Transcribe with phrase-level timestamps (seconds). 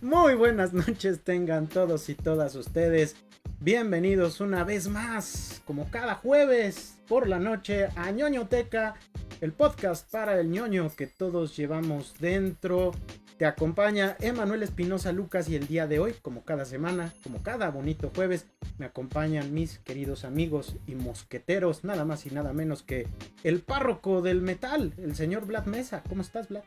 [0.00, 3.16] Muy buenas noches tengan todos y todas ustedes.
[3.60, 8.94] Bienvenidos una vez más, como cada jueves por la noche, a ñoñoteca,
[9.40, 12.92] el podcast para el ñoño que todos llevamos dentro.
[13.40, 17.70] Te acompaña Emanuel Espinosa Lucas y el día de hoy, como cada semana, como cada
[17.70, 23.08] bonito jueves, me acompañan mis queridos amigos y mosqueteros, nada más y nada menos que
[23.42, 26.02] el párroco del metal, el señor Vlad Mesa.
[26.08, 26.62] ¿Cómo estás, Vlad?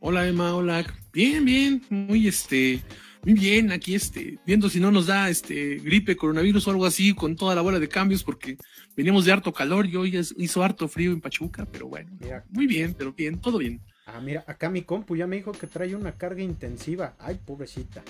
[0.00, 0.84] Hola Emma, hola.
[1.12, 2.80] Bien, bien, muy este,
[3.22, 7.14] muy bien, aquí este, viendo si no nos da este gripe, coronavirus o algo así
[7.14, 8.56] con toda la bola de cambios porque
[8.96, 12.10] venimos de harto calor y hoy hizo harto frío en Pachuca, pero bueno,
[12.48, 13.80] muy bien, pero bien, todo bien.
[14.06, 17.14] Ah, mira, acá mi compu ya me dijo que trae una carga intensiva.
[17.18, 18.02] Ay, pobrecita.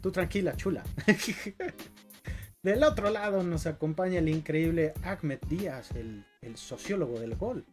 [0.00, 0.82] Tú tranquila, chula.
[2.62, 7.64] Del otro lado nos acompaña el increíble Ahmed Díaz, el, el sociólogo del gol.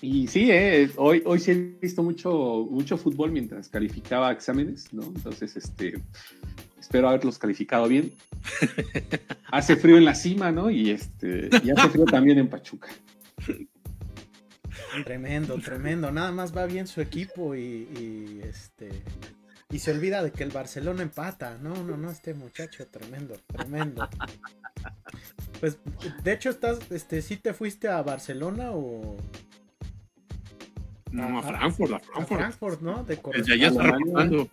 [0.00, 5.02] Y sí, eh, hoy, hoy sí he visto mucho, mucho fútbol mientras calificaba exámenes, ¿no?
[5.02, 5.94] Entonces, este,
[6.78, 8.12] espero haberlos calificado bien.
[9.50, 10.70] hace frío en la cima, ¿no?
[10.70, 12.88] Y, este, y hace frío también en Pachuca.
[15.04, 16.12] Tremendo, tremendo.
[16.12, 18.90] Nada más va bien su equipo y, y, este
[19.70, 21.58] y se olvida de que el Barcelona empata.
[21.58, 24.08] No, no, no, este muchacho tremendo, tremendo.
[25.60, 25.78] Pues
[26.22, 29.16] de hecho estás, este, ¿sí te fuiste a Barcelona o
[31.10, 32.40] no, a Frankfurt, a Frankfurt.
[32.40, 33.04] Frankfurt, ¿no?
[33.04, 34.50] De Desde allá está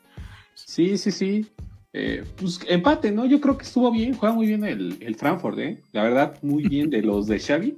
[0.54, 1.48] Sí, sí, sí.
[1.94, 3.26] Eh, pues empate, ¿no?
[3.26, 5.80] Yo creo que estuvo bien, juega muy bien el, el, Frankfurt, ¿eh?
[5.92, 7.78] La verdad, muy bien de los de Xavi.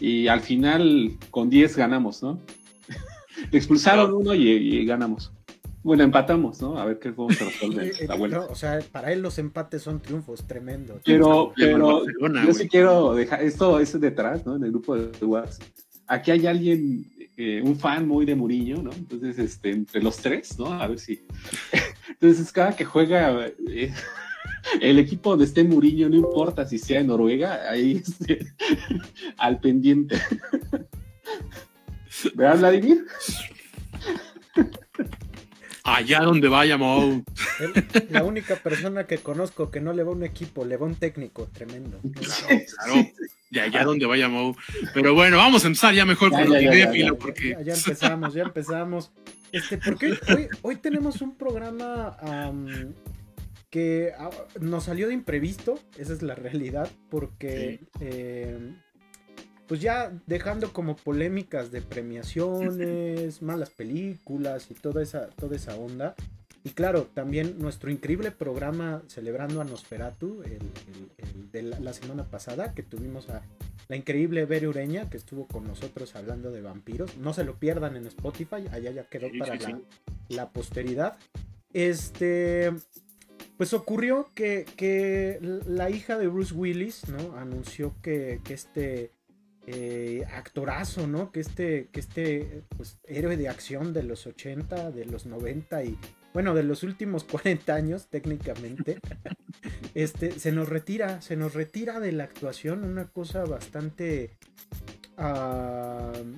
[0.00, 2.40] Y al final, con 10 ganamos, ¿no?
[3.52, 5.32] expulsaron uno y, ganamos.
[5.82, 6.78] Bueno, empatamos, ¿no?
[6.78, 8.40] A ver qué cómo se resuelve la vuelta.
[8.40, 11.00] o sea, para él los empates son triunfos tremendos.
[11.04, 12.02] Pero, pero
[12.44, 14.56] yo sí quiero dejar esto es detrás, ¿no?
[14.56, 15.66] En el grupo de WhatsApp.
[16.06, 17.06] Aquí hay alguien
[17.42, 18.92] eh, un fan muy de Muriño, ¿no?
[18.92, 20.66] Entonces, este, entre los tres, ¿no?
[20.74, 21.24] A ver si.
[22.10, 23.94] Entonces, cada que juega eh,
[24.82, 28.46] el equipo donde esté Muriño, no importa si sea en Noruega, ahí este,
[29.38, 30.20] al pendiente.
[32.34, 33.06] ¿Verdad, Vladimir?
[35.84, 37.24] Allá donde vaya Mou.
[38.10, 41.48] La única persona que conozco que no le va un equipo, le va un técnico,
[41.52, 42.00] tremendo.
[42.12, 43.08] Claro, claro.
[43.50, 44.54] De allá donde vaya Mou.
[44.94, 47.56] Pero bueno, vamos a empezar ya mejor con el idea, porque.
[47.64, 49.10] Ya, empezamos, ya empezamos.
[49.52, 52.16] Este, porque hoy, hoy tenemos un programa
[53.70, 54.30] que ah,
[54.60, 58.76] nos salió de imprevisto, esa es la realidad, porque em,
[59.70, 66.16] pues ya dejando como polémicas de premiaciones, malas películas y toda esa, toda esa onda.
[66.64, 70.58] Y claro, también nuestro increíble programa celebrando a Nosferatu, el,
[71.52, 73.42] de la, semana pasada, que tuvimos a
[73.86, 77.16] la increíble Bere Ureña, que estuvo con nosotros hablando de vampiros.
[77.18, 79.80] No se lo pierdan en Spotify, allá ya quedó para la,
[80.30, 81.16] la, posteridad.
[81.72, 82.72] Este,
[83.56, 87.36] pues ocurrió que, que, la hija de Bruce Willis, ¿no?
[87.36, 89.12] Anunció que, que este
[89.72, 91.30] eh, actorazo, ¿no?
[91.30, 95.96] Que este, que este pues, héroe de acción de los 80, de los 90 y,
[96.34, 98.98] bueno, de los últimos 40 años técnicamente,
[99.94, 104.38] este, se nos retira, se nos retira de la actuación, una cosa bastante,
[105.18, 106.36] uh,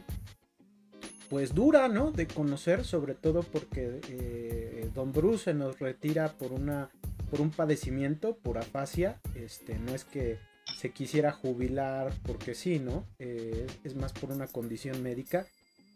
[1.30, 2.10] pues dura, ¿no?
[2.10, 6.90] De conocer, sobre todo porque eh, Don Bruce se nos retira por una,
[7.30, 13.06] por un padecimiento, por afasia, este, no es que se quisiera jubilar porque sí, ¿no?
[13.18, 15.46] Eh, es más por una condición médica.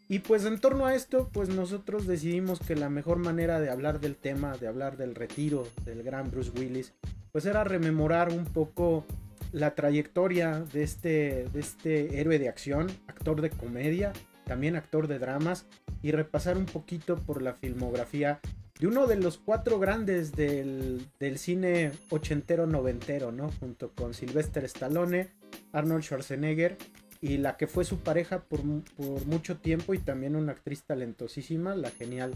[0.08, 3.98] Y pues en torno a esto, pues nosotros decidimos que la mejor manera de hablar
[3.98, 6.92] del tema, de hablar del retiro del gran Bruce Willis,
[7.32, 9.04] pues era rememorar un poco
[9.52, 14.12] la trayectoria de este, de este héroe de acción, actor de comedia,
[14.44, 15.66] también actor de dramas,
[16.02, 18.38] y repasar un poquito por la filmografía
[18.78, 23.50] de uno de los cuatro grandes del, cine ochentero noventero, ¿no?
[23.58, 25.28] Junto con Sylvester Stallone,
[25.72, 26.76] Arnold Schwarzenegger
[27.20, 31.90] y la que fue su pareja por, mucho tiempo y también una actriz talentosísima, la
[31.90, 32.34] genial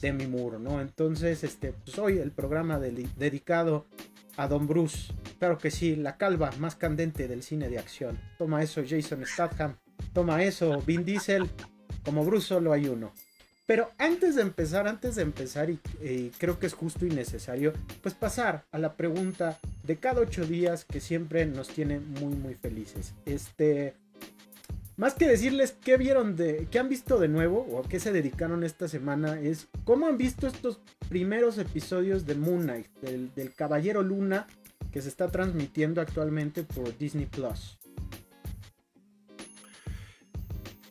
[0.00, 0.80] Demi Moore, ¿no?
[0.80, 3.86] Entonces, este, pues hoy el programa dedicado
[4.36, 8.18] a Don Bruce, claro que sí, la calva más candente del cine de acción.
[8.38, 9.76] Toma eso Jason Statham,
[10.12, 11.48] toma eso Vin Diesel,
[12.04, 13.12] como Bruce solo hay uno.
[13.66, 15.78] Pero antes de empezar, antes de empezar, y,
[16.38, 17.72] creo que es justo y necesario,
[18.02, 22.54] pues pasar a la pregunta de cada ocho días que siempre nos tiene muy, muy
[22.54, 23.14] felices.
[23.24, 23.94] Este,
[24.96, 28.12] más que decirles qué vieron de, qué han visto de nuevo o a qué se
[28.12, 30.78] dedicaron esta semana, es cómo han visto estos
[31.08, 34.46] primeros episodios de Moon Knight, del Caballero Luna,
[34.92, 37.78] que se está transmitiendo actualmente por Disney Plus.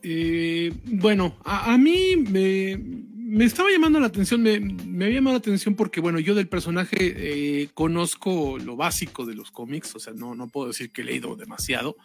[0.05, 5.75] Eh, bueno, a, mí me, estaba llamando la atención, me, me, había llamado la atención
[5.75, 10.35] porque, bueno, yo del personaje eh, conozco lo básico de los cómics, o sea, no,
[10.35, 11.95] no puedo decir que he leído demasiado.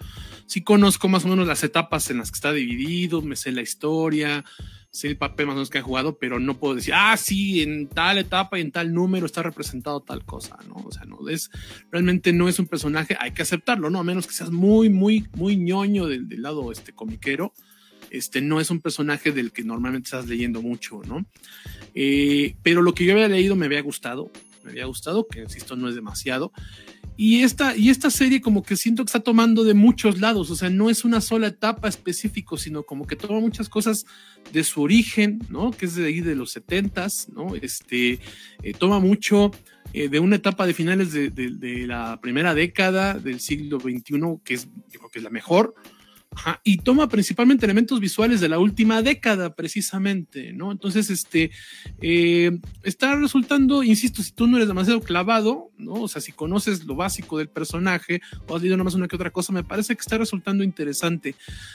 [0.47, 3.63] Sí conozco más o menos las etapas en las que está dividido, me sé la
[3.63, 4.45] historia,
[4.93, 7.63] sé el papel más o menos que ha jugado, pero no puedo decir, ah, sí,
[7.63, 10.77] en tal etapa y en tal número está representado tal cosa, ¿no?
[10.77, 11.51] O sea, no es,
[11.91, 13.99] realmente no es un personaje, hay que aceptarlo, ¿no?
[13.99, 17.53] A menos que seas muy, muy, muy ñoño del, del lado este comiquero
[18.11, 21.25] este no es un personaje del que normalmente estás leyendo mucho, ¿no?
[21.95, 24.31] Eh, pero lo que yo había leído me había gustado,
[24.65, 26.53] me había gustado, que insisto, no es demasiado.
[27.17, 30.57] Y esta, y esta serie como que siento que está tomando de muchos lados, o
[30.57, 34.07] sea, no es una sola etapa específico, sino como que toma muchas cosas
[34.53, 35.73] de su origen, ¿no?
[35.73, 37.57] Que es de ahí de los setentas, ¿no?
[37.57, 38.21] Este,
[38.63, 39.51] eh, toma mucho
[39.93, 44.55] eh, de una etapa de finales de, de, la primera década del siglo XXI, que
[44.55, 45.75] es, yo creo que es la mejor,
[46.65, 50.73] y toma principalmente elementos visuales de la última década, precisamente, ¿no?
[50.73, 51.51] Entonces, este,
[52.01, 55.95] eh, está resultando, insisto, si tú no eres demasiado clavado, ¿no?
[55.95, 59.31] O sea, si conoces lo básico del personaje o has leído nomás una que otra
[59.31, 61.35] cosa, me parece que está resultando interesante.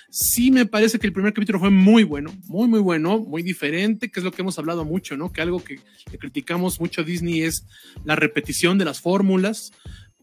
[0.10, 4.10] Sí me parece que el primer capítulo fue muy bueno, muy, muy bueno, muy diferente,
[4.10, 5.32] que es lo que hemos hablado mucho, ¿no?
[5.32, 5.80] Que algo que,
[6.10, 7.66] que criticamos mucho a Disney es
[8.06, 9.72] la repetición de las fórmulas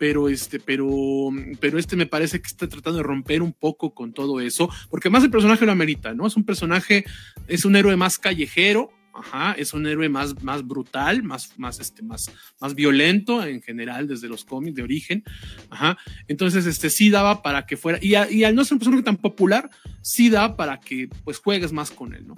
[0.00, 1.28] pero este, pero,
[1.60, 5.10] pero este me parece que está tratando de romper un poco con todo eso, porque
[5.10, 6.26] más el personaje lo amerita, ¿no?
[6.26, 7.04] Es un personaje,
[7.48, 12.02] es un héroe más callejero, ajá, es un héroe más, más brutal, más, más, este,
[12.02, 12.32] más,
[12.62, 15.22] más violento en general desde los cómics de origen,
[15.68, 15.98] ajá.
[16.28, 19.18] Entonces, este, sí daba para que fuera, y, y al no ser un personaje tan
[19.18, 19.68] popular,
[20.00, 22.36] sí da para que, pues, juegues más con él, ¿no?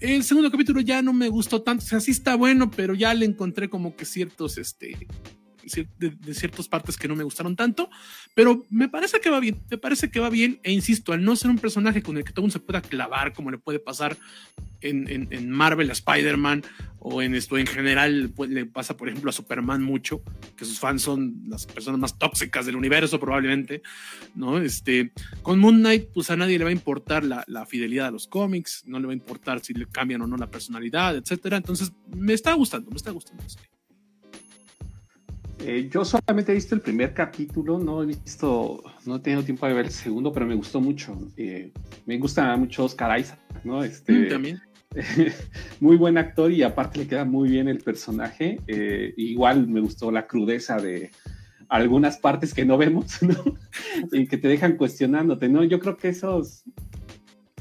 [0.00, 3.12] El segundo capítulo ya no me gustó tanto, o sea, sí está bueno, pero ya
[3.12, 5.06] le encontré como que ciertos, este,
[5.98, 7.90] de, ciertas partes que no me gustaron tanto,
[8.34, 11.36] pero me parece que va bien, me parece que va bien, e insisto, al no
[11.36, 14.16] ser un personaje con el que todo mundo se pueda clavar, como le puede pasar
[14.80, 16.62] en, en, Marvel a Spider-Man,
[16.98, 20.22] o en esto en general pues, le pasa, por ejemplo, a Superman mucho,
[20.56, 23.82] que sus fans son las personas más tóxicas del universo probablemente,
[24.34, 24.58] ¿no?
[24.58, 25.12] Este,
[25.42, 28.26] con Moon Knight, pues a nadie le va a importar la, la fidelidad a los
[28.26, 31.92] cómics, no le va a importar si le cambian o no la personalidad, etcétera, entonces
[32.14, 33.42] me está gustando, me está gustando.
[35.60, 39.66] Eh, yo solamente he visto el primer capítulo, no he visto, no he tenido tiempo
[39.66, 41.16] de ver el segundo, pero me gustó mucho.
[41.36, 41.72] Eh,
[42.06, 43.82] me gusta mucho Oscar Isaac, ¿no?
[43.84, 44.60] Este, mm, También.
[45.80, 48.60] muy buen actor y aparte le queda muy bien el personaje.
[48.66, 51.10] Eh, igual me gustó la crudeza de
[51.68, 53.34] algunas partes que no vemos, ¿no?
[54.12, 55.64] y que te dejan cuestionándote, ¿no?
[55.64, 56.64] Yo creo que esos,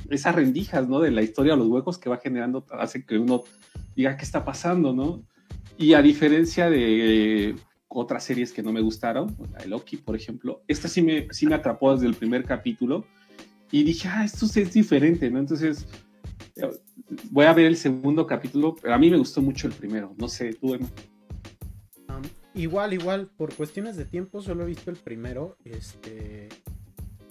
[0.09, 0.99] esas rendijas, ¿no?
[0.99, 3.43] De la historia, los huecos que va generando, hace que uno
[3.95, 5.23] diga qué está pasando, ¿no?
[5.77, 7.55] Y a diferencia de
[7.93, 10.63] otras series que no me gustaron, la de Loki, por ejemplo.
[10.67, 13.05] Esta sí me, sí me atrapó desde el primer capítulo
[13.71, 15.39] y dije, ah, esto es diferente, ¿no?
[15.39, 15.87] Entonces,
[16.55, 16.69] eh,
[17.31, 20.27] voy a ver el segundo capítulo, pero a mí me gustó mucho el primero, no
[20.27, 20.89] sé, tú, Emma.
[22.53, 26.49] igual, igual, por cuestiones de tiempo solo he visto el primero, este...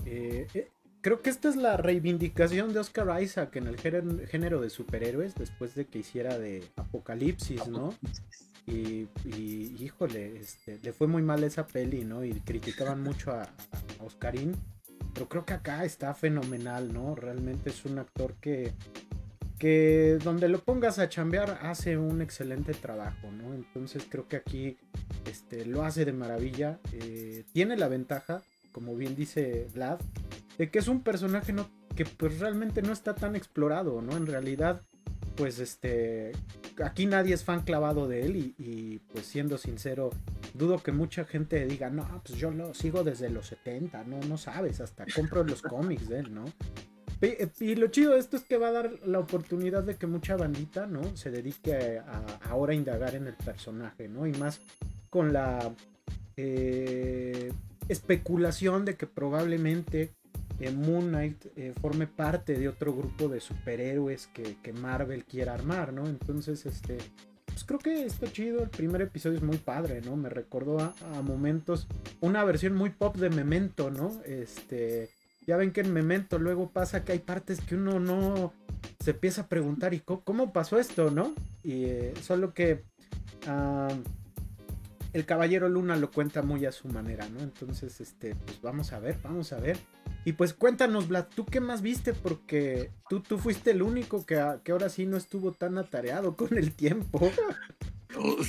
[0.04, 0.68] Eh, eh,
[1.00, 5.74] creo que esta es la reivindicación de Oscar Isaac en el género de superhéroes después
[5.74, 7.94] de que hiciera de Apocalipsis, ¿no?
[8.66, 9.08] Y,
[9.80, 12.24] híjole, este, le fue muy mal esa peli, ¿no?
[12.24, 13.48] Y criticaban mucho a,
[14.04, 14.54] Oscarín.
[15.14, 17.14] Pero creo que acá está fenomenal, ¿no?
[17.14, 18.72] Realmente es un actor que,
[19.58, 23.52] que donde lo pongas a chambear hace un excelente trabajo, ¿no?
[23.52, 24.78] Entonces creo que aquí
[25.26, 26.78] este, lo hace de maravilla.
[26.92, 28.42] Eh, tiene la ventaja,
[28.72, 30.00] como bien dice Vlad,
[30.56, 34.16] de que es un personaje no, que pues realmente no está tan explorado, ¿no?
[34.16, 34.82] En realidad
[35.36, 36.32] pues este,
[36.84, 40.10] aquí nadie es fan clavado de él y, pues siendo sincero,
[40.54, 44.36] dudo que mucha gente diga, no, pues yo lo sigo desde los 70, no, no
[44.38, 46.44] sabes, hasta compro los cómics de él, ¿no?
[47.60, 50.36] Y, lo chido de esto es que va a dar la oportunidad de que mucha
[50.36, 51.16] bandita, ¿no?
[51.16, 54.26] Se dedique a, ahora a indagar en el personaje, ¿no?
[54.26, 54.60] Y más
[55.08, 55.72] con la
[56.36, 57.52] eh,
[57.88, 60.14] especulación de que probablemente
[60.70, 66.06] Moon Knight eh, forme parte de otro grupo de superhéroes que, Marvel quiera armar, ¿no?
[66.06, 66.98] Entonces, este,
[67.46, 68.62] pues creo que está chido.
[68.62, 70.16] El primer episodio es muy padre, ¿no?
[70.16, 71.86] Me recordó a, momentos,
[72.20, 74.12] una versión muy pop de Memento, ¿no?
[74.24, 75.10] Este,
[75.46, 78.52] ya ven que en Memento luego pasa que hay partes que uno no
[79.00, 81.34] se empieza a preguntar, ¿y cómo, pasó esto, no?
[81.62, 82.84] Y eh, solo que...
[83.46, 83.88] Ah,
[85.12, 87.40] el Caballero Luna lo cuenta muy a su manera, ¿no?
[87.40, 89.78] Entonces, este, pues vamos a ver, vamos a ver.
[90.24, 92.12] Y pues cuéntanos, Vlad, ¿tú qué más viste?
[92.12, 96.56] Porque tú, tú fuiste el único que, que ahora sí no estuvo tan atareado con
[96.56, 97.32] el tiempo.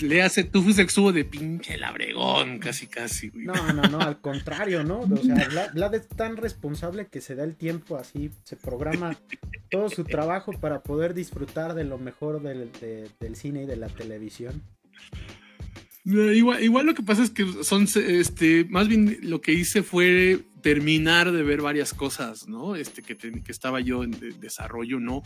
[0.01, 3.46] le hace, tú fuiste exubo de pinche labregón, casi, casi, güey.
[3.46, 5.00] No, no, no, al contrario, ¿no?
[5.00, 9.18] O sea, Vlad, es tan responsable que se da el tiempo así, se programa
[9.72, 12.70] todo su trabajo para poder disfrutar de lo mejor del,
[13.20, 14.62] del cine y de la televisión.
[16.06, 20.44] Igual, igual, lo que pasa es que son, este, más bien lo que hice fue
[20.63, 22.75] terminar de ver varias cosas, ¿no?
[22.75, 25.22] Este, que, que estaba yo en desarrollo, ¿no?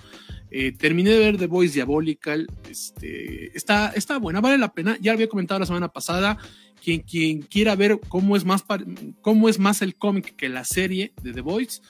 [0.49, 5.13] Eh, terminé de ver The Voice Diabolical, este, está, está buena, vale la pena, ya
[5.13, 6.37] había comentado la semana pasada,
[6.83, 8.65] quien, quien quiera ver cómo es más,
[9.21, 11.81] cómo es más el cómic que la serie de The Voice,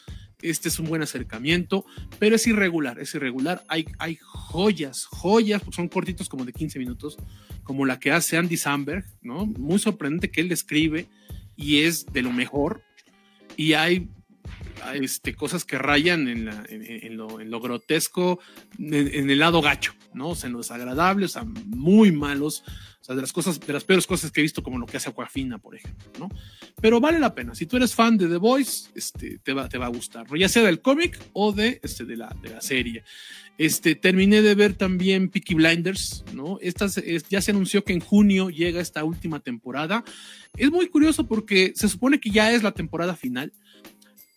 [0.42, 1.86] este es un buen acercamiento,
[2.20, 3.64] pero es irregular, es irregular.
[3.70, 7.18] Hay, hay joyas, joyas, son cortitos como de 15 minutos,
[7.64, 9.46] como la que hace Andy Samberg, ¿no?
[9.48, 11.08] Muy sorprendente que él escribe
[11.56, 12.84] y es de lo mejor.
[13.58, 14.08] Y hay
[14.94, 18.40] este, cosas que rayan en, en, lo, grotesco,
[18.78, 20.30] en, el lado gacho, ¿no?
[20.30, 22.64] O sea, en lo desagradable, o sea, muy malos,
[23.16, 25.58] de las cosas, de las peores cosas que he visto, como lo que hace Aquafina,
[25.58, 26.30] por ejemplo, ¿no?
[26.82, 27.56] Pero vale la pena.
[27.56, 30.50] Si tú eres fan de The Voice, este, te, va, te va a gustar, ya
[30.50, 33.04] sea del cómic o de, este, de, la, de la serie.
[33.58, 36.60] Este, terminé de ver también Peaky Blinders, ¿no?
[36.62, 36.88] Esta,
[37.30, 40.04] ya se anunció que en junio llega esta última temporada.
[40.56, 43.54] Es muy curioso porque se supone que ya es la temporada final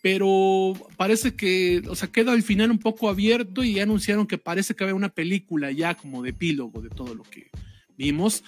[0.03, 4.75] pero parece que, o sea, queda el final un poco abierto y anunciaron que parece
[4.75, 7.51] que va una película ya como de epílogo de todo lo que
[8.01, 8.43] vimos.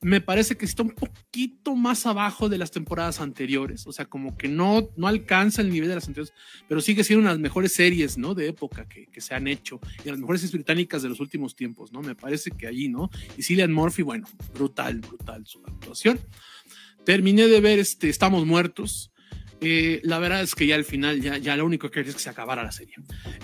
[0.00, 4.36] Me parece que está un poquito más abajo de las temporadas anteriores, o sea, como
[4.36, 6.34] que no, no alcanza el nivel de las anteriores,
[6.68, 8.34] pero sigue siendo una de las mejores series, ¿no?
[8.34, 11.54] De época que, que se han hecho y las mejores series británicas de los últimos
[11.54, 12.02] tiempos, ¿no?
[12.02, 13.08] Me parece que allí, ¿no?
[13.38, 16.18] Y Cillian Murphy, bueno, brutal, brutal su actuación.
[17.04, 19.12] Terminé de ver este Estamos Muertos
[19.60, 22.16] eh, la verdad es que ya al final, ya, ya lo único que quería es
[22.16, 22.94] que se acabara la serie.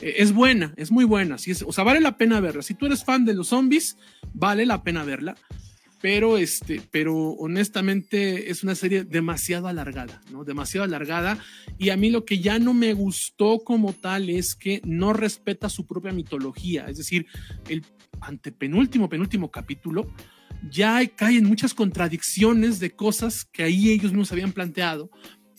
[0.01, 1.39] Eh, es buena, es muy buena.
[1.39, 2.63] Si es, o sea, vale la pena verla.
[2.63, 3.97] Si tú eres fan de los zombies,
[4.33, 5.35] vale la pena verla.
[6.01, 10.45] Pero, este, pero honestamente es una serie demasiado alargada, ¿no?
[10.45, 11.39] Demasiado alargada.
[11.79, 15.69] Y a mí lo que ya no me gustó como tal es que no respeta
[15.69, 16.87] su propia mitología.
[16.89, 17.27] Es decir,
[17.69, 17.85] el
[18.21, 20.13] antepenúltimo, penúltimo capítulo
[20.71, 25.11] ya caen muchas contradicciones de cosas que ahí ellos se habían planteado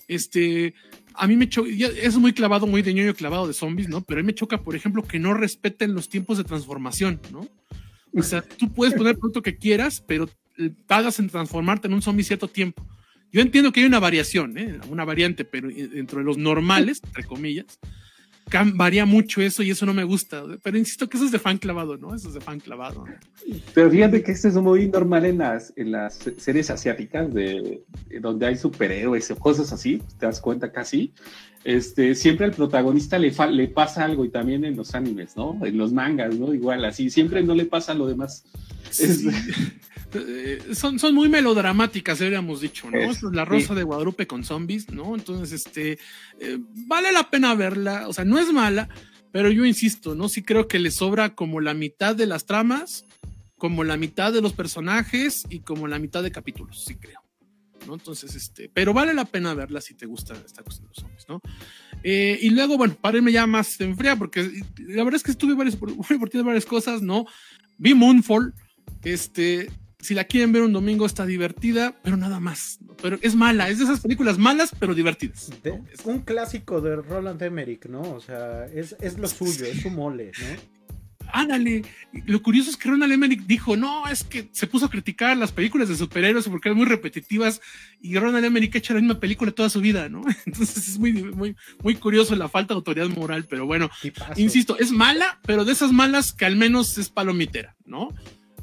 [0.07, 0.73] este,
[1.13, 4.01] a mí me choca, es muy clavado, muy de ñoño clavado de zombies, ¿no?
[4.01, 7.47] Pero a mí me choca, por ejemplo, que no respeten los tiempos de transformación, ¿no?
[8.15, 10.29] O sea, tú puedes poner el producto que quieras, pero
[10.85, 12.85] pagas en transformarte en un zombie cierto tiempo.
[13.31, 14.79] Yo entiendo que hay una variación, ¿eh?
[14.89, 17.79] una variante, pero dentro de los normales, entre comillas,
[18.75, 20.43] varía mucho eso y eso no me gusta.
[20.63, 22.13] Pero insisto que eso es de fan clavado, ¿no?
[22.13, 23.05] Eso es de fan clavado.
[23.73, 27.83] Pero fíjate que esto es muy normal en las, en las series asiáticas, de,
[28.21, 31.13] donde hay superhéroes o cosas así, te das cuenta casi.
[31.63, 35.57] Este, siempre al protagonista le, le pasa algo y también en los animes, ¿no?
[35.65, 36.53] En los mangas, ¿no?
[36.53, 38.45] Igual así, siempre no le pasa lo demás.
[38.99, 39.31] Eh,
[40.73, 42.97] son, son muy melodramáticas, habríamos dicho, ¿no?
[42.97, 45.15] Es, la Rosa de Guadalupe con zombies, ¿no?
[45.15, 45.99] Entonces, este,
[46.39, 48.89] eh, vale la pena verla, o sea, no es mala,
[49.31, 50.29] pero yo insisto, ¿no?
[50.29, 53.05] Sí creo que le sobra como la mitad de las tramas,
[53.57, 57.21] como la mitad de los personajes y como la mitad de capítulos, sí creo.
[57.87, 57.95] ¿no?
[57.95, 61.25] Entonces, este, pero vale la pena verla si te gusta esta cuestión de los zombies,
[61.27, 61.41] ¿no?
[62.03, 65.31] Eh, y luego, bueno, para irme ya más en fría, porque la verdad es que
[65.31, 67.25] estuve varias, por, por varias cosas, ¿no?
[67.77, 68.53] Vi Moonfall,
[69.03, 69.69] este,
[70.03, 72.79] si la quieren ver un domingo está divertida, pero nada más.
[73.01, 75.49] Pero es mala, es de esas películas malas, pero divertidas.
[75.91, 78.01] Es un clásico de Roland Emmerich, ¿no?
[78.01, 80.73] O sea, es, es lo suyo, es su mole, ¿no?
[81.31, 81.83] Ándale,
[82.25, 85.51] lo curioso es que Roland Emmerich dijo, no, es que se puso a criticar las
[85.51, 87.61] películas de superhéroes porque eran muy repetitivas
[88.01, 90.21] y Roland Emmerich ha hecho la misma película toda su vida, ¿no?
[90.45, 93.89] Entonces es muy, muy, muy curioso la falta de autoridad moral, pero bueno,
[94.35, 98.09] insisto, es mala, pero de esas malas que al menos es palomitera, ¿no?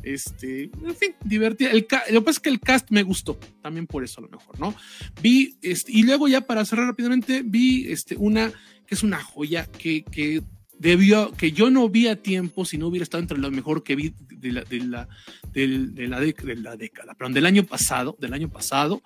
[0.02, 1.70] Este, en fin, divertida.
[1.70, 4.28] El, lo que pasa es que el cast me gustó, también por eso a lo
[4.28, 4.74] mejor, ¿no?
[5.22, 8.52] Vi, este, y luego ya para cerrar rápidamente, vi este, una
[8.86, 10.42] que es una joya que, que
[10.80, 13.94] debió, que yo no vi a tiempo si no hubiera estado entre lo mejor que
[13.94, 15.08] vi de la, de la,
[15.52, 19.02] de, la, década, perdón, del año pasado, del año pasado.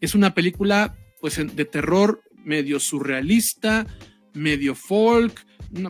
[0.00, 3.86] Es una película, pues, de terror medio surrealista,
[4.34, 5.45] medio folk,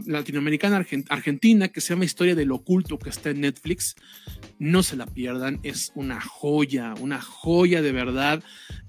[0.07, 3.95] latinoamericana argentina que se llama Historia del Oculto, que está en Netflix.
[4.59, 8.43] No se la pierdan, es una joya, una joya de verdad.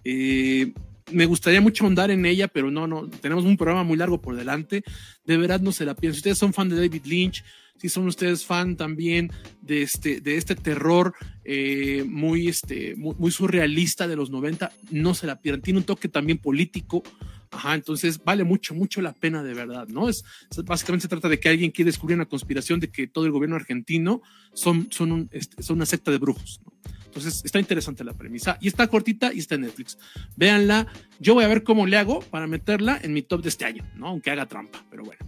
[0.03, 0.73] Eh,
[1.11, 4.35] me gustaría mucho ahondar en ella, pero no, no, tenemos un programa muy largo por
[4.35, 4.83] delante.
[5.25, 6.15] De verdad no se la pierdan.
[6.15, 7.43] Si ustedes son fan de David Lynch,
[7.77, 11.13] si son ustedes fan también de este, de este terror
[11.43, 15.61] eh, muy, este, muy, surrealista de los 90, no se la pierdan.
[15.61, 17.03] Tiene un toque también político,
[17.51, 20.09] Ajá, entonces vale mucho, mucho la pena de verdad, ¿no?
[20.09, 20.23] Es,
[20.65, 23.55] básicamente se trata de que alguien quiere descubrir una conspiración de que todo el gobierno
[23.55, 24.21] argentino
[24.53, 26.73] son, son, un, este, son una secta de brujos, ¿no?
[27.17, 29.97] Entonces está interesante la premisa y está cortita y está en Netflix.
[30.35, 30.85] Véanla.
[31.19, 33.83] Yo voy a ver cómo le hago para meterla en mi top de este año,
[33.95, 34.07] ¿no?
[34.09, 35.25] Aunque haga trampa, pero bueno.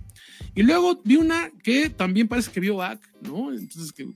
[0.54, 3.52] Y luego vi una que también parece que vio Back, ¿no?
[3.52, 4.08] Entonces, que,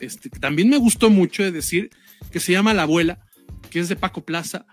[0.00, 1.90] este, que también me gustó mucho de decir
[2.32, 3.20] que se llama La Abuela,
[3.70, 4.66] que es de Paco Plaza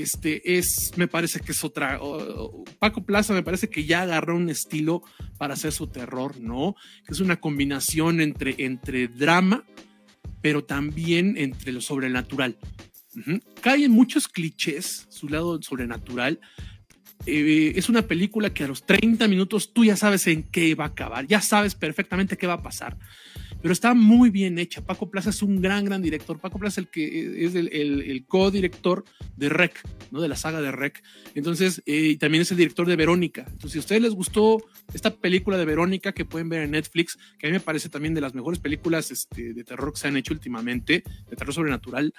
[0.00, 2.00] este es, me parece que es otra.
[2.78, 5.02] Paco Plaza me parece que ya agarró un estilo
[5.36, 6.74] para hacer su terror, ¿no?
[7.06, 9.64] Que es una combinación entre, entre drama,
[10.40, 12.56] pero también entre lo sobrenatural.
[13.60, 16.40] Cae en muchos clichés, su lado sobrenatural.
[17.26, 20.84] Eh, es una película que a los 30 minutos tú ya sabes en qué va
[20.84, 22.96] a acabar, ya sabes perfectamente qué va a pasar
[23.60, 24.84] pero está muy bien hecha.
[24.84, 26.38] Paco Plaza es un gran, gran director.
[26.38, 29.04] Paco Plaza es el que es el, el, co-director
[29.36, 30.20] de Rec, ¿no?
[30.20, 31.02] De la saga de Rec.
[31.34, 33.44] Entonces, eh, también es el director de Verónica.
[33.48, 34.58] Entonces, si a ustedes les gustó
[34.92, 38.14] esta película de Verónica que pueden ver en Netflix, que a mí me parece también
[38.14, 42.12] de las mejores películas este, de terror que se han hecho últimamente, de terror sobrenatural,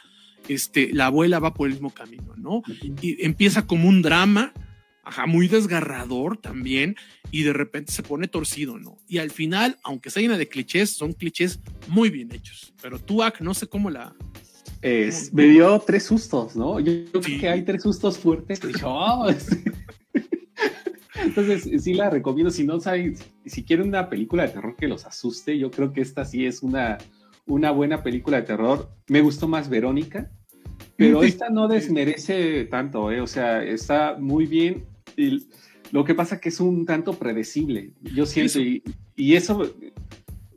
[0.47, 2.61] este, la abuela va por el mismo camino, ¿no?
[3.01, 4.53] Y empieza como un drama,
[5.03, 6.95] ajá, muy desgarrador también,
[7.31, 8.97] y de repente se pone torcido, ¿no?
[9.07, 12.73] Y al final, aunque sea llena de clichés, son clichés muy bien hechos.
[12.81, 14.15] Pero tú, Ak, no sé cómo la.
[14.81, 16.79] me dio tres sustos, ¿no?
[16.79, 18.59] Yo, creo que hay tres sustos fuertes.
[18.83, 19.27] Oh,
[21.23, 22.51] Entonces, sí la recomiendo.
[22.51, 26.01] Si no saben, si quieren una película de terror que los asuste, yo creo que
[26.01, 26.97] esta sí es una,
[27.45, 28.89] una buena película de terror.
[29.07, 30.31] Me gustó más Verónica,
[30.95, 33.21] pero esta no desmerece tanto, ¿eh?
[33.21, 34.85] O sea, está muy bien.
[35.19, 35.47] Y
[35.91, 38.83] lo que pasa que es un tanto predecible, yo siento, Y,
[39.15, 39.75] y, eso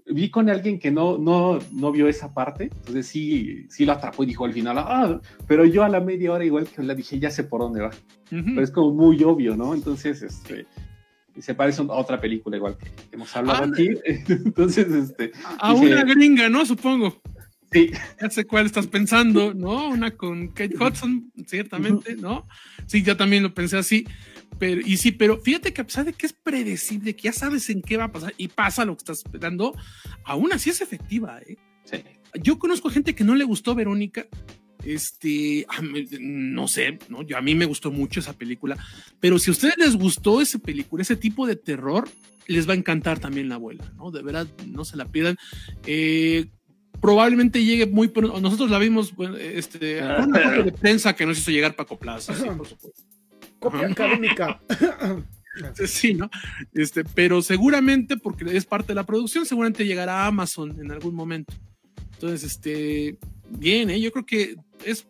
[0.07, 4.22] vi con alguien que no, no, no vio esa parte, entonces sí, sí lo atrapó
[4.22, 7.18] y dijo al final, ah, pero yo a la media hora igual que le dije,
[7.18, 7.90] ya sé por dónde va,
[8.29, 9.75] pero es como muy obvio, ¿no?
[9.75, 10.66] Entonces, este,
[11.38, 13.88] se parece a otra película igual que hemos hablado ah, aquí,
[14.29, 15.33] entonces, este...
[15.59, 16.64] A una gringa, ¿no?
[16.66, 17.20] Supongo.
[17.72, 17.90] Sí.
[18.20, 19.88] Ya sé cuál estás pensando, ¿no?
[19.88, 22.46] Una con Kate Hudson, ciertamente, ¿no?
[22.87, 24.07] Sí, yo también lo pensé así.
[24.59, 27.69] Pero, y sí, pero fíjate que a pesar de que es predecible, que ya sabes
[27.71, 29.75] en qué va a pasar y pasa lo que estás esperando,
[30.25, 31.41] aún así es efectiva.
[31.41, 31.57] ¿eh?
[31.85, 31.99] Sí.
[32.43, 34.27] Yo conozco gente que no le gustó Verónica.
[34.85, 35.65] Este,
[36.21, 37.23] no sé, ¿no?
[37.23, 38.77] Yo, a mí me gustó mucho esa película,
[39.21, 42.09] pero si a ustedes les gustó esa película, ese tipo de terror,
[42.49, 44.11] les va a encantar también la abuela, ¿no?
[44.11, 45.37] De verdad, no se la pierdan.
[45.87, 46.47] Eh,
[47.01, 48.41] probablemente llegue muy pronto.
[48.41, 52.67] Nosotros la vimos, este, una de prensa que nos hizo llegar Paco Plaza, sí, por
[52.67, 53.12] supuesto
[53.62, 54.61] copia académica.
[55.87, 56.29] sí, ¿no?
[56.75, 61.14] Este, pero seguramente, porque es parte de la producción, seguramente llegará a Amazon en algún
[61.14, 61.55] momento.
[62.14, 63.16] Entonces, este,
[63.48, 64.01] bien, ¿eh?
[64.01, 65.07] yo creo que es,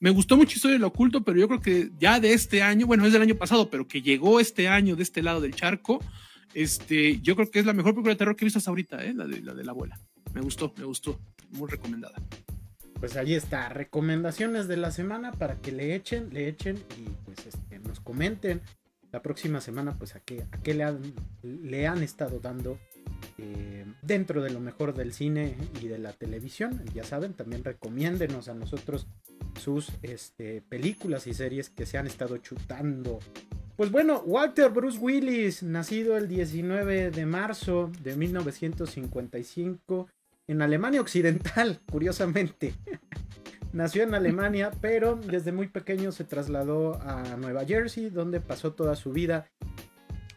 [0.00, 3.06] me gustó mucho Historia del Oculto, pero yo creo que ya de este año, bueno,
[3.06, 6.02] es del año pasado, pero que llegó este año de este lado del charco,
[6.54, 9.04] este, yo creo que es la mejor película de terror que he visto hasta ahorita,
[9.04, 9.14] ¿eh?
[9.14, 9.98] la, de, la de la abuela.
[10.34, 12.14] Me gustó, me gustó, muy recomendada
[13.02, 17.44] pues ahí está, recomendaciones de la semana para que le echen, le echen y pues
[17.48, 18.60] este, nos comenten
[19.12, 21.00] la próxima semana pues a qué, a qué le, han,
[21.42, 22.78] le han estado dando
[23.38, 26.82] eh, dentro de lo mejor del cine y de la televisión.
[26.94, 29.06] Ya saben, también recomiéndenos a nosotros
[29.60, 33.18] sus este, películas y series que se han estado chutando.
[33.76, 40.08] Pues bueno, Walter Bruce Willis, nacido el 19 de marzo de 1955
[40.46, 42.74] en Alemania Occidental, curiosamente.
[43.72, 48.96] Nació en Alemania, pero desde muy pequeño se trasladó a Nueva Jersey, donde pasó toda
[48.96, 49.46] su vida.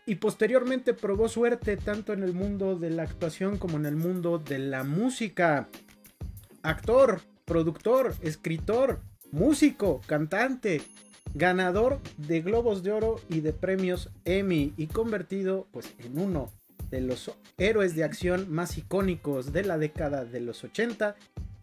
[0.05, 4.39] Y posteriormente probó suerte tanto en el mundo de la actuación como en el mundo
[4.39, 5.67] de la música.
[6.61, 10.81] Actor, productor, escritor, músico, cantante,
[11.33, 16.51] ganador de Globos de Oro y de premios Emmy y convertido pues en uno
[16.89, 21.15] de los héroes de acción más icónicos de la década de los 80,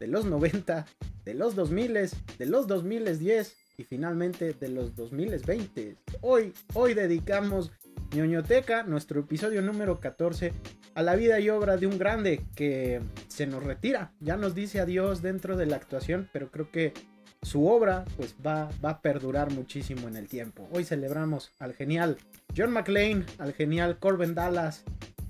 [0.03, 0.85] de los 90,
[1.25, 1.93] de los 2000,
[2.37, 5.97] de los 2010 y finalmente de los 2020.
[6.23, 7.71] Hoy, hoy dedicamos
[8.13, 10.55] ñoñoteca, nuestro episodio número 14,
[10.97, 14.81] a la vida y obra de un grande que se nos retira, ya nos dice
[14.81, 16.93] adiós dentro de la actuación, pero creo que
[17.41, 20.69] su obra pues va, va a perdurar muchísimo en el tiempo.
[20.73, 22.19] Hoy celebramos al genial
[22.57, 24.83] John McClane, al genial Corbin Dallas,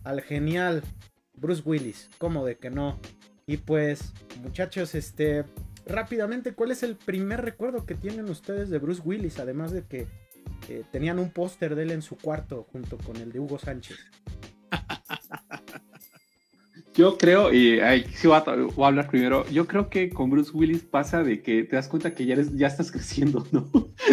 [0.03, 0.83] al genial
[1.35, 2.99] Bruce Willis, como de que no.
[3.47, 5.45] Y pues, muchachos, este,
[5.87, 9.39] rápidamente, ¿cuál es el primer recuerdo que tienen ustedes de Bruce Willis?
[9.39, 10.07] Además de que
[10.69, 13.99] eh, tenían un póster de él en su cuarto junto con el de Hugo Sánchez.
[16.95, 20.83] Yo creo, y ay, sí voy a, hablar primero, yo creo que con Bruce Willis
[20.83, 23.71] pasa de que te das cuenta que ya, eres, ya estás creciendo, ¿no?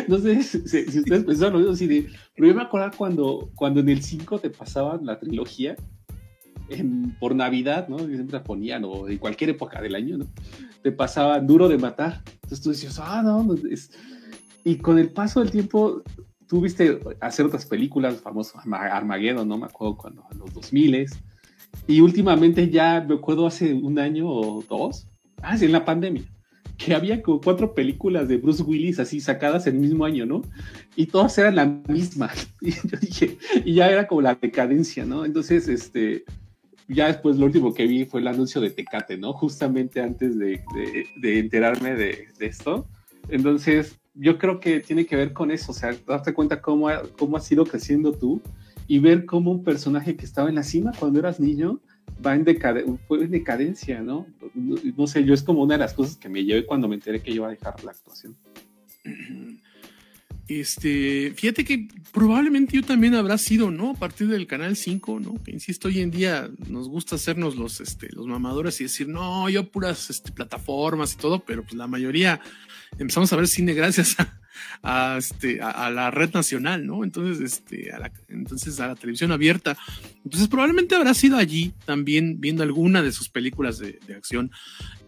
[0.07, 3.81] No sé si, ustedes pensaron lo mismo, así de, pero yo me acuerdo cuando, cuando
[3.81, 5.75] en el 5 te pasaban la trilogía,
[7.19, 7.99] por Navidad, ¿no?
[7.99, 10.25] siempre la ponían, o en cualquier época del año, ¿no?
[10.81, 12.21] te pasaba duro de matar.
[12.35, 13.55] Entonces tú decías, ah, no,
[14.63, 16.03] y con el paso del tiempo,
[16.47, 19.57] tú viste hacer otras películas, famoso Armageddon, ¿no?
[19.57, 21.07] Me acuerdo cuando, en los 2000
[21.87, 25.07] y últimamente ya me acuerdo hace un año o dos,
[25.41, 26.23] ah, sí, en la pandemia,
[26.77, 30.41] que había como cuatro películas de Bruce Willis así sacadas el mismo año, ¿no?
[30.95, 32.29] Y todas eran la misma.
[32.61, 35.25] Y yo dije, y ya era como la decadencia, ¿no?
[35.25, 36.25] Entonces, este,
[36.89, 39.31] ya después lo último que vi fue el anuncio de Tecate, ¿no?
[39.33, 40.61] Justamente antes de,
[41.21, 42.87] de, enterarme de, de, esto.
[43.29, 47.37] Entonces, yo creo que tiene que ver con eso, o sea, darte cuenta cómo, cómo
[47.37, 48.41] has ido creciendo tú
[48.87, 51.79] y ver cómo un personaje que estaba en la cima cuando eras niño
[52.25, 54.25] va en, en decadencia, ¿no?
[54.55, 55.07] ¿no?
[55.07, 57.31] sé, yo es como una de las cosas que me llevé cuando me enteré que
[57.31, 58.35] iba a dejar la actuación.
[60.49, 63.91] Este, fíjate que probablemente yo también habrá sido, ¿no?
[63.91, 65.43] A partir del canal 5, ¿no?
[65.43, 69.69] Que insisto, hoy en día nos gusta hacernos los, este, mamadores y decir, no, yo
[69.69, 72.41] puras este, plataformas y todo, pero pues la mayoría
[72.97, 74.15] empezamos a ver cine gracias
[74.81, 77.03] a, este, a, la red nacional, ¿no?
[77.03, 79.77] Entonces, este, a la, entonces a la televisión abierta.
[80.25, 84.49] Entonces probablemente habrá sido allí también viendo alguna de sus películas de, de acción.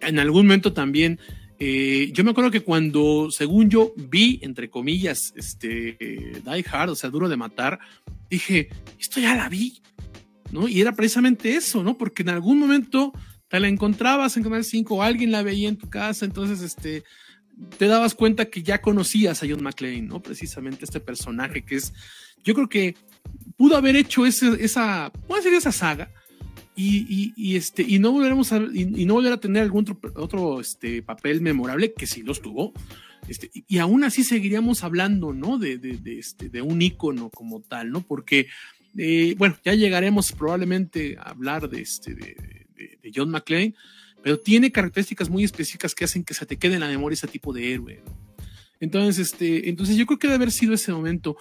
[0.01, 1.19] En algún momento también
[1.63, 5.95] eh, yo me acuerdo que cuando, según yo, vi, entre comillas, este,
[6.43, 7.77] Die Hard, o sea, Duro de Matar,
[8.31, 8.69] dije,
[8.99, 9.79] esto ya la vi,
[10.51, 10.67] ¿no?
[10.67, 11.99] Y era precisamente eso, ¿no?
[11.99, 13.13] Porque en algún momento
[13.47, 17.03] te la encontrabas en Canal 5 o alguien la veía en tu casa, entonces, este,
[17.77, 20.19] te dabas cuenta que ya conocías a John McClane, ¿no?
[20.19, 21.93] Precisamente este personaje que es,
[22.43, 22.95] yo creo que
[23.55, 26.09] pudo haber hecho esa, puede ser esa saga,
[26.75, 31.41] y, este, y no volveremos a, y, no volver a tener algún otro, este, papel
[31.41, 32.73] memorable, que sí los tuvo.
[33.27, 35.57] Este, y, aún así seguiríamos hablando, ¿no?
[35.57, 38.01] De, de, este, de un ícono como tal, ¿no?
[38.01, 38.47] Porque,
[38.97, 42.35] eh, bueno, ya llegaremos probablemente a hablar de, este, de,
[42.75, 43.75] de, John McClane,
[44.23, 47.27] pero tiene características muy específicas que hacen que se te quede en la memoria ese
[47.27, 48.01] tipo de héroe,
[48.79, 51.37] Entonces, este, entonces yo creo que debe haber sido ese momento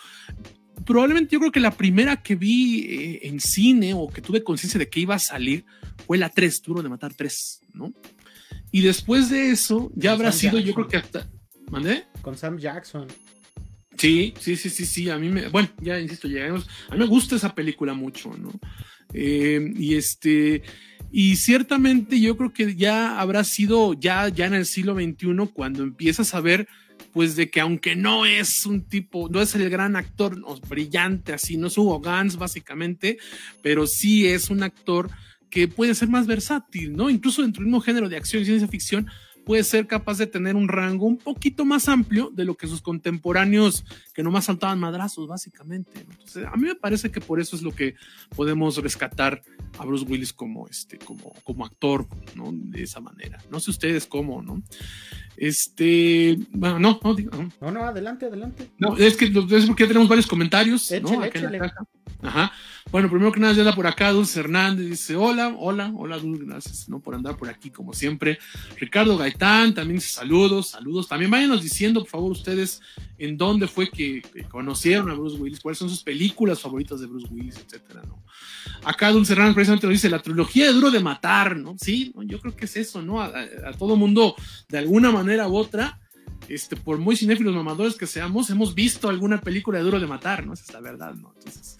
[0.84, 4.78] probablemente yo creo que la primera que vi eh, en cine o que tuve conciencia
[4.78, 5.64] de que iba a salir
[6.06, 7.92] fue la 3, Duro de Matar 3, ¿no?
[8.72, 11.28] Y después de eso, ya habrá sido, yo creo que hasta.
[11.70, 12.04] ¿Mandé?
[12.22, 13.06] Con Sam Jackson.
[13.96, 15.10] Sí, sí, sí, sí, sí.
[15.10, 15.48] A mí me.
[15.48, 16.68] Bueno, ya insisto, llegamos.
[16.88, 18.52] A mí me gusta esa película mucho, ¿no?
[19.12, 20.62] Eh, y este.
[21.12, 25.82] Y ciertamente yo creo que ya habrá sido ya, ya en el siglo XXI cuando
[25.82, 26.68] empiezas a ver
[27.12, 30.36] pues de que aunque no es un tipo, no es el gran actor
[30.68, 33.18] brillante así, no es Hugo Gans básicamente,
[33.62, 35.10] pero sí es un actor
[35.50, 37.10] que puede ser más versátil, ¿no?
[37.10, 39.08] Incluso dentro del mismo género de acción y ciencia ficción,
[39.44, 42.82] puede ser capaz de tener un rango un poquito más amplio de lo que sus
[42.82, 46.00] contemporáneos que nomás saltaban madrazos, básicamente.
[46.00, 47.94] Entonces, a mí me parece que por eso es lo que
[48.36, 49.42] podemos rescatar
[49.78, 52.50] a Bruce Willis como, este, como, como actor, ¿no?
[52.52, 53.38] De esa manera.
[53.50, 54.62] No sé ustedes cómo, ¿no?
[55.36, 57.16] Este, bueno, no, no,
[57.60, 58.70] no, no, adelante, adelante.
[58.78, 61.22] No, es que es porque ya tenemos varios comentarios, ¿no?
[62.22, 62.52] Ajá.
[62.90, 66.44] Bueno, primero que nada, ya da por acá Dulce Hernández, dice hola, hola, hola Dulce,
[66.44, 66.98] gracias ¿no?
[66.98, 68.38] por andar por aquí como siempre.
[68.78, 71.06] Ricardo Gaitán también saludos, saludos.
[71.08, 72.80] También váyanos diciendo, por favor, ustedes
[73.18, 77.28] en dónde fue que, conocieron a Bruce Willis, cuáles son sus películas favoritas de Bruce
[77.30, 78.22] Willis, etcétera, ¿no?
[78.84, 81.76] Acá Dulce Hernández precisamente nos dice la trilogía de Duro de Matar, ¿no?
[81.78, 83.22] Sí, yo creo que es eso, ¿no?
[83.22, 84.34] A, a todo mundo,
[84.68, 86.00] de alguna manera u otra,
[86.48, 90.44] este, por muy cinéfilos mamadores que seamos, hemos visto alguna película de Duro de Matar,
[90.44, 90.54] ¿no?
[90.54, 91.32] Esa es la verdad, ¿no?
[91.36, 91.78] Entonces,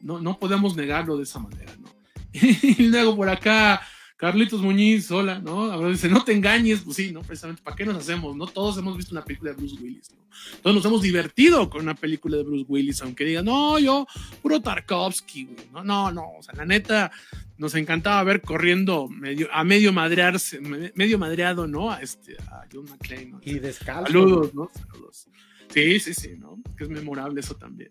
[0.00, 1.88] no, no podemos negarlo de esa manera, ¿no?
[2.32, 3.80] y luego por acá,
[4.16, 5.70] Carlitos Muñiz, hola, ¿no?
[5.70, 7.22] Ahora dice, no te engañes, pues sí, ¿no?
[7.22, 8.36] Precisamente, ¿para qué nos hacemos?
[8.36, 10.18] No todos hemos visto una película de Bruce Willis, ¿no?
[10.62, 14.06] Todos nos hemos divertido con una película de Bruce Willis, aunque digan, no, yo,
[14.42, 17.12] puro Tarkovsky, güey, no, no, no, o sea, la neta,
[17.58, 21.90] nos encantaba ver corriendo medio, a medio madrearse, medio madreado, ¿no?
[21.90, 23.40] A, este, a John McClane, ¿no?
[23.42, 24.06] Y descalzo.
[24.06, 24.70] Saludos, ¿no?
[24.74, 25.28] Saludos.
[25.72, 26.60] Sí, sí, sí, ¿no?
[26.76, 27.90] Que es memorable eso también.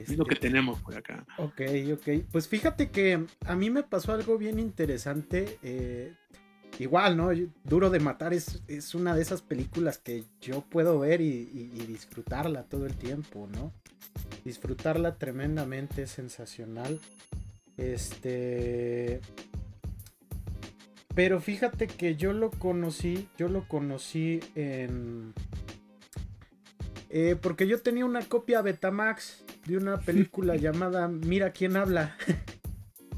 [0.00, 1.26] Es lo que tenemos por acá.
[1.36, 1.60] Ok,
[1.92, 2.24] ok.
[2.32, 5.58] Pues fíjate que a mí me pasó algo bien interesante.
[5.62, 6.14] Eh,
[6.78, 7.28] igual, ¿no?
[7.64, 11.44] Duro de Matar es, es, una de esas películas que yo puedo ver y,
[11.86, 13.72] disfrutarla todo el tiempo, ¿no?
[14.44, 16.98] Disfrutarla tremendamente, sensacional.
[17.76, 19.20] Este...
[21.14, 25.34] Pero fíjate que yo lo conocí, yo lo conocí en...
[27.10, 32.16] Eh, porque yo tenía una copia Betamax de una película llamada Mira quién habla.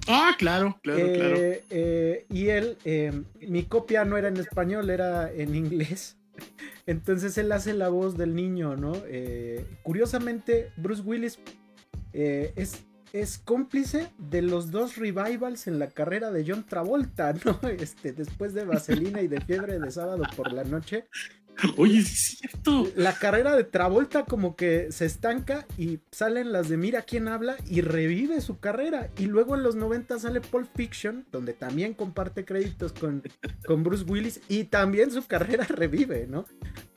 [0.09, 1.37] Ah, claro, claro, eh, claro.
[1.71, 6.17] Eh, y él, eh, mi copia no era en español, era en inglés.
[6.87, 8.93] Entonces él hace la voz del niño, ¿no?
[9.85, 11.39] curiosamente, Bruce Willis
[12.13, 17.61] es es cómplice de los dos revivals en la carrera de John Travolta, ¿no?
[17.69, 21.07] Este, después de Vaselina y de Fiebre de Sábado por la Noche.
[21.77, 22.89] Oye, es cierto.
[22.97, 27.57] La carrera de Travolta como que se estanca y salen las de Mira quién habla
[27.69, 29.11] y revive su carrera.
[29.19, 33.23] Y luego en los 90 sale Pulp Fiction, donde también comparte créditos con,
[33.67, 36.45] con Bruce Willis y también su carrera revive, ¿no?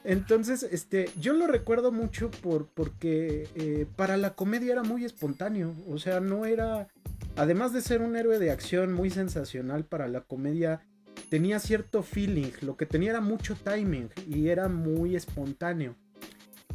[0.04, 5.74] Entonces, este, yo lo recuerdo mucho por, porque eh, para la comedia era muy espontáneo.
[5.89, 6.88] O sea, no era.
[7.36, 10.82] Además de ser un héroe de acción muy sensacional para la comedia,
[11.26, 12.52] tenía cierto feeling.
[12.62, 15.96] Lo que tenía era mucho timing y era muy espontáneo.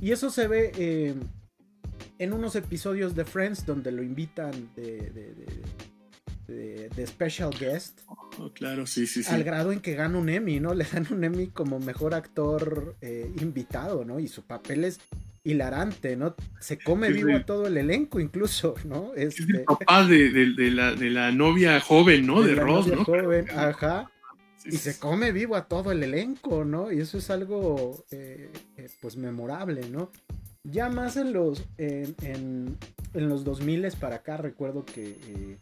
[0.00, 1.14] Y eso se ve eh,
[2.18, 5.62] en unos episodios de Friends donde lo invitan de
[6.50, 8.00] de, special guest.
[8.06, 9.32] Oh, claro, sí, sí, sí.
[9.32, 10.74] Al grado en que gana un Emmy, ¿no?
[10.74, 14.20] Le dan un Emmy como mejor actor eh, invitado, ¿no?
[14.20, 15.00] Y su papel es
[15.42, 16.34] hilarante, ¿no?
[16.60, 19.12] Se come vivo a todo el elenco incluso, ¿no?
[19.14, 22.42] Es el este papá de, la, novia joven, ¿no?
[22.42, 23.04] De, Ross, ¿no?
[23.04, 24.10] joven, ajá.
[24.64, 26.92] Y se come vivo a todo el elenco, ¿no?
[26.92, 30.10] Y eso es algo, eh, eh, pues, memorable, ¿no?
[30.62, 32.76] Ya más en los, en, en,
[33.14, 35.58] en los 2000 para acá recuerdo que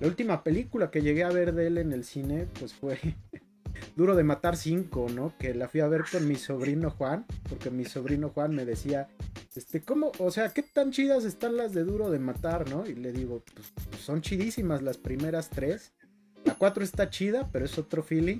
[0.00, 2.98] la última película que llegué a ver de él en el cine, pues fue
[3.96, 5.34] Duro de Matar 5, ¿no?
[5.38, 9.08] Que la fui a ver con mi sobrino Juan, porque mi sobrino Juan me decía,
[9.54, 10.12] este, ¿cómo?
[10.18, 12.86] O sea, ¿qué tan chidas están las de Duro de Matar, ¿no?
[12.86, 15.92] Y le digo, pues, pues son chidísimas las primeras tres.
[16.44, 18.38] La 4 está chida, pero es otro feeling.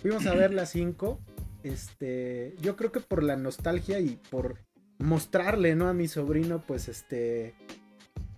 [0.00, 1.20] Fuimos a ver la 5.
[1.62, 4.58] Este, yo creo que por la nostalgia y por
[4.98, 5.88] mostrarle, ¿no?
[5.88, 7.54] A mi sobrino, pues, este,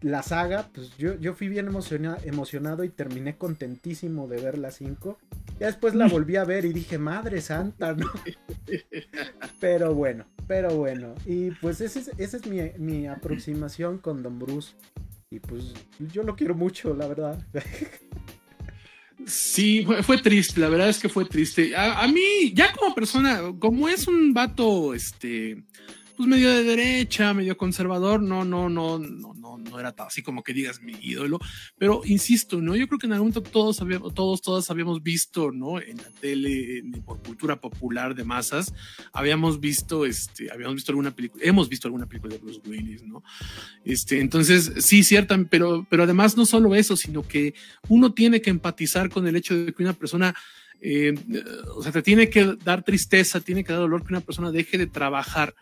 [0.04, 5.18] la saga, pues yo, yo fui bien emocionado y terminé contentísimo de ver la 5.
[5.58, 8.10] Ya después la volví a ver y dije, madre santa, ¿no?
[9.60, 11.14] pero bueno, pero bueno.
[11.24, 14.74] Y pues esa es, esa es mi, mi, aproximación con Don Bruce.
[15.30, 15.72] Y pues
[16.12, 17.42] yo lo quiero mucho, la verdad.
[19.26, 21.74] Sí, fue, triste, la verdad es que fue triste.
[21.76, 25.62] A, a, mí, ya como persona, como es un vato, este,
[26.16, 30.42] pues medio de derecha, medio conservador, no, no, no, no, no, no era así como
[30.42, 31.38] que digas mi ídolo,
[31.76, 32.76] pero insisto, ¿no?
[32.76, 35.80] Yo creo que en algún momento todos habíamos, todos, todas habíamos visto, ¿no?
[35.80, 38.72] En la tele, por cultura popular de masas,
[39.12, 43.22] habíamos visto, este, habíamos visto alguna película, hemos visto alguna película de Bruce Willis, ¿no?
[43.84, 47.54] Este, entonces, sí, cierta, pero, pero además no solo eso, sino que
[47.88, 50.34] uno tiene que empatizar con el hecho de que una persona
[50.86, 51.14] eh,
[51.74, 54.76] o sea, te tiene que dar tristeza, tiene que dar dolor que una persona deje
[54.76, 55.54] de trabajar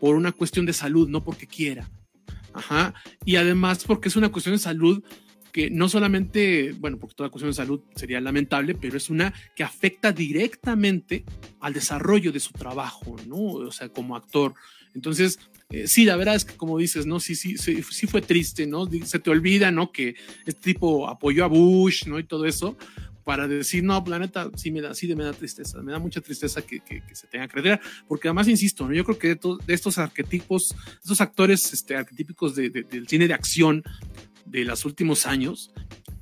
[0.00, 1.88] por una cuestión de salud, no porque quiera.
[2.52, 2.94] Ajá.
[3.24, 5.02] Y además porque es una cuestión de salud
[5.52, 9.64] que no solamente, bueno, porque toda cuestión de salud sería lamentable, pero es una que
[9.64, 11.24] afecta directamente
[11.60, 13.36] al desarrollo de su trabajo, ¿no?
[13.36, 14.54] O sea, como actor.
[14.94, 15.38] Entonces,
[15.70, 17.20] eh, sí, la verdad es que como dices, ¿no?
[17.20, 18.88] Sí, sí, sí, sí fue triste, ¿no?
[19.04, 19.92] Se te olvida, ¿no?
[19.92, 22.18] Que este tipo apoyó a Bush, ¿no?
[22.18, 22.76] Y todo eso,
[23.28, 26.22] para decir, no, planeta, pues, sí me da, sí me da tristeza, me da mucha
[26.22, 26.80] tristeza que,
[27.12, 29.34] se tenga que retirar, porque además, insisto, yo creo que
[29.66, 33.84] de, estos arquetipos, estos actores este, arquetípicos del cine de acción
[34.46, 35.74] de los últimos años,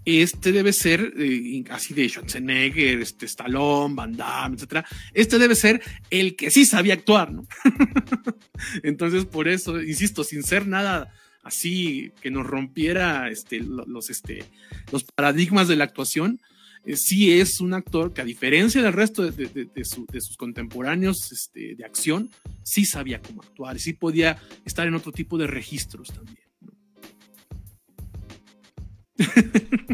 [0.05, 5.81] este debe ser, eh, así de Schwarzenegger, este, Stallone, Van Damme, etcétera, este debe ser
[6.11, 7.47] el que sí sabía actuar, ¿no?
[8.83, 11.13] Entonces, por eso, insisto, sin ser nada
[11.45, 14.43] así que nos rompiera este, los, este,
[14.91, 16.41] los paradigmas de la actuación,
[16.87, 21.85] eh, sí es un actor que a diferencia del resto de, sus contemporáneos este, de
[21.85, 22.31] acción,
[22.63, 26.47] sí sabía cómo actuar, y sí podía estar en otro tipo de registros también.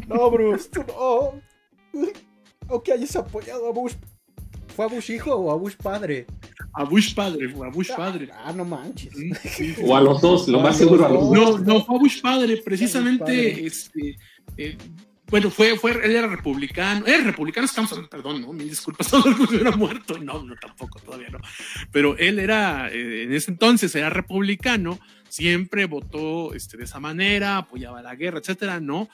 [0.06, 1.40] No, Bruce, tú no.
[2.68, 3.94] Aunque hayas apoyado a Bush.
[4.76, 6.26] ¿Fue a Bush hijo o a Bush padre?
[6.74, 8.30] A Bush padre, a Bush padre.
[8.32, 9.14] Ah, no manches.
[9.82, 11.60] O a los dos, lo más seguro a los dos.
[11.62, 13.66] No, no, fue a Bush padre, precisamente.
[13.66, 14.16] Este,
[14.56, 14.76] eh,
[15.32, 19.30] bueno, fue, fue, él era republicano, era republicano, estamos hablando, perdón, no, mil disculpas, todo
[19.30, 21.38] el mundo hubiera muerto, no, no, tampoco, todavía no,
[21.90, 27.56] pero él era, eh, en ese entonces era republicano, siempre votó este, de esa manera,
[27.56, 29.08] apoyaba la guerra, etcétera, no,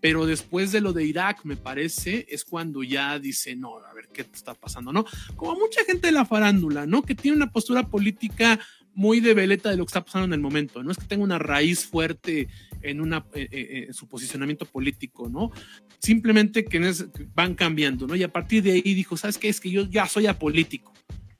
[0.00, 4.06] pero después de lo de Irak, me parece, es cuando ya dice, no, a ver
[4.12, 5.04] qué está pasando, ¿no?
[5.34, 7.02] Como mucha gente de la farándula, ¿no?
[7.02, 8.60] Que tiene una postura política
[8.94, 10.82] muy de veleta de lo que está pasando en el momento.
[10.82, 12.48] No es que tenga una raíz fuerte
[12.84, 15.50] en, una, eh, eh, su posicionamiento político, ¿no?
[15.98, 16.92] Simplemente que
[17.34, 18.14] van cambiando, ¿no?
[18.14, 19.48] Y a partir de ahí dijo, ¿sabes qué?
[19.48, 20.92] Es que yo ya soy apolítico.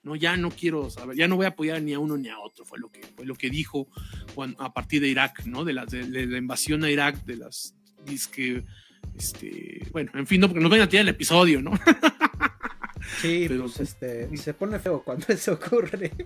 [0.03, 2.37] No, ya no quiero saber, ya no voy a apoyar ni a uno ni a
[2.37, 3.87] otro, fue lo que, fue lo que dijo
[4.59, 5.65] a partir de Irak, ¿no?
[5.65, 7.73] De la, de, la invasión a Irak, de las
[8.31, 8.63] que
[9.17, 11.71] este, bueno, en fin, no, porque nos vayan a tirar el episodio, ¿no?
[13.21, 16.11] Sí, pero pues, este, se pone feo cuando eso ocurre.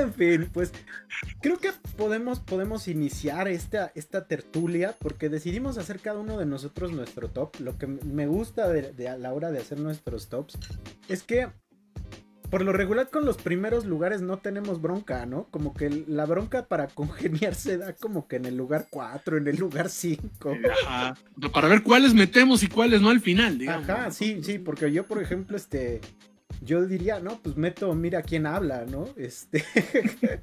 [0.00, 0.72] En fin, pues
[1.40, 6.92] creo que podemos, podemos iniciar esta, esta tertulia porque decidimos hacer cada uno de nosotros
[6.92, 7.60] nuestro top.
[7.60, 10.58] Lo que me gusta de, a la hora de hacer nuestros tops
[11.08, 11.48] es que
[12.50, 15.48] por lo regular con los primeros lugares no tenemos bronca, ¿no?
[15.50, 19.48] Como que la bronca para congeniar se da como que en el lugar 4, en
[19.48, 20.56] el lugar 5.
[20.84, 21.16] Ajá.
[21.52, 23.88] Para ver cuáles metemos y cuáles no al final, digamos.
[23.88, 26.02] Ajá, sí, sí, porque yo, por ejemplo, este,
[26.64, 29.08] yo diría, no, pues meto, mira quién habla, ¿no?
[29.16, 29.64] Este.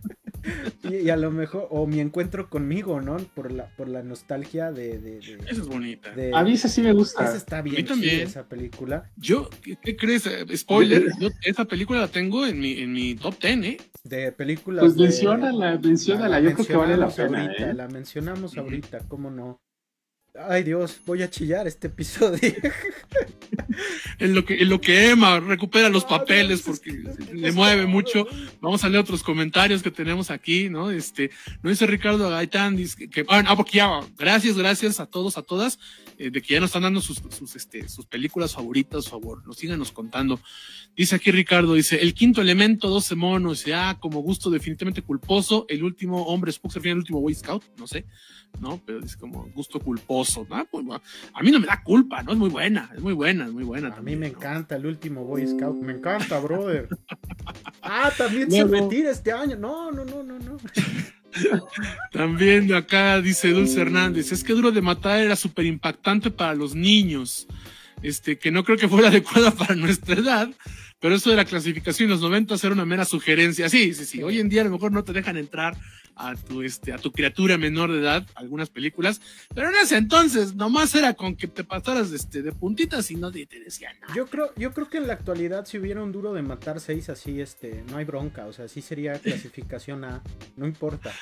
[0.84, 3.18] y, a lo mejor, o mi encuentro conmigo, ¿no?
[3.18, 5.00] Por la, por la nostalgia de.
[5.00, 6.14] de, esa es bonita.
[6.34, 7.24] a mí esa sí me gusta.
[7.24, 8.22] Esa está bien, también.
[8.22, 9.10] esa película.
[9.16, 10.26] Yo, ¿qué, crees?
[10.28, 13.78] Eh, spoiler, yo esa película la tengo en mi, en mi top 10, ¿eh?
[14.04, 14.84] De películas.
[14.84, 17.44] Pues menciónala, menciónala, yo creo que vale la pena.
[17.44, 17.74] Ahorita, ¿eh?
[17.74, 19.62] La mencionamos ahorita, ¿cómo no?
[20.36, 22.40] Ay Dios, voy a chillar este episodio.
[24.20, 26.92] en lo que, en lo que Emma recupera los papeles porque
[27.34, 28.28] le mueve mucho.
[28.62, 30.92] Vamos a leer otros comentarios que tenemos aquí, ¿no?
[30.92, 31.32] Este,
[31.64, 35.80] no dice Ricardo Gaitán, dice que, ah, porque ya, gracias, gracias a todos, a todas,
[36.18, 39.58] eh, de que ya nos están dando sus, sus, este, sus películas favoritas, favor, nos
[39.58, 40.40] síganos contando.
[40.96, 45.84] Dice aquí Ricardo, dice, el quinto elemento, 12 monos, ya, como gusto definitivamente culposo, el
[45.84, 48.06] último hombre Spook se el último Boy Scout, no sé.
[48.60, 48.82] ¿no?
[48.86, 50.66] Pero es como gusto culposo, ¿no?
[50.66, 50.86] Pues,
[51.34, 52.32] a mí no me da culpa, ¿no?
[52.32, 53.90] Es muy buena, es muy buena, es muy buena.
[53.90, 56.88] A mí me encanta el último Boy Scout, me encanta, brother.
[57.82, 59.56] ah, también se retira este año.
[59.56, 60.58] No, no, no, no, no.
[62.12, 66.54] También de acá dice Dulce Hernández, es que duro de matar era súper impactante para
[66.54, 67.48] los niños,
[68.02, 70.50] este, que no creo que fuera adecuada para nuestra edad,
[71.00, 73.70] pero eso de la clasificación en los 90 era una mera sugerencia.
[73.70, 75.78] Sí, sí, sí, hoy en día a lo mejor no te dejan entrar
[76.20, 79.22] a tu, este, a tu criatura menor de edad, algunas películas,
[79.56, 83.32] pero en ese entonces nomás era con que te pasaras este, de puntitas y no
[83.32, 84.14] te, decían nada.
[84.14, 87.10] Yo creo, yo creo que en la actualidad si hubiera un duro de matar seis
[87.10, 90.22] así, este, no hay bronca, o sea, sí sería clasificación A,
[90.58, 91.14] no importa.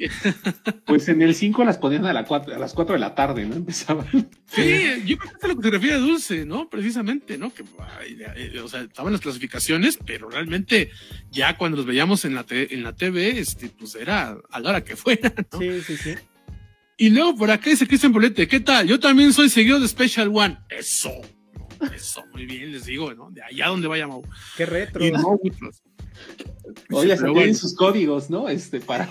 [0.86, 3.56] pues en el 5 las ponían a, la a las 4 de la tarde, ¿no?
[3.56, 4.06] Empezaban.
[4.46, 6.70] Sí, yo creo que es a lo que se refiere a Dulce, ¿no?
[6.70, 7.52] Precisamente, ¿no?
[7.52, 7.64] Que,
[8.36, 10.90] eh, o sea, estaban las clasificaciones, pero realmente
[11.30, 14.84] ya cuando los veíamos en la, en la TV, este, pues era a la hora
[14.84, 15.32] que fuera.
[15.58, 16.14] Sí, sí, sí.
[16.96, 18.86] Y luego por acá dice Cristian Bolete, ¿qué tal?
[18.86, 20.58] Yo también soy seguidor de Special One.
[20.68, 21.10] Eso,
[21.94, 23.30] eso, muy bien, les digo, ¿no?
[23.30, 24.22] De allá donde vaya Mau.
[24.56, 25.02] Qué retro.
[26.90, 28.48] Oye, se tienen sus códigos, ¿no?
[28.48, 29.08] Este, para.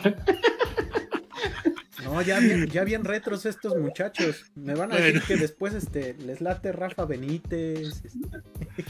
[2.03, 4.51] No, ya bien, ya bien retros estos muchachos.
[4.55, 8.03] Me van a decir que después este, les late Rafa Benítez.
[8.03, 8.85] Este.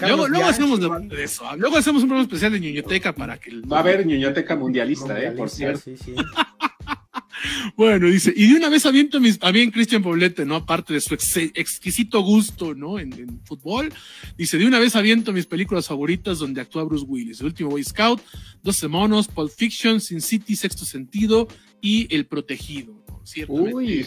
[0.00, 1.44] Luego, luego hacemos de eso.
[1.56, 3.60] Luego hacemos un programa especial de ñoñoteca para que.
[3.60, 5.90] Va a haber ñoñoteca mundialista, eh, por cierto.
[7.76, 10.56] bueno, dice, y de una vez aviento mis, a bien Cristian Poblete, ¿no?
[10.56, 12.98] Aparte de su exquisito gusto, ¿no?
[12.98, 13.92] En, fútbol.
[14.36, 17.40] Dice, de una vez aviento mis películas favoritas donde actúa Bruce Willis.
[17.40, 18.20] El último Boy Scout,
[18.62, 21.48] 12 monos, Pulp Fiction, Sin City, Sexto Sentido
[21.80, 23.01] y El Protegido.
[23.48, 24.06] Uy.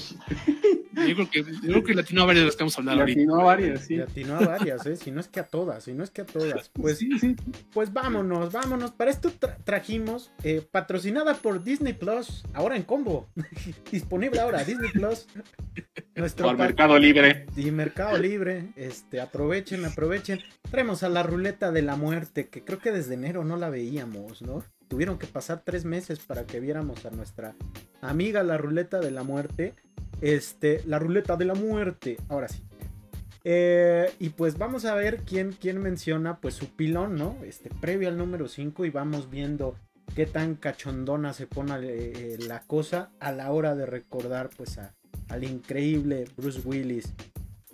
[0.96, 2.98] Yo creo que, yo creo que latinó a varias de las que vamos a hablar
[2.98, 3.98] latinó a varias, sí.
[3.98, 4.96] Latinó a varias, ¿eh?
[4.96, 6.70] Si no es que a todas, si no es que a todas.
[6.70, 7.36] Pues, sí, sí.
[7.74, 8.92] pues vámonos, vámonos.
[8.92, 9.32] Para esto
[9.66, 13.28] trajimos, eh, patrocinada por Disney Plus, ahora en combo.
[13.92, 15.28] Disponible ahora, Disney Plus.
[16.16, 17.46] Nuestro por Mercado Libre.
[17.58, 18.70] Y Mercado Libre.
[18.78, 20.40] Este, aprovechen, aprovechen.
[20.72, 24.42] Traemos a la ruleta de la muerte, que creo que desde enero no la veíamos,
[24.42, 24.64] ¿no?
[24.88, 27.56] Tuvieron que pasar tres meses para que viéramos a nuestra
[28.02, 29.74] amiga la ruleta de la muerte.
[30.22, 32.18] Este, la ruleta de la muerte.
[32.30, 32.64] Ahora sí.
[33.44, 37.38] Eh, y pues vamos a ver quién, quién menciona pues su pilón, ¿no?
[37.44, 39.76] Este, previo al número 5 y vamos viendo
[40.16, 44.96] qué tan cachondona se pone eh, la cosa a la hora de recordar pues a,
[45.30, 47.14] al increíble Bruce Willis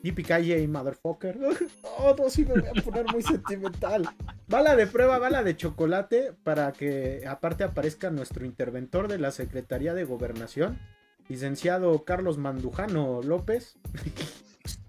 [0.03, 1.37] Yippee motherfucker.
[2.03, 4.09] Oh, no, sí me voy a poner muy sentimental.
[4.47, 9.93] Bala de prueba, bala de chocolate para que aparte aparezca nuestro interventor de la Secretaría
[9.93, 10.79] de Gobernación,
[11.27, 13.77] licenciado Carlos Mandujano López.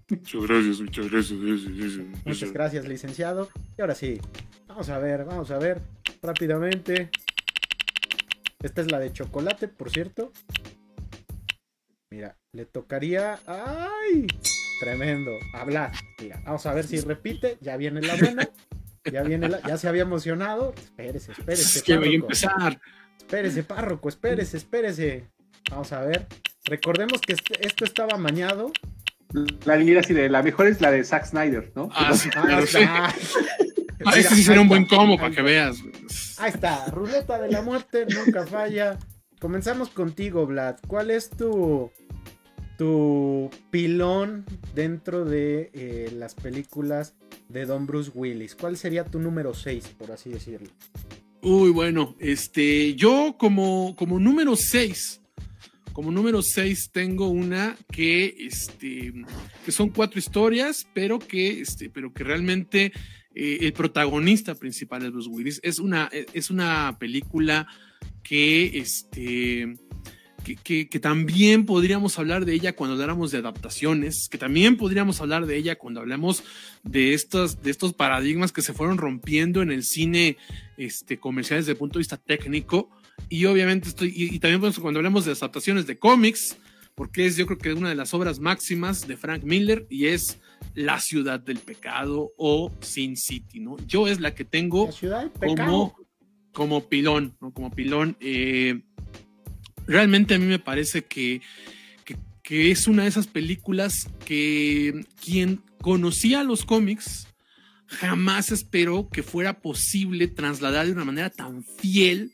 [0.09, 1.39] Muchas gracias, muchas gracias.
[2.25, 3.49] Muchas gracias, licenciado.
[3.77, 4.19] Y ahora sí,
[4.67, 5.79] vamos a ver, vamos a ver
[6.23, 7.11] rápidamente.
[8.63, 10.31] Esta es la de chocolate, por cierto.
[12.09, 13.39] Mira, le tocaría...
[13.45, 14.27] ¡Ay!
[14.79, 15.39] Tremendo.
[15.53, 15.91] Hablar.
[16.45, 17.57] vamos a ver si repite.
[17.61, 18.49] Ya viene la buena.
[19.11, 19.61] Ya viene la.
[19.61, 20.73] Ya se había emocionado.
[20.77, 21.79] Espérese, espérese.
[21.79, 22.79] Es que voy a empezar.
[23.17, 25.29] Espérese, párroco, espérese, espérese.
[25.69, 26.27] Vamos a ver.
[26.65, 28.71] Recordemos que este, esto estaba mañado.
[29.65, 31.89] La línea así de la mejor es la de Zack Snyder, ¿no?
[31.93, 33.11] Ah, sí, ah,
[34.05, 35.77] ah, este sí sería un buen combo para que veas.
[36.37, 38.99] Ahí está, ruleta de la muerte, nunca falla.
[39.39, 40.77] Comenzamos contigo, Vlad.
[40.87, 41.91] ¿Cuál es tu
[42.77, 47.15] tu pilón dentro de eh, las películas
[47.49, 48.55] de Don Bruce Willis?
[48.55, 50.69] ¿Cuál sería tu número 6, por así decirlo?
[51.41, 55.21] Uy, bueno, este, yo como, como número 6,
[55.91, 59.13] como número 6 tengo una que, este,
[59.65, 62.91] que son cuatro historias, pero que, este, pero que realmente
[63.35, 65.59] eh, el protagonista principal es Bruce Willis.
[65.63, 67.67] Es una, es una película
[68.23, 69.75] que, este,
[70.43, 75.55] que, también podríamos hablar de ella cuando habláramos de adaptaciones, que también podríamos hablar de
[75.57, 76.43] ella cuando hablamos
[76.83, 80.37] de estos, de estos paradigmas que se fueron rompiendo en el cine
[80.77, 82.89] este, comercial desde el punto de vista técnico.
[83.29, 86.57] Y obviamente estoy, y, también cuando hablamos de adaptaciones de cómics,
[86.95, 90.39] porque es yo creo que una de las obras máximas de Frank Miller y es
[90.75, 93.77] La ciudad del pecado o Sin City, ¿no?
[93.87, 94.89] Yo es la que tengo
[95.39, 95.95] como,
[96.51, 97.51] como pilón, ¿no?
[97.51, 98.17] Como pilón.
[98.19, 98.81] Eh,
[99.87, 101.41] realmente a mí me parece que,
[102.43, 107.27] que, es una de esas películas que quien conocía los cómics
[107.87, 112.33] jamás esperó que fuera posible trasladar de una manera tan fiel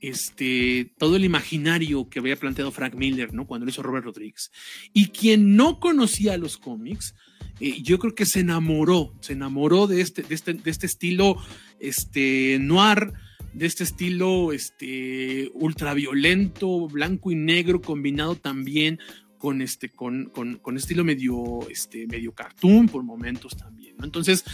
[0.00, 3.46] este, todo el imaginario que había planteado Frank Miller, ¿no?
[3.46, 4.50] Cuando lo hizo Robert Rodríguez.
[4.92, 7.14] Y quien no conocía los cómics,
[7.60, 11.36] eh, yo creo que se enamoró, se enamoró de este, de este, de este estilo
[11.78, 13.12] este, noir,
[13.52, 18.98] de este estilo este, ultraviolento, blanco y negro, combinado también
[19.38, 23.96] con este, con, con, estilo medio, este, medio cartoon por momentos también.
[24.02, 24.44] Entonces,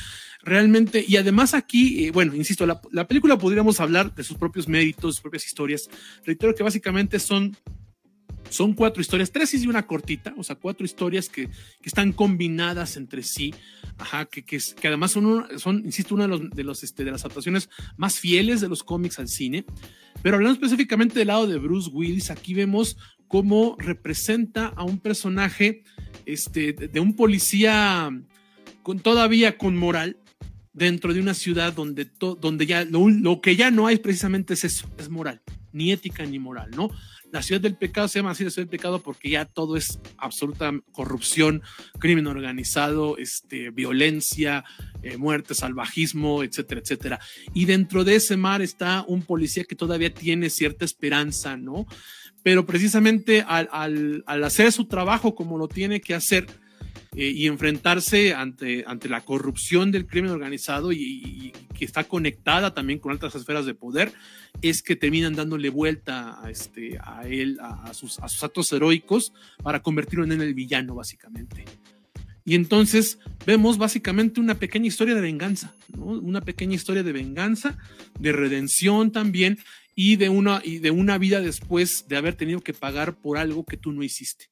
[0.43, 4.69] realmente, y además aquí, eh, bueno, insisto, la, la, película podríamos hablar de sus propios
[4.69, 5.91] méritos, sus propias historias.
[6.25, 7.57] Reitero que básicamente son
[8.49, 12.97] son cuatro historias, tres y una cortita, o sea, cuatro historias que, que están combinadas
[12.97, 13.55] entre sí,
[13.99, 17.11] ajá, que, que, que además son, son, insisto, una de, los, de, los, este, de
[17.11, 19.65] las adaptaciones más fieles de los cómics al cine.
[20.23, 22.97] Pero hablando específicamente del lado de Bruce Willis, aquí vemos
[23.29, 25.83] cómo representa a un personaje
[26.25, 28.11] este, de, un policía
[28.83, 30.19] con, todavía con moral,
[30.73, 34.65] dentro de una ciudad donde, donde ya lo, lo, que ya no hay precisamente es
[34.65, 35.41] eso, es moral,
[35.73, 36.91] ni ética ni moral, ¿no?
[37.33, 39.99] La ciudad del pecado se llama así la ciudad del pecado porque ya todo es
[40.17, 41.63] absoluta corrupción,
[41.99, 44.65] crimen organizado, este, violencia,
[45.03, 47.21] eh, muerte, salvajismo, etcétera, etcétera.
[47.53, 51.87] Y dentro de ese mar está un policía que todavía tiene cierta esperanza, ¿no?
[52.43, 56.47] Pero precisamente al, al, al hacer su trabajo como lo tiene que hacer,
[57.17, 62.99] eh, y enfrentarse ante, ante la corrupción del crimen organizado y, que está conectada también
[62.99, 64.13] con altas esferas de poder,
[64.61, 69.33] es que terminan dándole vuelta a, este, a él, a, sus, a sus actos heroicos
[69.63, 71.65] para convertirlo en el villano, básicamente.
[72.45, 76.05] Y entonces vemos básicamente una pequeña historia de venganza, ¿no?
[76.05, 77.79] una pequeña historia de venganza,
[78.21, 79.59] de redención también,
[79.95, 83.65] y de, una, y de una vida después de haber tenido que pagar por algo
[83.65, 84.51] que tú no hiciste.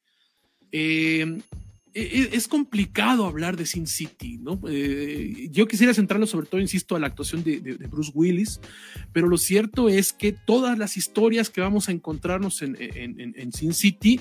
[0.72, 1.38] Eh,
[1.94, 4.60] es complicado hablar de Sin City, ¿no?
[4.68, 8.60] Eh, yo quisiera centrarlo sobre todo, insisto, a la actuación de, Bruce Willis,
[9.12, 14.20] pero lo cierto es que todas las historias que vamos a encontrarnos en, Sin City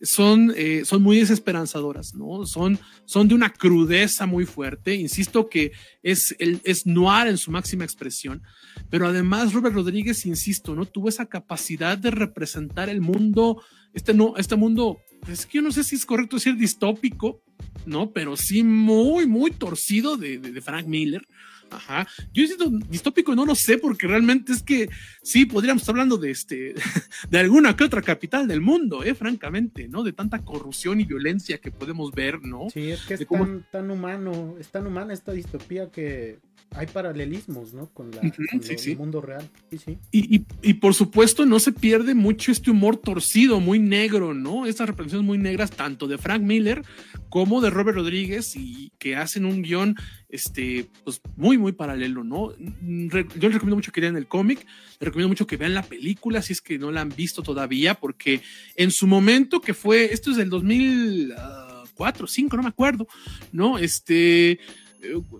[0.00, 2.46] son, eh, son muy desesperanzadoras, ¿no?
[2.46, 7.50] Son, son de una crudeza muy fuerte, insisto que es, el, es noir en su
[7.50, 8.42] máxima expresión,
[8.88, 10.86] pero además Robert Rodríguez, insisto, ¿no?
[10.86, 13.62] Tuvo esa capacidad de representar el mundo,
[13.94, 17.42] este, no, este mundo es que yo no sé si es correcto decir distópico,
[17.86, 18.12] ¿no?
[18.12, 21.26] Pero sí muy, muy torcido de, de, Frank Miller.
[21.70, 22.06] Ajá.
[22.32, 24.88] Yo siento distópico no lo sé, porque realmente es que
[25.22, 26.74] sí, podríamos estar hablando de este,
[27.30, 30.02] de alguna que otra capital del mundo, eh, francamente, ¿no?
[30.02, 32.68] De tanta corrupción y violencia que podemos ver, ¿no?
[32.70, 36.40] Sí, es que es tan, tan humano, es tan humana esta distopía que
[36.76, 37.86] hay paralelismos, ¿no?
[37.88, 39.48] Con, la, el mundo real.
[39.70, 39.98] Sí, sí.
[40.12, 44.66] Y, y, por supuesto no se pierde mucho este humor torcido, muy negro, ¿no?
[44.66, 46.82] Estas representaciones muy negras, tanto de Frank Miller
[47.28, 49.96] como de Robert Rodríguez, y que hacen un guion,
[50.28, 52.52] este, pues muy, muy paralelo, ¿no?
[52.56, 56.40] Yo les recomiendo mucho que lean el cómic, les recomiendo mucho que vean la película,
[56.40, 58.42] si es que no la han visto todavía, porque
[58.76, 63.08] en su momento, que fue, esto es del 2004, 5, no me acuerdo,
[63.52, 63.78] ¿no?
[63.78, 64.60] Este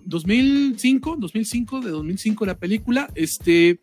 [0.05, 3.81] 2005, 2005, de 2005 la película, este,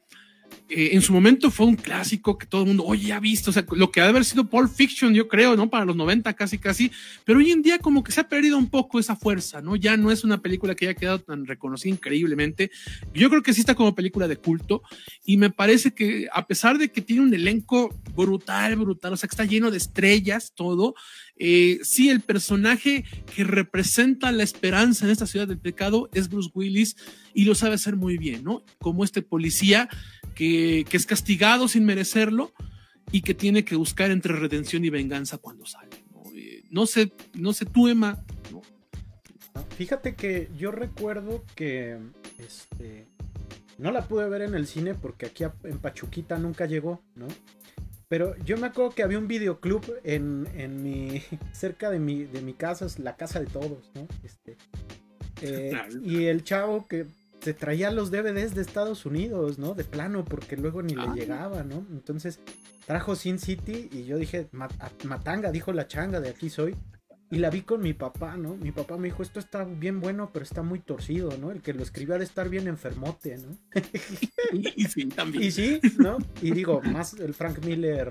[0.71, 3.53] eh, en su momento fue un clásico que todo el mundo, oye, ha visto, o
[3.55, 5.71] sea, lo que ha de haber sido Pulp Fiction, yo creo, ¿no?
[5.71, 6.93] Para los 90 casi, casi,
[7.25, 9.77] pero hoy en día como que se ha perdido un poco esa fuerza, ¿no?
[9.77, 12.71] Ya no es una película que haya quedado tan reconocida increíblemente.
[13.15, 14.83] Yo creo que sí está como película de culto
[15.25, 19.27] y me parece que a pesar de que tiene un elenco brutal, brutal, o sea,
[19.27, 20.95] que está lleno de estrellas, todo,
[21.39, 26.51] eh, sí, el personaje que representa la esperanza en esta ciudad del pecado es Bruce
[26.53, 26.97] Willis
[27.33, 28.65] y lo sabe hacer muy bien, ¿no?
[28.79, 29.89] Como este policía
[30.35, 32.53] que, es castigado sin merecerlo
[33.13, 36.05] y que tiene que buscar entre redención y venganza cuando sale.
[36.71, 38.25] No, eh, sé, no sé tú, Emma.
[39.77, 41.99] Fíjate que yo recuerdo que
[42.39, 43.07] este,
[43.79, 47.29] No la pude ver en el cine porque aquí en Pachuquita nunca llegó, ¿no?
[48.09, 51.23] Pero yo me acuerdo que había un videoclub en, en mi.
[51.53, 54.07] cerca de mi, de mi casa, es la casa de todos, ¿no?
[54.25, 54.57] Este,
[55.43, 57.07] eh, y el chavo que
[57.41, 59.75] se traía los DVDs de Estados Unidos, ¿no?
[59.75, 61.15] De plano, porque luego ni le ah.
[61.15, 61.87] llegaba, ¿no?
[61.91, 62.41] Entonces
[62.87, 66.75] trajo Sin City y yo dije, Matanga, dijo la changa, de aquí soy.
[67.31, 68.57] Y la vi con mi papá, ¿no?
[68.57, 71.51] Mi papá me dijo, esto está bien bueno, pero está muy torcido, ¿no?
[71.51, 73.59] El que lo escribió ha de estar bien enfermote, ¿no?
[74.77, 75.45] y sí, también.
[75.45, 76.17] Y sí, ¿no?
[76.41, 78.09] Y digo, más el Frank Miller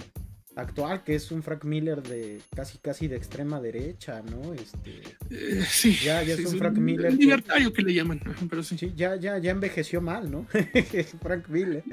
[0.57, 4.53] actual, que es un Frank Miller de casi casi de extrema derecha, ¿no?
[4.53, 7.13] Este, eh, sí, ya, ya es un Frank Miller.
[7.13, 8.77] libertario que, le llaman, pero sí.
[8.77, 8.93] sí.
[8.95, 10.45] ya, ya, ya envejeció mal, ¿no?
[11.21, 11.83] Frank Miller.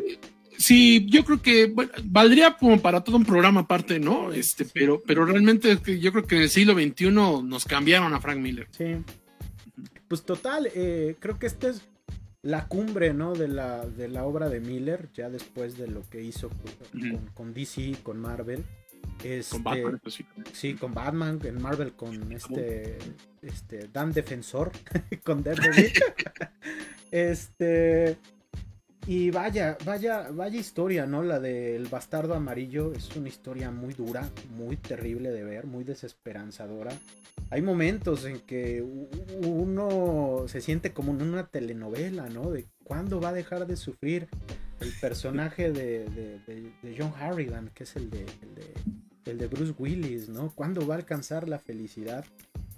[0.56, 1.74] Sí, yo creo que
[2.04, 4.32] valdría como para todo un programa aparte, ¿no?
[4.32, 8.38] Este, pero, pero realmente yo creo que en el siglo XXI nos cambiaron a Frank
[8.38, 8.68] Miller.
[8.70, 8.96] Sí.
[10.08, 11.82] Pues total, eh, creo que esta es
[12.42, 13.34] la cumbre, ¿no?
[13.34, 16.50] De la, de la obra de Miller, ya después de lo que hizo
[17.34, 18.64] con, DC, con Marvel.
[19.22, 20.74] Este, con Batman, pues sí.
[20.74, 22.98] con Batman, en Marvel con este,
[23.42, 24.72] este Dan Defensor,
[25.24, 25.92] con Daredevil.
[27.10, 28.18] este,
[29.06, 31.22] y vaya, vaya, vaya historia, ¿no?
[31.22, 36.92] La del bastardo amarillo es una historia muy dura, muy terrible de ver, muy desesperanzadora.
[37.50, 38.82] Hay momentos en que
[39.42, 42.50] uno se siente como en una telenovela, ¿no?
[42.50, 44.28] De cuándo va a dejar de sufrir
[44.80, 48.24] el personaje de, John Harrigan, que es el de,
[49.26, 50.50] el de, Bruce Willis, ¿no?
[50.54, 52.24] ¿Cuándo va a alcanzar la felicidad?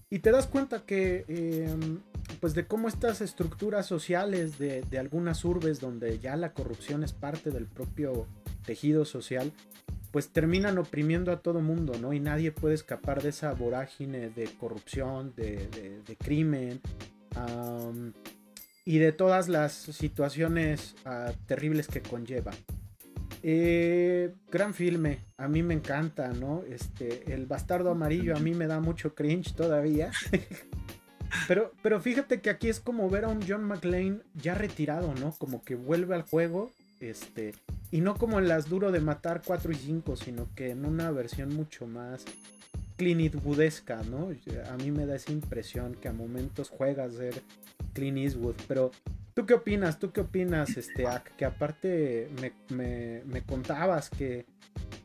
[0.08, 2.00] Y te das cuenta que em,
[2.40, 7.50] pues de cómo estas estructuras sociales de, algunas urbes donde ya la corrupción es parte
[7.50, 8.26] del propio
[8.64, 9.52] tejido social,
[10.12, 12.12] pues terminan oprimiendo a todo mundo, ¿no?
[12.12, 15.68] Y nadie puede escapar de esa vorágine de corrupción, de,
[16.18, 16.80] crimen
[18.84, 22.52] y de todas las situaciones ah, terribles que conlleva.
[23.48, 26.64] Eh, gran filme, a mí me encanta, ¿no?
[26.68, 30.10] Este, el bastardo amarillo a mí me da mucho cringe todavía.
[31.48, 35.32] Pero, pero fíjate que aquí es como ver a un John McClane ya retirado, ¿no?
[35.32, 36.70] Como que vuelve al juego,
[37.00, 37.52] este,
[37.90, 41.10] y no como en las duro de matar 4 y 5, sino que en una
[41.10, 42.24] versión mucho más
[42.96, 44.30] Clint Eastwoodesca, ¿no?
[44.70, 47.42] A mí me da esa impresión que a momentos juega a ser
[47.92, 48.90] Clint Eastwood, pero
[49.34, 49.98] ¿tú qué opinas?
[49.98, 52.28] ¿Tú qué opinas, este, Que aparte
[52.70, 54.46] me, me, contabas que,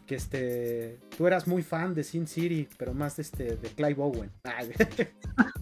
[0.05, 4.01] que este, tú eras muy fan de Sin City, pero más de, este, de Clive
[4.01, 4.31] Owen.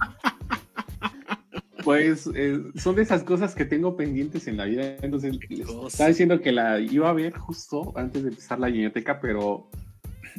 [1.83, 4.97] Pues eh, son de esas cosas que tengo pendientes en la vida.
[5.01, 5.39] Entonces,
[5.87, 9.69] estaba diciendo que la iba a ver justo antes de empezar la biblioteca, pero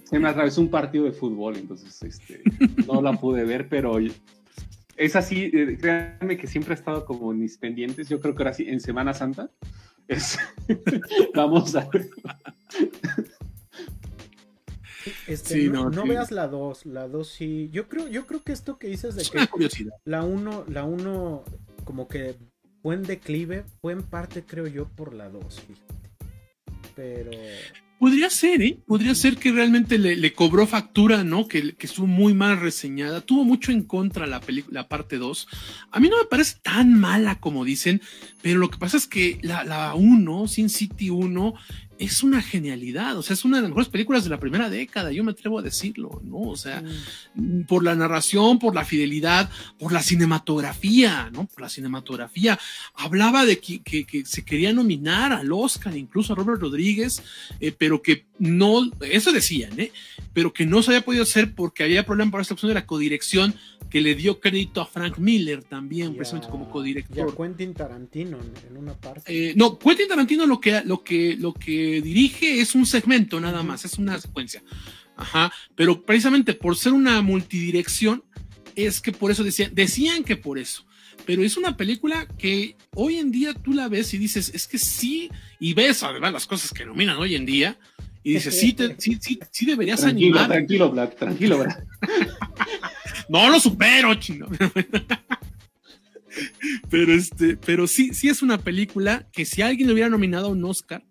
[0.05, 2.43] se me atravesó un partido de fútbol, entonces este,
[2.87, 3.99] no la pude ver, pero
[4.97, 8.09] es así, eh, créanme que siempre ha estado como en mis pendientes.
[8.09, 9.51] Yo creo que ahora sí, en Semana Santa.
[11.35, 12.11] vamos a ver.
[15.27, 17.71] Este, no, veas la 2, la 2 sí.
[17.73, 21.45] Yo creo, yo creo que esto que dices de que la 1, la 1
[21.85, 22.37] como que
[22.83, 25.95] buen declive fue en parte creo yo por la 2, fíjate.
[26.95, 27.31] Pero
[28.01, 28.79] Podría ser, ¿eh?
[28.87, 31.47] Podría ser que realmente le, cobró factura, ¿no?
[31.47, 33.21] Que, que, estuvo muy mal reseñada.
[33.21, 35.49] Tuvo mucho en contra la película, la parte 2.
[35.91, 38.01] A mí no me parece tan mala como dicen,
[38.41, 41.53] pero lo que pasa es que la, la 1, Sin City 1,
[42.01, 45.13] es una genialidad, o sea, es una de las mejores películas de la primera década,
[45.13, 46.39] yo me atrevo a decirlo, ¿no?
[46.39, 46.83] O sea,
[47.35, 47.65] mm.
[47.65, 51.45] por la narración, por la fidelidad, por la cinematografía, ¿no?
[51.45, 52.59] Por la cinematografía.
[52.95, 57.23] Hablaba de que, que, se quería nominar al Oscar, incluso a Robert Rodríguez,
[57.61, 59.93] eh, pero que no, eso decían, ¿eh?
[60.33, 62.87] Pero que no se había podido hacer porque había problema para esta opción de la
[62.87, 63.55] codirección
[63.91, 67.29] que le dio crédito a Frank Miller también, precisamente como codirector.
[67.29, 68.39] Y a Quentin Tarantino
[68.69, 69.23] en una parte.
[69.27, 73.63] Eh, no, Quentin Tarantino lo que, lo que, lo que dirige es un segmento nada
[73.65, 74.63] más, es una secuencia.
[75.17, 78.25] Ajá, pero precisamente por ser una multidirección,
[78.77, 80.87] es que por eso decían, decían que por eso.
[81.27, 84.79] Pero es una película que hoy en día tú la ves y dices, es que
[84.79, 87.77] sí, y ves además las cosas que iluminan hoy en día,
[88.23, 90.49] y dices, sí, sí, sí, sí, deberías animar.
[90.49, 91.87] Tranquilo, Black, tranquilo, Black.
[93.31, 94.49] no lo supero, chino.
[96.91, 100.51] pero este, pero sí, sí es una película que si alguien le hubiera nominado a
[100.51, 101.05] un Oscar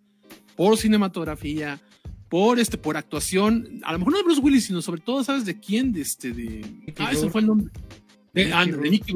[0.55, 1.81] por cinematografía,
[2.29, 5.45] por este, por actuación, a lo mejor no de Bruce Willis, sino sobre todo, ¿sabes
[5.45, 5.93] de quién?
[5.93, 6.93] De este, de.
[6.97, 7.71] ah, ese fue el nombre.
[8.33, 9.15] De, ah, Nicky,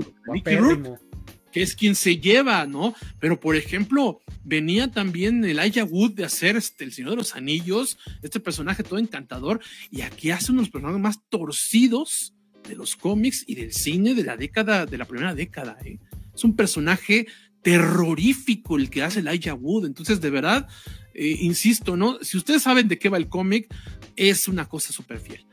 [1.52, 2.96] que es quien se lleva, ¿no?
[3.20, 7.36] Pero por ejemplo, venía también el Aya Wood de hacer este, El Señor de los
[7.36, 9.60] Anillos, este personaje todo encantador,
[9.92, 12.34] y aquí hace unos personajes más torcidos
[12.68, 15.78] de los cómics y del cine de la década, de la primera década.
[15.84, 16.00] ¿eh?
[16.34, 17.28] Es un personaje
[17.62, 19.86] terrorífico el que hace Elijah Wood.
[19.86, 20.68] Entonces, de verdad,
[21.14, 22.20] eh, insisto, ¿no?
[22.22, 23.74] Si ustedes saben de qué va el cómic,
[24.16, 25.46] es una cosa súper fiel.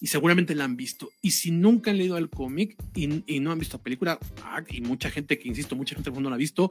[0.00, 1.10] Y seguramente la han visto.
[1.22, 3.06] Y si nunca han leído el cómic y,
[3.40, 6.28] no han visto la película, ah, y mucha gente que, insisto, mucha gente que no
[6.28, 6.70] la ha visto,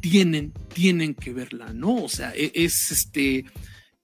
[0.00, 1.96] tienen, tienen que verla, ¿no?
[1.96, 3.44] O sea, e, es, este,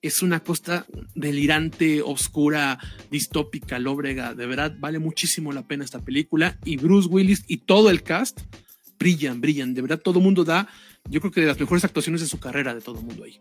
[0.06, 2.78] es una costa delirante, oscura,
[3.10, 4.34] distópica, lóbrega.
[4.34, 6.58] De verdad, vale muchísimo la pena esta película.
[6.64, 8.40] Y Bruce Willis y todo el cast
[8.98, 9.74] brillan, brillan.
[9.74, 10.68] De verdad, todo el mundo da,
[11.08, 13.38] yo creo que de las mejores actuaciones de su carrera, de todo el mundo ahí.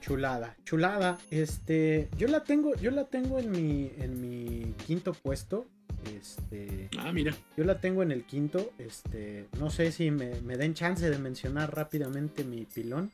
[0.00, 1.18] Chulada, chulada.
[1.30, 5.66] Este, yo la tengo, yo la tengo en mi, en mi quinto puesto.
[6.14, 7.34] Este, ah, mira.
[7.56, 8.70] Yo la tengo en el quinto.
[8.78, 13.10] Este, no sé si me, me den chance de mencionar rápidamente mi pilón.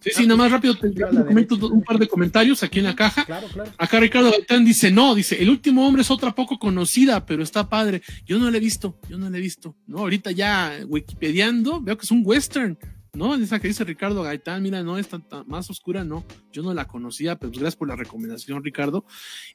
[0.00, 0.92] Sí, sí, nada más rápido te
[1.26, 3.24] comento un par de comentarios aquí en la caja.
[3.24, 3.72] Claro, claro.
[3.76, 7.68] Acá Ricardo Gaitán dice, no, dice, el último hombre es otra poco conocida, pero está
[7.68, 8.02] padre.
[8.24, 9.76] Yo no la he visto, yo no la he visto.
[9.86, 12.78] No, ahorita ya wikipediando, veo que es un western.
[13.16, 13.34] ¿no?
[13.34, 16.86] Esa que dice Ricardo Gaitán, mira, no es tan, más oscura, no, yo no la
[16.86, 19.04] conocía, pero pues gracias por la recomendación, Ricardo.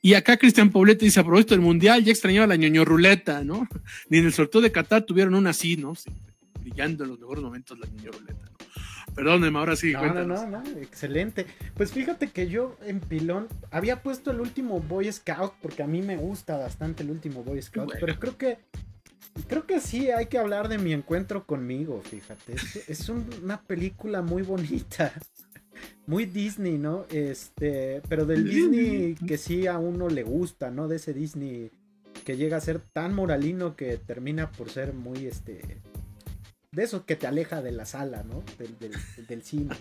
[0.01, 3.67] Y acá Cristian Poblete dice, a propósito del Mundial, ya extrañaba la ñoño ruleta, ¿no?
[4.09, 5.93] Ni en el sorteo de Qatar tuvieron una así, ¿no?
[6.59, 8.50] brillando en los mejores momentos la ñoño ruleta.
[9.15, 9.93] Perdóneme, ahora sí.
[9.93, 11.45] No, no, no, no, excelente.
[11.75, 16.01] Pues fíjate que yo en pilón había puesto el último Boy Scout porque a mí
[16.01, 18.59] me gusta bastante el último Boy Scout, pero creo que
[19.47, 22.55] creo que sí hay que hablar de mi encuentro conmigo, fíjate.
[22.87, 25.13] Es, una película muy bonita.
[26.05, 27.05] Muy Disney, ¿no?
[27.09, 30.87] Este, pero del Disney que sí a uno le gusta, ¿no?
[30.87, 31.71] De ese Disney
[32.23, 35.79] que llega a ser tan moralino que termina por ser muy, este,
[36.71, 38.43] de eso que te aleja de la sala, ¿no?
[39.27, 39.75] Del, cine.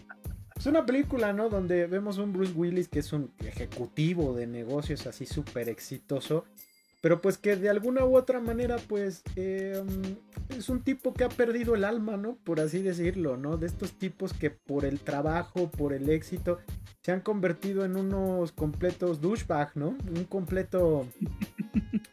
[0.56, 1.48] Es una película, ¿no?
[1.48, 6.44] Donde vemos un Bruce Willis que es un ejecutivo de negocios así súper exitoso.
[7.00, 10.16] Pero pues que de alguna u otra manera pues em,
[10.50, 12.36] es un tipo que ha perdido el alma, ¿no?
[12.44, 13.56] Por así decirlo, ¿no?
[13.56, 16.58] De estos tipos que por el trabajo, por el éxito,
[17.02, 19.96] se han convertido en unos completos douchebag, ¿no?
[20.14, 21.06] Un completo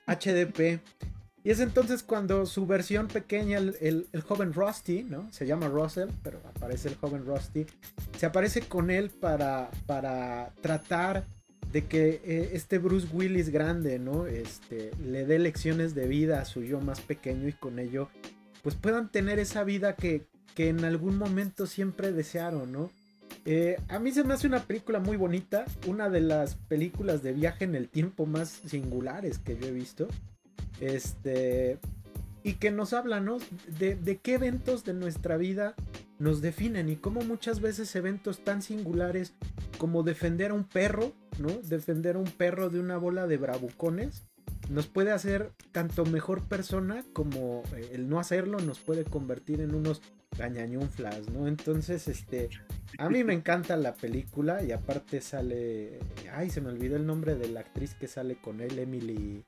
[0.06, 0.80] HDP.
[1.48, 5.32] Y es entonces cuando su versión pequeña, el, joven Rusty, ¿no?
[5.32, 7.66] Se llama Russell, pero aparece el joven Rusty.
[8.18, 11.24] Se aparece con él para, para tratar
[11.72, 14.28] de que eh, este Bruce Willis grande, ¿no?
[14.28, 18.10] Este, le dé lecciones de vida a su yo más pequeño y con ello,
[18.62, 22.92] pues puedan tener esa vida que, que en algún momento siempre desearon, ¿no?
[23.46, 27.32] Eh, a mí se me hace una película muy bonita, una de las películas de
[27.32, 30.10] viaje en el tiempo más singulares que yo he visto.
[30.80, 31.80] Este.
[32.44, 33.38] Y que nos habla, ¿no?
[33.78, 35.76] De, qué eventos de nuestra vida
[36.18, 39.34] nos definen y cómo muchas veces eventos tan singulares
[39.78, 41.50] como defender a un perro, ¿no?
[41.50, 44.24] Defender a un perro de una bola de bravucones
[44.70, 49.74] nos puede hacer tanto mejor persona como eh, el no hacerlo nos puede convertir en
[49.74, 50.02] unos
[50.38, 51.48] gañañunflas, ¿no?
[51.48, 52.50] Entonces, este,
[52.98, 56.00] a mí me encanta la película y aparte sale,
[56.34, 59.46] ay, se me olvidó el nombre de la actriz que sale con él, Emily,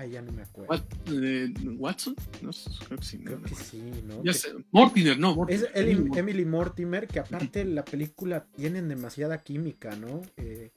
[0.00, 0.82] ay, ya no me acuerdo.
[1.10, 2.16] Eh, ¿Watson?
[2.40, 2.50] No,
[2.86, 3.18] creo que sí.
[3.18, 4.24] creo que sí, ¿no?
[4.24, 5.46] Ya sé, Mortimer, no.
[5.48, 10.22] Es Emily, Mortimer, que aparte la película tienen demasiada química, ¿no?
[10.38, 10.70] Eh,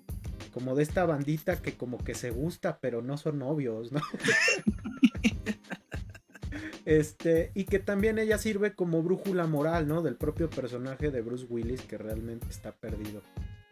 [0.53, 4.01] como de esta bandita que como que se gusta, pero no son novios, ¿no?
[6.85, 10.01] Este, y que también ella sirve como brújula moral, ¿no?
[10.01, 13.21] Del propio personaje de Bruce Willis que realmente está perdido.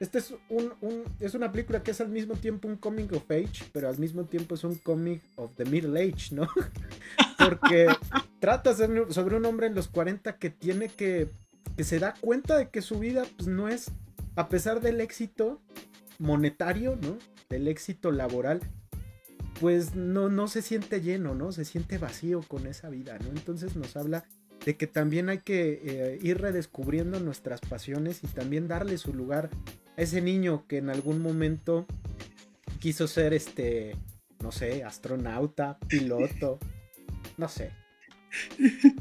[0.01, 0.73] Este es, un,
[1.19, 4.25] es una película que es al mismo tiempo un comic of age, pero al mismo
[4.25, 6.47] tiempo es un comic of the middle age, ¿no?
[7.37, 7.85] Porque
[8.39, 11.29] trata sobre un hombre en los 40 que tiene que,
[11.77, 13.91] que se da cuenta de que su vida pues, no es,
[14.35, 15.61] a pesar del éxito
[16.17, 17.19] monetario, ¿no?
[17.47, 18.59] Del éxito laboral,
[19.59, 21.51] pues no, no se siente lleno, ¿no?
[21.51, 23.27] Se siente vacío con esa vida, ¿no?
[23.27, 24.25] Entonces nos habla
[24.65, 29.51] de que también hay que eh, ir redescubriendo nuestras pasiones y también darle su lugar
[30.01, 31.85] ese niño que en algún momento
[32.79, 33.95] quiso ser este,
[34.41, 36.59] no sé, astronauta, piloto,
[37.37, 37.71] no sé.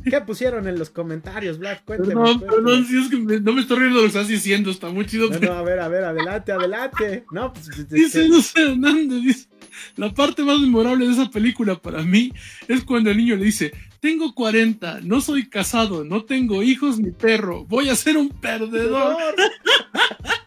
[0.04, 1.84] ¿Qué pusieron en los comentarios, Black?
[1.84, 2.14] Cuénteme.
[2.14, 4.88] No, pero no, si es que no me estoy riendo lo que estás diciendo, está
[4.88, 5.30] muy chido.
[5.30, 7.24] No, no, a ver, a ver, adelante, adelante.
[7.30, 9.48] No, pues, dice, no sé, Hernández, dice,
[9.96, 12.32] la parte más memorable de esa película para mí
[12.66, 17.12] es cuando el niño le dice, tengo 40, no soy casado, no tengo hijos ni
[17.12, 19.16] perro, voy a ser un perdedor.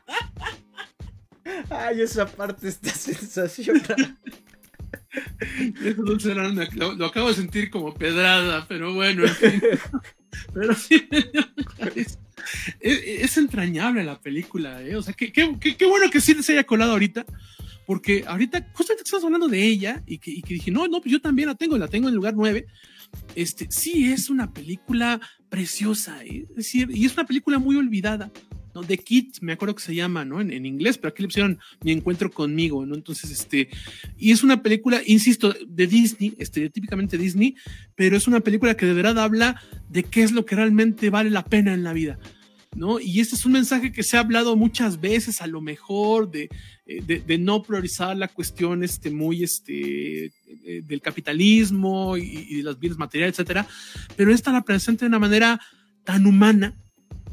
[1.70, 4.18] Ay, esa parte está sensacional.
[5.84, 9.62] Eso no será lo, acabo de sentir como pedrada, pero bueno, en fin.
[10.52, 11.08] Pero sí,
[12.80, 14.96] es, entrañable la película, ¿eh?
[14.96, 17.24] O sea, qué, qué, bueno que sí se haya colado ahorita,
[17.86, 21.50] porque ahorita justamente estamos hablando de ella y que, dije, no, no, pues yo también
[21.50, 22.66] la tengo, la tengo en el lugar 9,
[23.36, 26.48] este, sí es una película preciosa, ¿eh?
[26.50, 28.32] es decir, y es una película muy olvidada.
[28.74, 28.84] ¿No?
[28.84, 30.42] The Kid, me acuerdo que se llama, ¿no?
[30.42, 32.96] En, inglés, pero aquí le pusieron Mi Encuentro conmigo, ¿no?
[32.96, 33.70] Entonces, este,
[34.18, 37.56] y es una película, insisto, de Disney, estereotípicamente Disney,
[37.96, 41.30] pero es una película que de verdad habla de qué es lo que realmente vale
[41.30, 42.20] la pena en la vida.
[42.76, 43.00] ¿no?
[43.00, 46.50] Y este es un mensaje que se ha hablado muchas veces, a lo mejor, de,
[46.86, 52.98] eh, no priorizar la cuestión este, muy este, eh, del capitalismo y, de las bienes
[52.98, 53.68] materiales, etcétera,
[54.16, 55.60] pero esta la presenta de una manera
[56.04, 56.76] tan humana,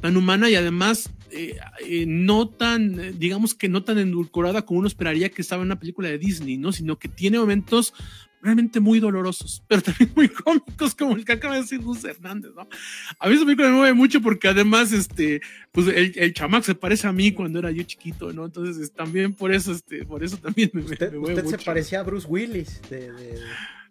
[0.00, 5.30] tan humana y además eh, no tan, digamos que no tan endulcorada como uno esperaría
[5.30, 6.72] que estaba en una película de Disney, ¿no?
[6.72, 7.94] Sino que tiene momentos
[8.42, 12.52] realmente muy dolorosos, pero también muy cómicos, como el que acaba de decir Luz Hernández,
[12.54, 12.68] ¿no?
[13.18, 15.40] A mí eso me mueve mucho porque además, este,
[15.72, 18.46] pues el, el chamac se parece a mí cuando era yo chiquito, ¿no?
[18.46, 22.26] Entonces, también por eso, este, por eso también me, usted, usted se parecía a Bruce
[22.26, 23.10] Willis de,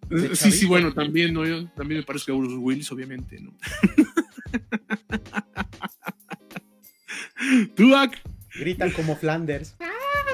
[0.09, 1.45] de, sí, sí, bueno, también, ¿no?
[1.45, 3.53] Yo también me parezco a Bruce Willis, obviamente, ¿no?
[7.75, 7.91] ¿Tú,
[8.59, 9.75] Gritan como Flanders.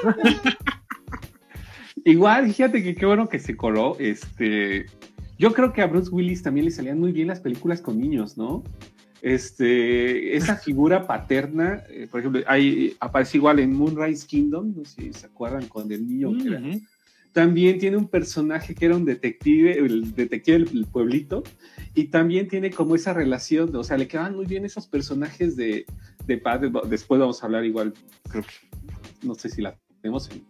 [2.06, 3.98] Igual, fíjate que qué bueno que se coló.
[4.00, 4.86] Este,
[5.38, 8.38] yo creo que a Bruce Willis también le salían muy bien las películas con niños,
[8.38, 8.64] ¿no?
[9.22, 15.02] Este, esa figura paterna, eh, por ejemplo, ahí aparece igual en Moonrise Kingdom, no sé
[15.02, 16.32] si se acuerdan con el niño
[17.36, 21.44] También tiene un personaje que era un detective, el detective del pueblito,
[21.94, 25.86] y también tiene como esa relación, o sea, le quedan muy bien esos personajes de,
[26.26, 26.72] de padre.
[26.88, 27.94] Después vamos a hablar igual,
[28.30, 30.46] creo que, no sé si la tenemos en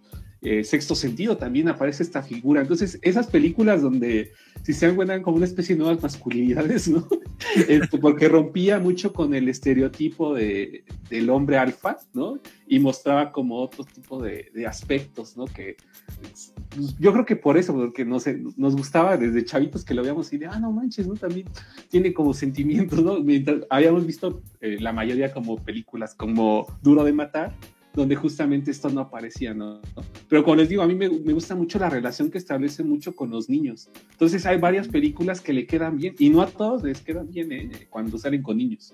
[0.46, 2.62] eh, sexto Sentido también aparece esta figura.
[2.62, 4.32] Entonces, esas películas donde,
[4.62, 7.08] si se dan como una especie de nuevas masculinidades, ¿no?
[8.00, 12.40] Porque rompía mucho con el estereotipo de, del hombre alfa, ¿no?
[12.68, 15.46] Y mostraba como otro tipo de, aspectos, ¿no?
[15.46, 15.78] Que
[16.22, 16.54] pues,
[17.00, 18.26] yo creo que por eso, porque nos,
[18.56, 21.16] nos gustaba desde chavitos que lo veíamos y de, ah, no manches, ¿no?
[21.16, 21.48] También
[21.90, 23.20] tiene como sentimientos, ¿no?
[23.20, 27.52] Mientras habíamos visto eh, la mayoría como películas como Duro de Matar,
[27.96, 29.80] donde justamente esto no aparecía, ¿no?
[30.28, 33.30] Pero como les digo, a mí me, gusta mucho la relación que establece mucho con
[33.30, 33.90] los niños.
[34.12, 37.52] Entonces hay varias películas que le quedan bien, y no a todos les quedan bien
[37.52, 37.88] ¿eh?
[37.90, 38.94] cuando salen con niños.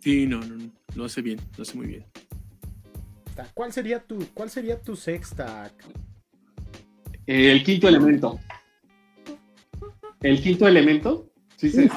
[0.00, 2.04] Sí, no, no, no, lo hace bien, lo hace muy bien.
[3.54, 5.72] ¿Cuál sería tu, cuál sería tu sexta?
[7.26, 8.40] El quinto elemento.
[10.20, 11.88] El quinto elemento, sí, sí.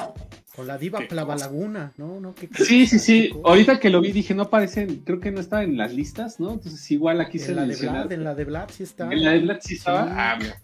[0.54, 2.20] Con la diva Plavalaguna, ¿no?
[2.20, 2.34] ¿no?
[2.54, 3.30] sí, sí, sí.
[3.44, 6.52] Ahorita que lo vi dije, no aparecen, creo que no estaba en las listas, ¿no?
[6.52, 7.74] Entonces igual aquí se la de
[8.14, 9.12] En la de Vlad sí estaba.
[9.12, 10.32] En la de Vlad sí estaba.
[10.32, 10.56] Ah, mira.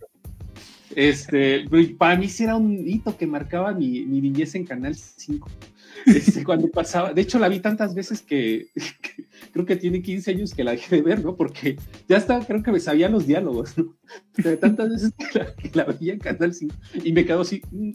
[0.94, 1.64] Este,
[1.98, 5.48] para mí sí era un hito que marcaba mi, mi niñez en Canal 5.
[6.06, 8.68] Este, cuando pasaba, de hecho la vi tantas veces que,
[9.52, 11.36] creo que tiene 15 años que la dejé de ver, ¿no?
[11.36, 11.76] Porque
[12.08, 13.96] ya está, creo que me sabían los diálogos, ¿no?
[14.36, 16.74] De tantas veces que la, que la veía en Canal 5
[17.04, 17.92] y me quedo así, mm,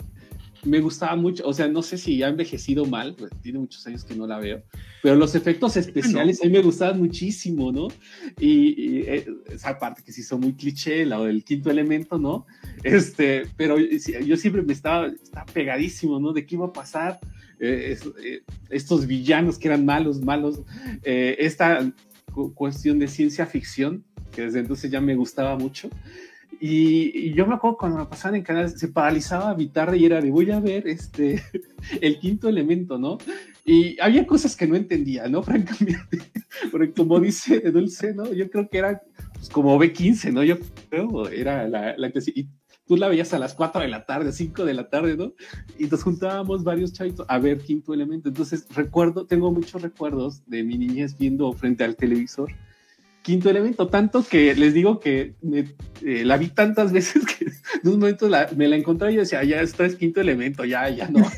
[0.65, 4.03] me gustaba mucho, o sea, no sé si ha envejecido mal, pues, tiene muchos años
[4.03, 4.63] que no la veo,
[5.01, 7.87] pero los efectos especiales a mí me gustaban muchísimo, ¿no?
[8.39, 12.45] Y, eh, esa parte que sí son muy cliché, la del quinto elemento, ¿no?
[12.83, 16.33] Este, pero yo siempre me estaba, estaba pegadísimo, ¿no?
[16.33, 17.19] De qué iba a pasar,
[17.59, 20.61] eh, eh, estos villanos que eran malos, malos,
[21.03, 21.91] esta
[22.55, 25.89] cuestión de ciencia ficción, que desde entonces ya me gustaba mucho.
[26.59, 30.21] Y, yo me acuerdo cuando me pasaban en canal, se paralizaba mi tarde y era
[30.21, 31.43] de voy a ver este,
[32.01, 33.17] el quinto elemento, ¿no?
[33.63, 35.43] Y había cosas que no entendía, ¿no?
[35.43, 36.19] Francamente,
[36.71, 38.31] porque como dice Dulce, ¿no?
[38.33, 39.01] Yo creo que era
[39.33, 40.43] pues, como B15, ¿no?
[40.43, 40.57] Yo
[40.89, 42.47] creo, era la, la que y
[42.87, 45.33] tú la veías a las 4 de la tarde, 5 de la tarde, ¿no?
[45.79, 48.29] Y nos juntábamos varios chavitos a ver quinto elemento.
[48.29, 52.51] Entonces, recuerdo, tengo muchos recuerdos de mi niñez viendo frente al televisor
[53.25, 57.99] quinto elemento, tanto que les digo que eh, la vi tantas veces que en un
[57.99, 61.25] momento me la encontré y decía, ya esto es quinto elemento, ya, ya no.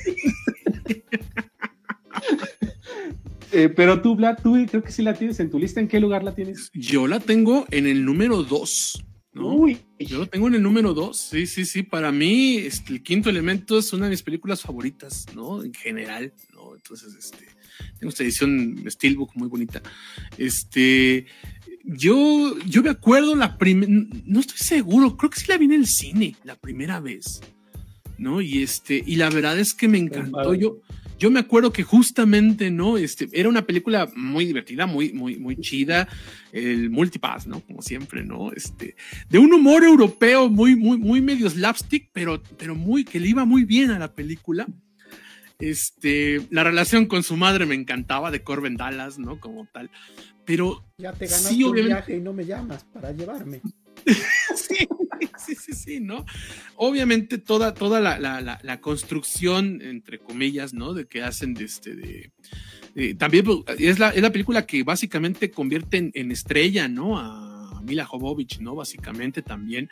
[3.54, 5.80] Eh, pero tú, Vlad, tú creo que sí la tienes en tu lista.
[5.80, 6.70] ¿En qué lugar la tienes?
[6.74, 9.02] Yo la tengo en el número dos.
[9.34, 9.56] ¿no?
[9.56, 9.80] Uy.
[10.00, 11.18] Yo la tengo en el número dos.
[11.18, 11.82] Sí, sí, sí.
[11.82, 15.64] Para mí, este, el quinto elemento es una de mis películas favoritas, ¿no?
[15.64, 16.76] En general, ¿no?
[16.76, 17.48] Entonces, este,
[18.00, 19.82] tengo esta edición Steelbook muy bonita.
[20.38, 21.26] Este,
[21.88, 23.92] yo, yo me acuerdo la primera,
[24.26, 27.42] no estoy seguro, creo que sí la vi en el cine la primera vez,
[28.18, 28.42] ¿no?
[28.42, 30.54] Y este, y la verdad es que me encantó.
[30.54, 30.82] Yo,
[31.18, 32.98] yo me acuerdo que justamente, ¿no?
[32.98, 36.10] Este, era una película muy divertida, muy, muy, muy chida,
[36.52, 37.62] el multipass, ¿no?
[37.62, 38.52] Como siempre, ¿no?
[38.52, 38.96] Este,
[39.30, 43.46] de un humor europeo muy, muy, muy medio slapstick, pero, pero muy, que le iba
[43.46, 44.68] muy bien a la película.
[45.60, 49.40] Este, la relación con su madre me encantaba, de Corbin Dallas, ¿no?
[49.40, 49.90] Como tal.
[50.46, 50.86] Pero.
[50.98, 53.62] Ya te ganaste sí, viaje y no me llamas para llevarme.
[54.56, 54.88] sí.
[55.38, 56.26] sí, sí, sí, ¿no?
[56.76, 60.94] Obviamente toda, toda la, la, la, construcción, entre comillas, ¿no?
[60.94, 65.52] De que hacen de este, de, también pues, es la, es la película que básicamente
[65.52, 67.20] convierte en, en estrella, ¿no?
[67.20, 67.48] A,
[67.88, 68.76] Mila Jovovich, ¿no?
[68.76, 69.90] Básicamente también.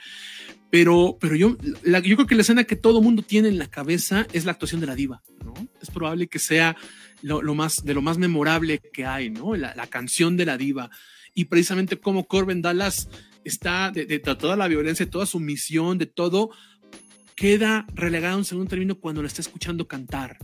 [0.75, 1.55] Pero, pero yo,
[1.85, 4.81] yo creo que la escena que todo mundo tiene en la cabeza es la actuación
[4.81, 5.53] de la diva, ¿no?
[5.81, 6.75] Es probable que sea
[7.21, 9.55] lo, más, de lo más memorable que hay, ¿no?
[9.55, 10.89] La, canción de la diva.
[11.33, 13.07] Y precisamente como Corbin Dallas
[13.45, 16.49] está de, de, toda la violencia, de toda su misión, de todo,
[17.37, 20.39] queda relegada a un segundo término cuando la está escuchando cantar.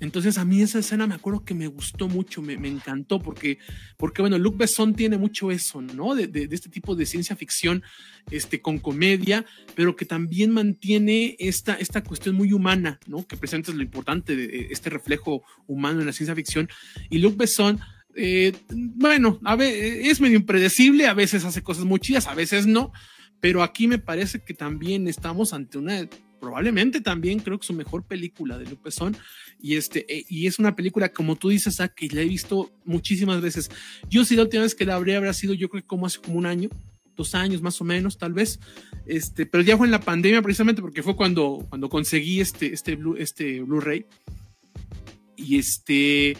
[0.00, 3.58] Entonces a mí esa escena me acuerdo que me gustó mucho, me, encantó porque,
[3.96, 6.14] porque bueno, Luc Besson tiene mucho eso, ¿no?
[6.14, 7.82] De, este tipo de ciencia ficción
[8.30, 9.44] este, con comedia,
[9.74, 13.26] pero que también mantiene esta, esta cuestión muy humana, ¿no?
[13.26, 16.68] Que presenta lo importante de este reflejo humano en la ciencia ficción.
[17.10, 17.78] Y Luc Besson,
[18.14, 22.66] eh, bueno, a ver, es medio impredecible, a veces hace cosas muy chidas, a veces
[22.66, 22.92] no,
[23.40, 26.08] pero aquí me parece que también estamos ante una
[26.40, 29.16] probablemente también creo que su mejor película de Luc Besson
[29.60, 33.40] y este eh, y es una película como tú dices que la he visto muchísimas
[33.40, 33.70] veces
[34.08, 36.18] yo sí la última vez que la habría habrá sido yo creo que como hace
[36.20, 36.70] como un año
[37.16, 38.58] dos años más o menos tal vez
[39.06, 42.98] este pero ya fue en la pandemia precisamente porque fue cuando cuando conseguí este este
[43.18, 44.06] este Blu-ray
[45.36, 46.36] y este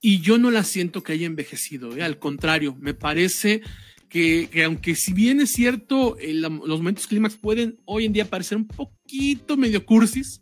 [0.00, 2.02] y yo no la siento que haya envejecido ¿eh?
[2.02, 3.62] al contrario me parece
[4.14, 8.68] que, aunque si bien es cierto, los momentos clímax pueden hoy en día parecer un
[8.68, 10.40] poquito medio cursis,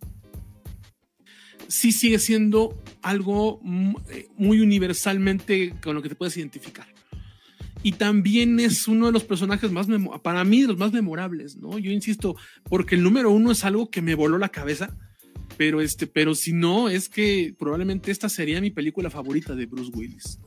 [1.69, 3.63] sí sigue siendo algo
[4.11, 6.87] eh, muy universalmente con lo que te puedes identificar.
[7.83, 9.87] Y también es uno de los personajes más,
[10.23, 11.79] para mí, los más memorables, ¿no?
[11.79, 14.95] Yo insisto, porque el número uno es algo que me voló la cabeza,
[15.57, 19.93] pero, este, pero si no, es que probablemente esta sería mi película favorita de Bruce
[19.95, 20.39] Willis.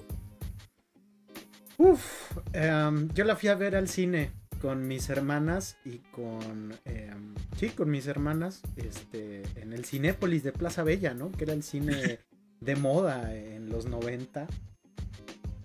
[1.78, 7.36] Uf, em, yo la fui a ver al cine con mis hermanas y con em,
[7.58, 11.32] sí, con mis hermanas, este, en el Cinépolis de Plaza Bella, ¿no?
[11.32, 12.20] Que era el cine
[12.62, 14.48] de moda en los 90.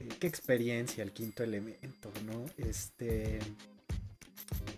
[0.01, 2.45] Eh, qué experiencia el quinto elemento, ¿no?
[2.57, 3.39] Este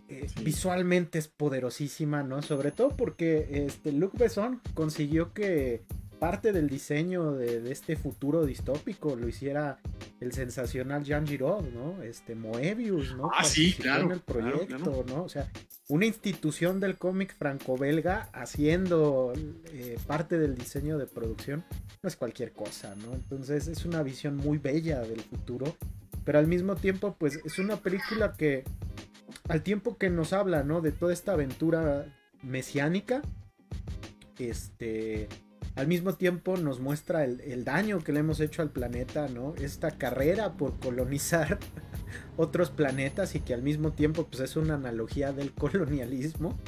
[0.09, 2.43] eh, visualmente es poderosísima, ¿no?
[2.43, 5.83] Sobre todo porque este Luc Besson consiguió que
[6.23, 9.81] parte del diseño de, este futuro distópico lo hiciera
[10.21, 12.01] el sensacional Jean Giraud, ¿no?
[12.01, 13.29] Este Moebius, ¿no?
[13.37, 14.05] Ah, sí, claro.
[14.05, 15.25] En el proyecto, ¿no?
[15.25, 15.51] O sea,
[15.89, 19.33] una institución del cómic franco-belga haciendo
[19.73, 21.65] eh, parte del diseño de producción
[22.05, 23.15] no es cualquier cosa, ¿no?
[23.15, 25.77] Entonces es una visión muy bella del futuro,
[26.25, 28.63] pero al mismo tiempo, pues es una película que
[29.49, 30.83] al tiempo que nos habla, ¿no?
[30.83, 32.07] De toda esta aventura
[32.45, 33.23] mesiánica,
[34.39, 35.29] este
[35.75, 39.55] al mismo tiempo nos muestra el, daño que le hemos hecho al planeta, ¿no?
[39.57, 41.59] Esta carrera por colonizar
[42.37, 46.59] otros planetas y que al mismo tiempo pues es una analogía del colonialismo.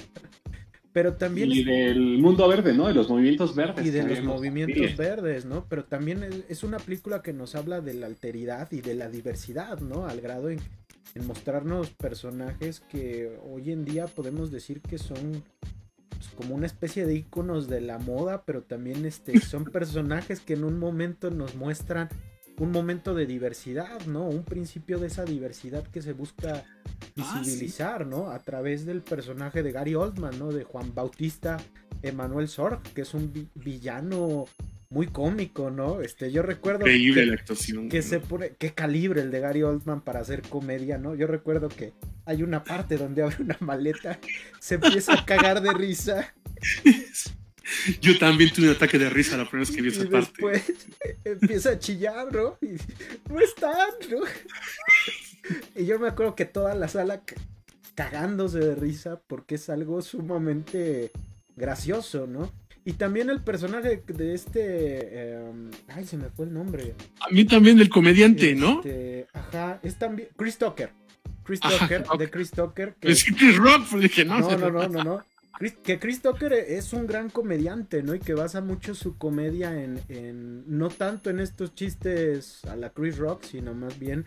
[0.92, 1.50] Pero también...
[1.50, 2.86] Y del mundo verde, ¿no?
[2.86, 3.84] De los movimientos verdes.
[3.84, 5.66] Y de los movimientos verdes, ¿no?
[5.68, 9.80] Pero también es una película que nos habla de la alteridad y de la diversidad,
[9.80, 10.06] ¿no?
[10.06, 10.60] Al grado en,
[11.16, 15.42] en mostrarnos personajes que hoy en día podemos decir que son
[16.36, 20.64] como una especie de iconos de la moda, pero también este, son personajes que en
[20.64, 22.08] un momento nos muestran
[22.58, 24.28] un momento de diversidad, ¿no?
[24.28, 28.30] Un principio de esa diversidad que se busca ah, visibilizar, ¿no?
[28.30, 30.52] A través del personaje de Gary Oldman, ¿no?
[30.52, 31.56] De Juan Bautista
[32.02, 34.46] Emanuel Sorg, que es un villano
[34.90, 36.00] muy cómico, ¿no?
[36.00, 37.88] Este, yo recuerdo Increíble la actuación.
[37.88, 41.14] Que se pone, qué calibre el de Gary Oldman para hacer comedia, ¿no?
[41.14, 41.92] Yo recuerdo que
[42.26, 44.18] hay una parte donde abre una maleta,
[44.60, 46.34] se empieza a cagar de risa.
[48.00, 50.30] Yo también tuve un ataque de risa la primera vez que vi esa y parte.
[50.30, 50.62] Después
[51.24, 52.58] empieza a chillar, ¿no?
[52.60, 52.76] Y
[53.30, 54.18] no están, ¿no?
[55.74, 57.22] Y yo me acuerdo que toda la sala
[57.94, 61.10] cagándose de risa porque es algo sumamente
[61.56, 62.52] gracioso, ¿no?
[62.84, 65.36] Y también el personaje de este.
[65.36, 66.94] Em, ay, se me fue el nombre.
[67.20, 68.78] A mí también del comediante, ¿no?
[68.78, 70.28] Este, ajá, es también.
[70.36, 70.90] Chris Tucker.
[71.44, 72.94] Chris Tucker, de Chris Tucker.
[73.00, 74.38] Que, es Chris Rock, pues dije, no.
[74.38, 75.24] No, no, no, no, no.
[75.82, 78.14] que Chris Tucker es un gran comediante, ¿no?
[78.14, 82.90] Y que basa mucho su comedia en, en, no tanto en estos chistes a la
[82.90, 84.26] Chris Rock, sino más bien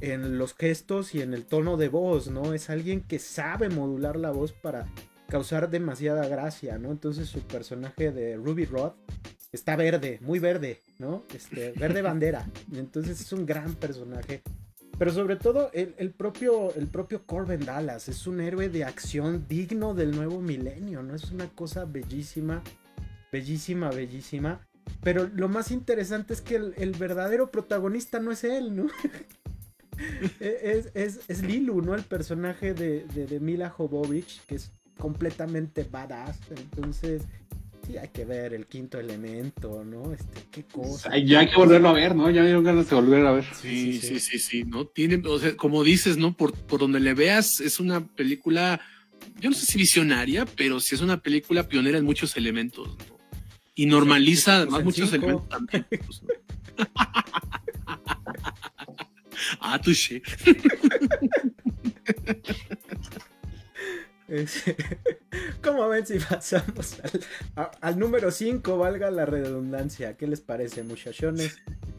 [0.00, 2.54] en los gestos y en el tono de voz, ¿no?
[2.54, 4.86] Es alguien que sabe modular la voz para
[5.28, 6.90] causar demasiada gracia, ¿no?
[6.90, 8.92] Entonces su personaje de Ruby Rod
[9.52, 11.24] está verde, muy verde, ¿no?
[11.34, 12.50] Este, verde bandera.
[12.72, 14.42] Entonces es un gran personaje.
[14.98, 19.92] Pero sobre todo el, propio, el propio Corbin Dallas es un héroe de acción digno
[19.92, 21.14] del nuevo milenio, ¿no?
[21.14, 22.62] Es una cosa bellísima,
[23.30, 24.66] bellísima, bellísima.
[25.02, 28.86] Pero lo más interesante es que el, el verdadero protagonista no es él, ¿no?
[30.40, 31.94] E, es, es, Lilu, ¿no?
[31.94, 36.38] El personaje de, de, Mila Jovovich, que es completamente badass.
[36.50, 37.22] Entonces,
[37.86, 40.12] sí, hay que ver el quinto elemento, ¿no?
[40.12, 41.16] Este, qué cosa.
[41.18, 42.30] Ya hay que volverlo a ver, ¿no?
[42.30, 43.44] Ya me dieron ganas de volver a ver.
[43.54, 44.86] Sí, sí, sí, sí, ¿no?
[44.86, 46.36] Tiene, o sea, como dices, ¿no?
[46.36, 48.80] Por, por donde le veas, es una película,
[49.40, 53.16] yo no sé si visionaria, pero sí es una película pionera en muchos elementos, ¿no?
[53.74, 55.86] Y normaliza además muchos elementos también.
[56.06, 56.22] Pues,
[59.60, 60.22] ah, touché.
[65.62, 66.96] ¿Cómo ven si pasamos
[67.80, 70.16] al, número 5, valga la redundancia?
[70.16, 71.56] ¿Qué les parece, muchachones?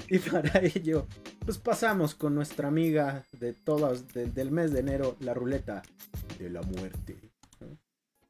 [0.10, 1.08] Y para ello,
[1.46, 5.84] pues pasamos con nuestra amiga de todos, del mes de enero, la ruleta
[6.40, 7.18] de la muerte.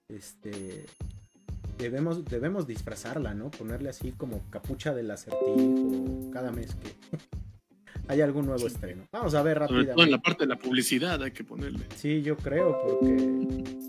[0.08, 0.86] Este.
[1.78, 3.52] Debemos, debemos disfrazarla, ¿no?
[3.52, 6.96] Ponerle así como capucha del acertijo cada mes que
[8.08, 9.08] hay algún nuevo estreno.
[9.12, 10.02] Vamos a ver rápidamente.
[10.02, 11.86] en la parte de la publicidad hay que ponerle.
[11.96, 13.12] Sí, yo creo, porque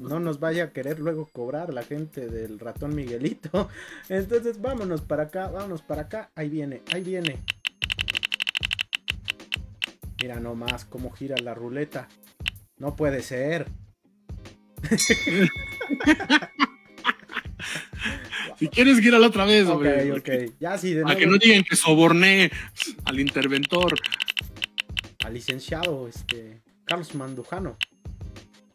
[0.01, 3.69] no nos vaya a querer luego cobrar la gente del ratón Miguelito.
[4.09, 6.31] Entonces, vámonos para acá, vámonos para acá.
[6.35, 7.39] Ahí viene, ahí viene.
[10.21, 12.09] Mira nomás cómo gira la ruleta.
[12.77, 13.67] No puede ser.
[18.59, 19.87] Si quieres, la otra vez, Ok,
[20.17, 20.31] ok.
[20.59, 22.51] Ya sí, de que no digan que soborné
[23.05, 23.95] al interventor.
[25.25, 27.77] Al licenciado, este, Carlos Mandujano.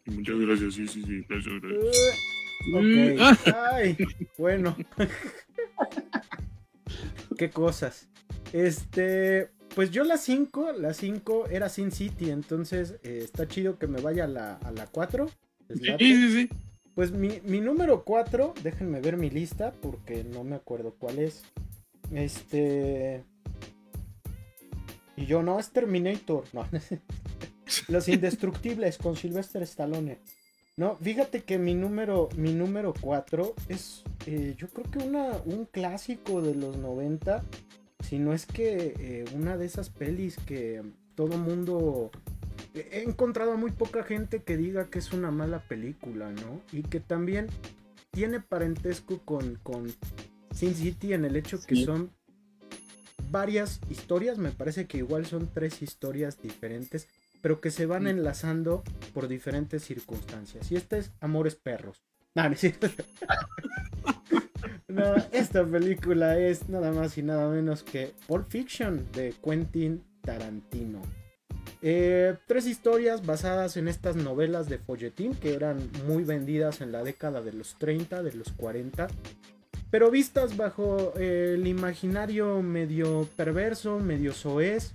[0.06, 1.26] Muchas gracias, sí, sí, sí.
[1.30, 3.36] Eh, ok.
[3.74, 3.98] Ay,
[4.38, 4.78] bueno.
[7.38, 8.08] Qué cosas.
[8.54, 13.88] Este, pues yo la 5, la 5 era Sin City, entonces eh, está chido que
[13.88, 15.30] me vaya a la, a la 4.
[15.70, 16.50] Sí, sí, sí.
[16.96, 21.44] Pues mi, número 4, déjenme ver mi lista porque no me acuerdo cuál es.
[22.12, 23.24] Este.
[25.16, 26.44] Y yo no, es Terminator.
[27.88, 30.20] Los Indestructibles con Sylvester Stallone.
[30.76, 35.66] No, fíjate que mi número, mi número 4 es, eh, yo creo que una, un
[35.66, 37.44] clásico de los 90.
[38.02, 40.84] Si no es que eh, una de esas pelis que
[41.16, 42.12] todo mundo
[42.74, 46.62] he encontrado a muy poca gente que diga que es una mala película, ¿no?
[46.72, 47.48] Y que también
[48.12, 49.92] tiene parentesco con, con
[50.54, 52.12] Sin City en el hecho que son
[53.32, 57.08] varias historias, me parece que igual son tres historias diferentes,
[57.42, 60.72] pero que se van enlazando por diferentes circunstancias.
[60.72, 62.04] Y esta es Amores Perros.
[64.88, 71.02] no, esta película es nada más y nada menos que Pulp Fiction de Quentin Tarantino.
[71.86, 77.04] Eh, tres historias basadas en estas novelas de folletín que eran muy vendidas en la
[77.04, 79.10] década de los 30, de los 40,
[79.92, 84.94] pero vistas bajo eh, el imaginario medio perverso, medio soez,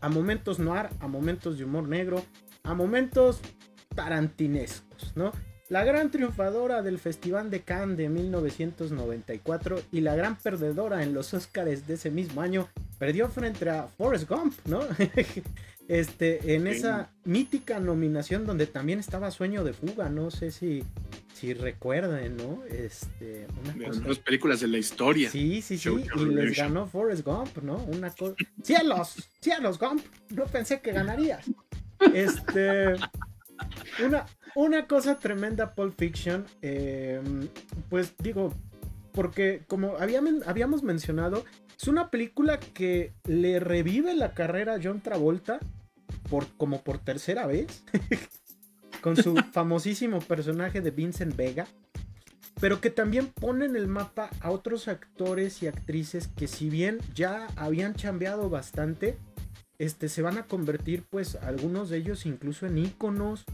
[0.00, 2.24] a momentos noir, a momentos de humor negro,
[2.62, 3.40] a momentos
[3.96, 5.32] tarantinescos, ¿no?
[5.70, 11.34] La gran triunfadora del Festival de Cannes de 1994 y la gran perdedora en los
[11.34, 12.68] Oscars de ese mismo año
[12.98, 14.80] perdió frente a Forrest Gump, ¿no?
[15.90, 20.84] Este, en esa mítica nominación donde también estaba Sueño de Fuga, no sé si,
[21.34, 22.62] si recuerden, ¿no?
[22.66, 25.28] Este, una películas de la historia.
[25.28, 27.78] Sí, sí, sí, y les ganó Forrest Gump, ¿no?
[27.78, 28.36] Una cosa.
[28.62, 29.30] ¡Cielos!
[29.40, 30.00] ¡Cielos, Gump!
[30.28, 31.50] No pensé que ganarías.
[32.14, 32.94] Este.
[34.06, 36.46] Una, una cosa tremenda, Pulp Fiction.
[36.62, 37.48] Em,
[37.88, 38.54] pues digo,
[39.10, 41.44] porque como habíamos mencionado,
[41.76, 45.58] es una película que le revive la carrera a John Travolta
[46.56, 47.84] como por tercera vez,
[49.02, 51.66] con su famosísimo personaje de Vincent Vega,
[52.60, 56.98] pero que también pone en el mapa a otros actores y actrices que si bien
[57.14, 59.16] ya habían chambeado bastante,
[59.78, 63.46] este, se van a convertir pues algunos de ellos incluso en íconos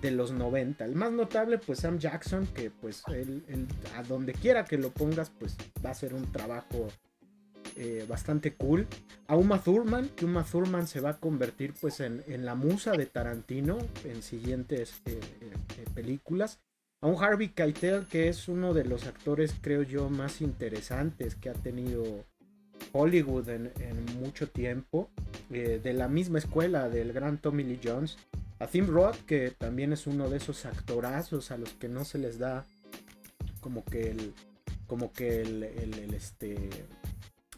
[0.00, 0.84] de los 90.
[0.84, 3.02] El más notable pues Sam Jackson, que pues
[3.96, 6.88] a donde quiera que lo pongas pues va a ser un trabajo
[7.76, 8.86] eh, bastante cool.
[9.26, 13.06] A Uma Thurman, que Uma Thurman se va a convertir pues en, la musa de
[13.06, 16.60] Tarantino en siguientes eh, eh, películas.
[17.00, 21.50] A un Harvey Keitel, que es uno de los actores, creo yo, más interesantes que
[21.50, 22.24] ha tenido
[22.92, 23.72] Hollywood en,
[24.20, 25.10] mucho tiempo.
[25.50, 28.16] de la misma escuela del gran Tommy Lee Jones.
[28.60, 32.18] A Tim Roth, que también es uno de esos actorazos a los que no se
[32.18, 32.64] les da
[33.60, 34.32] como que el
[34.86, 36.70] como que el, el este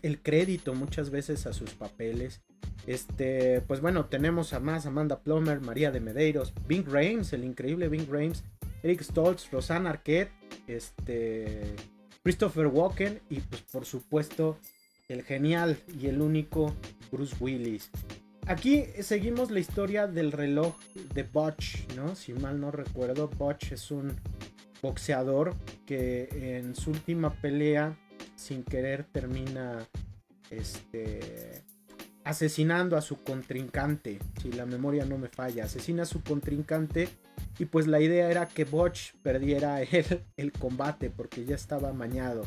[0.07, 2.41] el crédito muchas veces a sus papeles.
[2.87, 7.89] Este, pues bueno, tenemos a más Amanda Plummer, María de Medeiros, Bing Rames, el increíble
[7.89, 8.45] Bing Rames,
[8.83, 10.31] Eric Stoltz, Rosanna Arquette,
[10.69, 11.75] este,
[12.23, 14.59] Christopher Walken y pues por supuesto
[15.09, 16.75] el genial y el único
[17.11, 17.91] Bruce Willis.
[18.47, 20.77] aquí seguimos la historia del reloj
[21.15, 22.15] de Butch, ¿no?
[22.15, 24.13] Si mal no recuerdo, Butch es un
[24.83, 25.55] boxeador
[25.85, 26.29] que
[26.59, 27.97] en su última pelea
[28.37, 29.87] sin querer termina
[30.51, 31.64] este
[32.24, 37.09] asesinando a su contrincante, si la memoria no me falla, asesina a su contrincante
[37.59, 42.45] y pues la idea era que Butch perdiera el, el combate porque ya estaba mañado.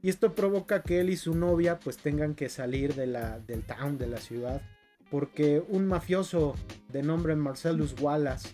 [0.00, 3.62] Y esto provoca que él y su novia pues tengan que salir de la, del
[3.64, 4.62] town, de la ciudad,
[5.10, 6.54] porque un mafioso
[6.92, 8.50] de nombre Marcellus Wallace,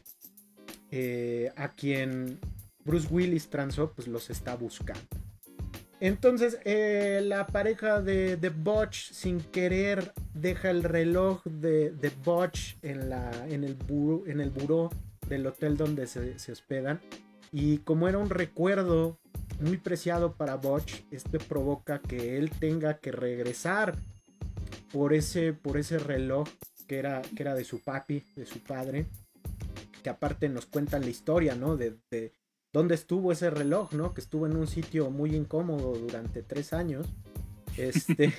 [0.91, 2.39] eh, a quien
[2.85, 5.07] Bruce Willis transó, pues los está buscando.
[6.03, 12.77] Entonces, eh, la pareja de, de Butch, sin querer, deja el reloj de, de Butch
[12.83, 14.91] en, la, en, el buró, en el buró
[15.29, 17.01] del hotel donde se, se, hospedan.
[17.53, 19.21] Y como era un recuerdo
[19.61, 23.95] muy preciado para Butch, este provoca que él tenga que regresar
[24.93, 26.49] por ese, por ese reloj
[26.89, 29.07] que era, que era de su papi, de su padre.
[30.03, 31.77] Que aparte nos cuentan la historia, ¿no?
[31.77, 32.33] De, de
[32.73, 34.15] dónde estuvo ese reloj, ¿no?
[34.15, 37.07] Que estuvo en un sitio muy incómodo durante tres años.
[37.77, 38.33] Este.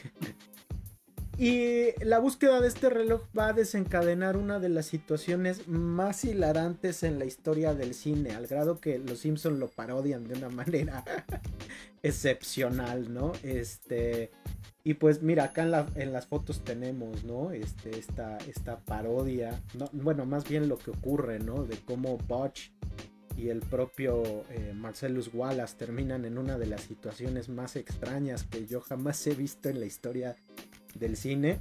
[1.37, 7.03] y la búsqueda de este reloj va a desencadenar una de las situaciones más hilarantes
[7.03, 11.03] en la historia del cine, al grado que los Simpson lo parodian de una manera
[12.03, 13.33] excepcional, ¿no?
[13.43, 14.31] Este.
[14.85, 17.51] Y pues mira, acá en, las fotos tenemos, ¿no?
[17.51, 21.63] Este, esta, esta parodia, no, bueno, más bien lo que ocurre, ¿no?
[21.63, 22.73] De cómo Butch
[23.37, 28.65] y el propio eh, Marcellus Wallace terminan en una de las situaciones más extrañas que
[28.65, 30.35] yo jamás he visto en la historia
[30.95, 31.59] del cine.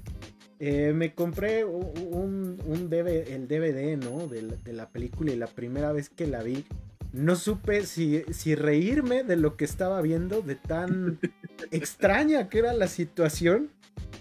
[0.58, 4.28] Eh, me compré un, el DVD, ¿no?
[4.28, 6.64] De la, película y la primera vez que la vi,
[7.12, 11.18] no supe si, si reírme de lo que estaba viendo, de tan
[11.72, 13.70] extraña que era la situación,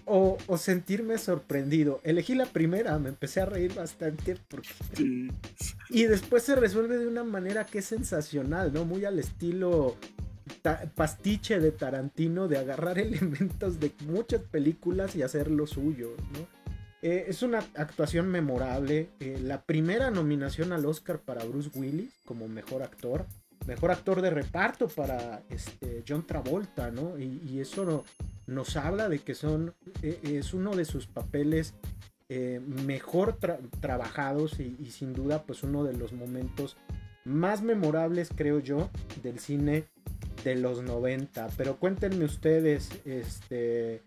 [0.06, 2.02] o, sentirme sorprendido.
[2.04, 4.70] Elegí la primera, me empecé a reír bastante porque...
[5.90, 8.86] Y después se resuelve de una manera que es sensacional, ¿no?
[8.86, 9.98] Muy al estilo
[10.96, 16.62] pastiche de Tarantino de agarrar elementos de muchas películas y hacer lo suyo, ¿no?
[17.02, 19.10] Eh, es una actuación memorable.
[19.20, 23.26] Eh, la primera nominación al Oscar para Bruce Willis como mejor actor
[23.66, 27.18] mejor actor de reparto para este, John Travolta, ¿no?
[27.18, 28.04] Y, eso
[28.48, 31.74] nos habla de que son, e, es uno de sus papeles
[32.30, 33.38] eh, mejor
[33.82, 36.78] trabajados y, sin duda pues uno de los momentos
[37.26, 38.90] más memorables creo yo
[39.22, 39.86] del cine
[40.44, 41.50] de los 90.
[41.58, 44.02] Pero cuéntenme ustedes, este,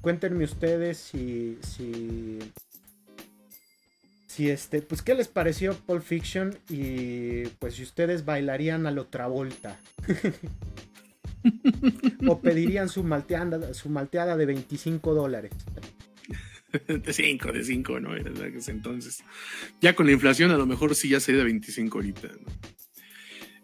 [0.00, 2.40] cuéntenme ustedes si, si
[4.34, 9.06] si este, pues qué les pareció Pulp Fiction y pues si ustedes bailarían a lo
[9.06, 9.78] Travolta.
[12.26, 15.52] o pedirían su malteada, su malteada de 25 dólares.
[16.88, 18.16] De 5, de 5, ¿no?
[18.16, 19.22] Entonces,
[19.80, 22.28] ya con la inflación a lo mejor sí ya sería de 25 ahorita,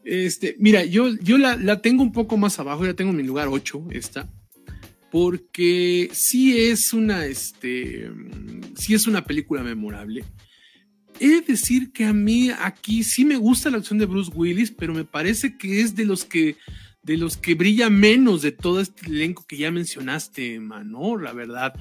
[0.04, 3.48] Este, mira, yo, yo la, la, tengo un poco más abajo, ya tengo mi lugar
[3.48, 4.30] 8, esta,
[5.10, 8.08] porque sí es una, este,
[8.76, 10.24] sí es una película memorable.
[11.20, 14.70] He de decir que a mí aquí sí me gusta la acción de Bruce Willis,
[14.70, 16.56] pero me parece que es de los que
[17.02, 21.74] de los que brilla menos de todo este elenco que ya mencionaste, mano, la verdad.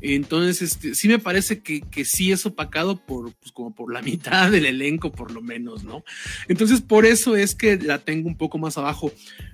[0.00, 4.02] Entonces, este, sí me parece que, que sí es opacado por, pues, como por la
[4.02, 6.04] mitad del elenco, por lo menos, ¿no?
[6.48, 9.12] Entonces, por eso es que la tengo un poco más abajo.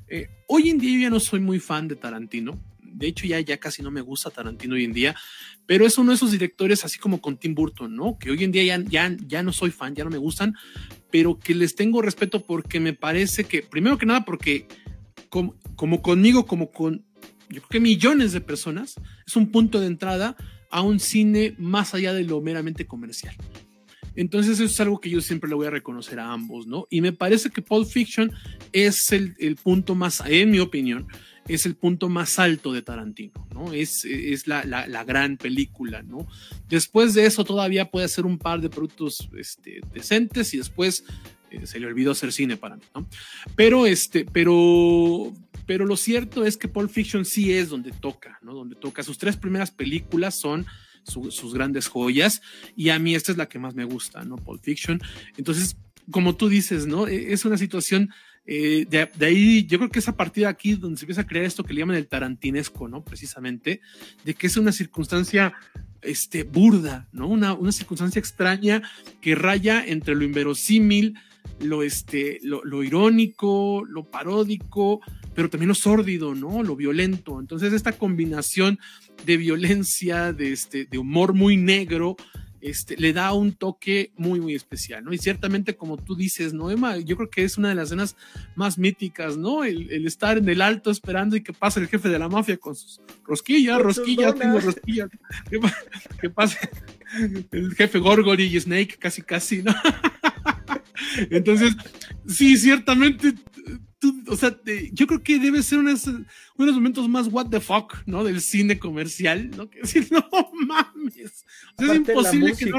[0.08, 2.58] Eh, hoy en día yo ya no soy muy fan de Tarantino.
[2.96, 5.14] De hecho, ya, ya casi no me gusta Tarantino hoy en día,
[5.66, 8.18] pero es uno de esos directores, así como con Tim Burton, ¿no?
[8.18, 10.54] Que hoy en día ya, ya, ya no soy fan, ya no me gustan,
[11.10, 14.66] pero que les tengo respeto porque me parece que, primero que nada, porque
[15.28, 17.04] como, como conmigo, como con,
[17.48, 18.94] yo creo que millones de personas,
[19.26, 20.36] es un punto de entrada
[20.70, 23.36] a un cine más allá de lo meramente comercial.
[24.14, 26.86] Entonces eso es algo que yo siempre le voy a reconocer a ambos, ¿no?
[26.90, 28.32] Y me parece que Pulp Fiction
[28.72, 31.06] es el, el punto más, en mi opinión,
[31.48, 33.72] es el punto más alto de Tarantino, ¿no?
[33.72, 36.26] Es, es la, la, gran película, ¿no?
[36.68, 41.04] Después de eso todavía puede hacer un par de productos este, decentes y después
[41.50, 43.06] eh, se le olvidó hacer cine para mí, ¿no?
[43.54, 45.32] Pero, este, pero,
[45.66, 48.54] pero lo cierto es que Pulp Fiction sí es donde toca, ¿no?
[48.54, 49.02] Donde toca.
[49.02, 50.66] Sus tres primeras películas son
[51.04, 52.42] sus grandes joyas
[52.74, 54.36] y a mí esta es la que más me gusta, ¿no?
[54.36, 55.00] Pulp Fiction.
[55.36, 55.76] Entonces,
[56.10, 57.06] como tú dices, ¿no?
[57.06, 58.10] E, es una situación
[58.46, 61.26] eh, de, ahí, yo creo que es a partir de aquí donde se empieza a
[61.26, 63.04] crear esto que le llaman el tarantinesco, ¿no?
[63.04, 63.80] Precisamente,
[64.24, 65.54] de que es una circunstancia
[66.02, 67.26] este, burda, ¿no?
[67.26, 68.82] Una, una circunstancia extraña
[69.20, 71.14] que raya entre lo inverosímil,
[71.60, 75.00] lo, este, lo, irónico, lo paródico,
[75.34, 76.62] pero también lo sórdido, ¿no?
[76.62, 77.40] Lo violento.
[77.40, 78.78] Entonces, esta combinación
[79.24, 82.16] de violencia, de, este, de humor muy negro,
[82.68, 85.12] este, le da un toque muy, muy especial, ¿no?
[85.12, 86.98] Y ciertamente, como tú dices, ¿no, Emma?
[86.98, 88.16] Yo creo que es una de las escenas
[88.56, 89.64] más míticas, ¿no?
[89.64, 92.74] El, estar en el alto esperando y que pase el jefe de la mafia con
[92.74, 95.08] sus rosquillas, rosquillas, tengo rosquillas.
[96.20, 96.58] Que, pase
[97.52, 99.74] el jefe Gorgory y Snake, casi, casi, ¿no?
[101.30, 101.74] Entonces,
[102.26, 103.34] sí, ciertamente
[104.28, 104.54] o sea,
[104.92, 106.06] yo creo que debe ser unos,
[106.56, 108.24] unos momentos más what the fuck, ¿no?
[108.24, 109.70] Del cine comercial, ¿no?
[109.70, 110.28] Que decir, no
[110.66, 111.44] mames.
[111.78, 112.78] O sea, es imposible que no,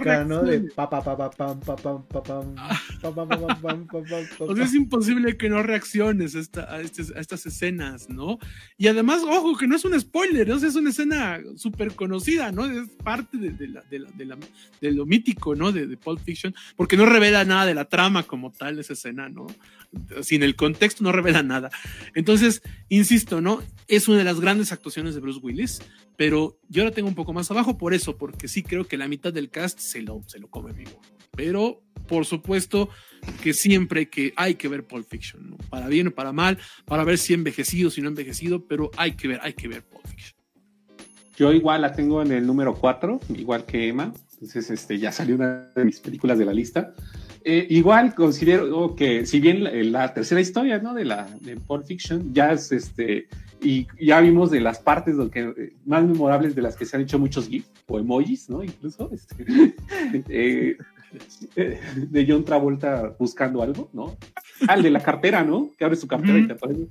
[4.39, 8.37] O sea, es imposible que no reacciones a, esta, a, estas escenas, ¿no?
[8.77, 10.55] Y además, ojo, que no es un spoiler, ¿no?
[10.55, 12.65] es una escena súper conocida, ¿no?
[12.65, 14.37] Es parte de, de, la, de, la, de, la,
[14.81, 15.71] de lo mítico, ¿no?
[15.71, 19.29] De, de Pulp Fiction, porque no revela nada de la trama como tal esa escena,
[19.29, 19.47] ¿no?
[20.21, 21.69] sin el contexto no revela nada.
[22.13, 23.61] Entonces, insisto, ¿no?
[23.87, 25.81] Es una de las grandes actuaciones de Bruce Willis,
[26.17, 29.07] pero yo la tengo un poco más abajo por eso, porque sí creo que la
[29.07, 30.99] mitad del cast se lo, se lo come vivo.
[31.35, 32.89] Pero, por supuesto,
[33.41, 35.57] que siempre que hay que ver Pulp Fiction, ¿no?
[35.69, 39.27] Para bien o para mal, para ver si envejecido, si no envejecido, pero hay que
[39.27, 40.37] ver, hay que ver Pulp Fiction.
[41.37, 44.11] Yo igual la tengo en el número 4, igual que Emma.
[44.33, 46.93] Entonces, este, ya salió una de mis películas de la lista.
[47.49, 50.93] Eh, igual considero que si bien la, tercera historia ¿no?
[50.93, 53.29] de la de Pulp Fiction ya es este
[53.61, 57.17] y ya vimos de las partes que, más memorables de las que se han hecho
[57.17, 58.65] muchos GIFs o emojis, ¿no?
[58.65, 59.45] Incluso este,
[60.27, 64.17] eh, de John Travolta buscando algo, ¿no?
[64.67, 65.71] Al de la cartera, ¿no?
[65.77, 66.87] Que abre su cartera y te aparece.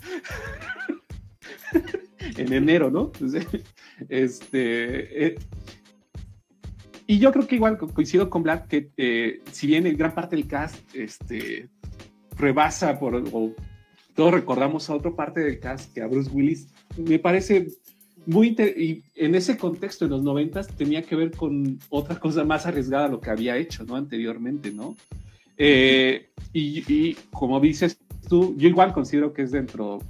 [2.39, 3.13] en enero, ¿no?
[4.09, 5.39] este, eh,
[7.07, 10.37] y yo creo que igual coincido con Black que eh, si bien el gran parte
[10.37, 11.69] del cast este,
[12.37, 13.53] rebasa por, o
[14.15, 17.69] todos recordamos a otra parte del cast que a Bruce Willis, me parece
[18.25, 22.67] muy y en ese contexto en los noventas tenía que ver con otra cosa más
[22.67, 23.95] arriesgada a lo que había hecho, ¿no?
[23.95, 24.97] Anteriormente, ¿no?
[25.57, 30.01] Eh, y, y, como dices tú, yo igual considero que es dentro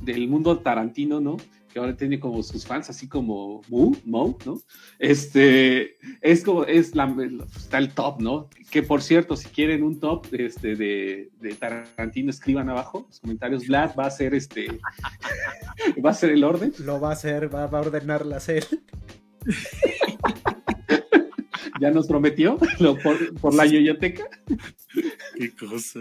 [0.00, 1.36] del mundo tarantino, ¿no?
[1.74, 4.60] Que ahora tiene como sus fans, así como Mo, Mo ¿no?
[5.00, 7.12] Este, es como, es la,
[7.56, 8.48] está el top, ¿no?
[8.70, 13.66] Que por cierto, si quieren un top este, de, de Tarantino, escriban abajo los comentarios.
[13.66, 14.78] Vlad va a ser este,
[16.04, 16.72] va a ser el orden.
[16.78, 18.68] Lo va a hacer, va, a ordenar la serie.
[21.80, 22.56] ya nos prometió
[23.02, 24.22] por, por, la yoyoteca.
[25.36, 25.98] Qué cosa,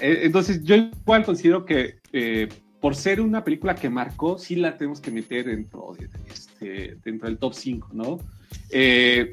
[0.00, 2.48] eh, Entonces, yo igual considero que eh,
[2.84, 5.96] por ser una película que marcó, sí la tenemos que meter dentro,
[6.28, 8.18] este, dentro del top 5, ¿no?
[8.68, 9.32] Eh,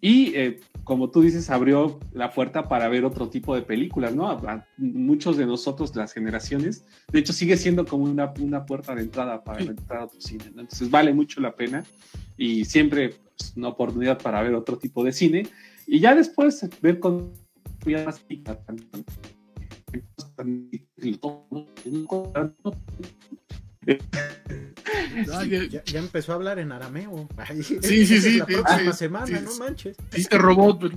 [0.00, 4.30] y eh, como tú dices, abrió la puerta para ver otro tipo de películas, ¿no?
[4.30, 9.02] A, muchos de nosotros, las generaciones, de hecho sigue siendo como una, una puerta de
[9.02, 10.60] entrada para entrar a otro cine, ¿no?
[10.60, 11.82] Entonces vale mucho la pena
[12.36, 15.48] y siempre pues, una oportunidad para ver otro tipo de cine
[15.88, 17.32] y ya después ver con
[20.44, 20.58] más
[25.48, 27.28] ya, empezó a hablar en arameo.
[27.62, 28.38] sí, sí, sí.
[28.38, 29.96] La próxima semana, no manches.
[30.10, 30.92] Dice robot.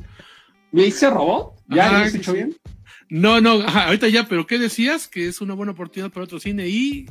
[0.72, 1.56] ¿Me dice robot?
[1.68, 2.56] ¿Ya lo has hecho bien?
[3.10, 5.08] No, no, ahorita ya, pero ¿qué decías?
[5.08, 7.06] Que es una buena oportunidad para otro cine y...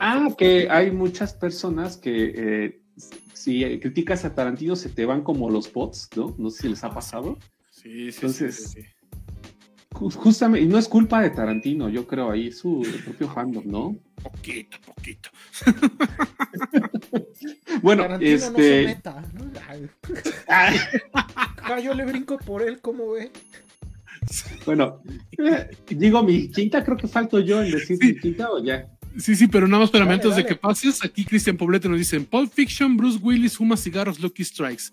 [0.00, 2.80] ah, que hay muchas personas que eh,
[3.32, 6.34] si criticas a Tarantino se te van como los bots, ¿no?
[6.38, 7.38] No sé si les ha pasado.
[7.70, 8.80] Sí, sí, Entonces, sí,
[9.94, 13.96] Justamente, y no es culpa de Tarantino, yo creo, ahí su propio fandom, ¿no?
[14.20, 15.30] Poquito, poquito.
[17.82, 18.50] bueno, Tarantino este.
[18.50, 19.52] No se meta, ¿no?
[21.66, 23.30] Ah, yo le brinco por él, ¿cómo ve?
[24.66, 25.02] Bueno,
[25.88, 28.88] digo mi quinta, creo que falto yo en decir mi quinta o ya.
[29.16, 32.20] Sí, sí, pero nada más para antes de que pases, aquí Cristian Poblete nos dice,
[32.20, 34.84] Pulp Fiction, Bruce Willis fuma cigarros Lucky Strikes.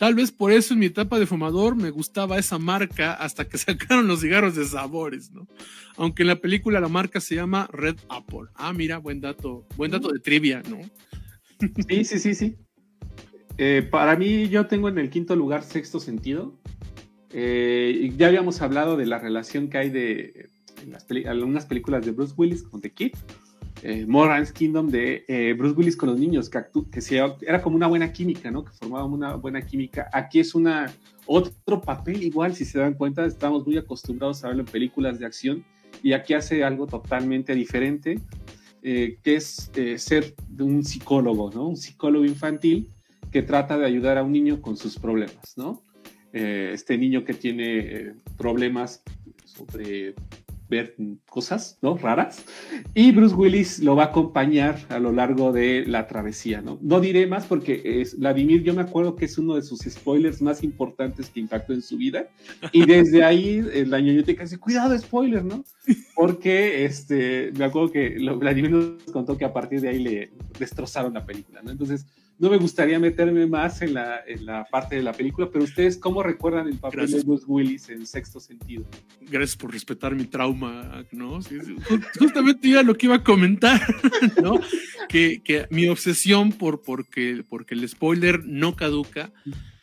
[0.00, 3.58] Tal vez por eso en mi etapa de fumador me gustaba esa marca hasta que
[3.58, 5.46] sacaron los cigarros de sabores, ¿no?
[5.98, 8.48] Aunque en la película la marca se llama Red Apple.
[8.54, 10.78] Ah, mira, buen dato, buen dato de trivia, ¿no?
[11.86, 12.56] Sí, sí, sí, sí.
[13.58, 16.58] Eh, para mí yo tengo en el quinto lugar Sexto Sentido.
[17.34, 20.48] Eh, ya habíamos hablado de la relación que hay de
[21.26, 23.12] algunas películas de Bruce Willis con The Kid
[23.82, 27.00] eh, Moran's Kingdom de eh, Bruce Willis con los niños, que, que
[27.46, 28.64] era como una buena química, ¿no?
[28.64, 30.08] Que formaban una buena química.
[30.12, 30.92] Aquí es una
[31.26, 35.26] otro papel igual, si se dan cuenta, estamos muy acostumbrados a verlo en películas de
[35.26, 35.64] acción
[36.02, 38.18] y aquí hace algo totalmente diferente,
[38.82, 41.68] eh, que es eh, ser un psicólogo, ¿no?
[41.68, 42.90] Un psicólogo infantil
[43.30, 45.82] que trata de ayudar a un niño con sus problemas, ¿no?
[46.32, 49.02] este niño que tiene problemas
[49.44, 50.14] sobre
[50.70, 50.94] ver
[51.28, 51.98] cosas, ¿no?
[51.98, 52.44] Raras.
[52.94, 56.78] Y Bruce Willis lo va a acompañar a lo largo de la travesía, ¿no?
[56.80, 60.40] No diré más porque es, Vladimir, yo me acuerdo que es uno de sus spoilers
[60.40, 62.28] más importantes que impactó en su vida.
[62.72, 65.64] Y desde ahí, la ñoñoteca dice, cuidado, spoiler, ¿no?
[66.14, 71.12] Porque, este, me acuerdo que Vladimir nos contó que a partir de ahí le destrozaron
[71.12, 71.70] la película, ¿no?
[71.70, 72.06] Entonces,
[72.40, 75.98] no me gustaría meterme más en la, en la parte de la película, pero ustedes,
[75.98, 78.86] ¿cómo recuerdan el papel de Bruce Willis en sexto sentido?
[79.20, 81.40] Gracias por respetar mi trauma, ¿no?
[82.18, 83.78] justamente ya lo que iba a comentar,
[84.42, 84.58] ¿no?
[85.10, 89.30] que, que, mi obsesión por porque, porque el spoiler no caduca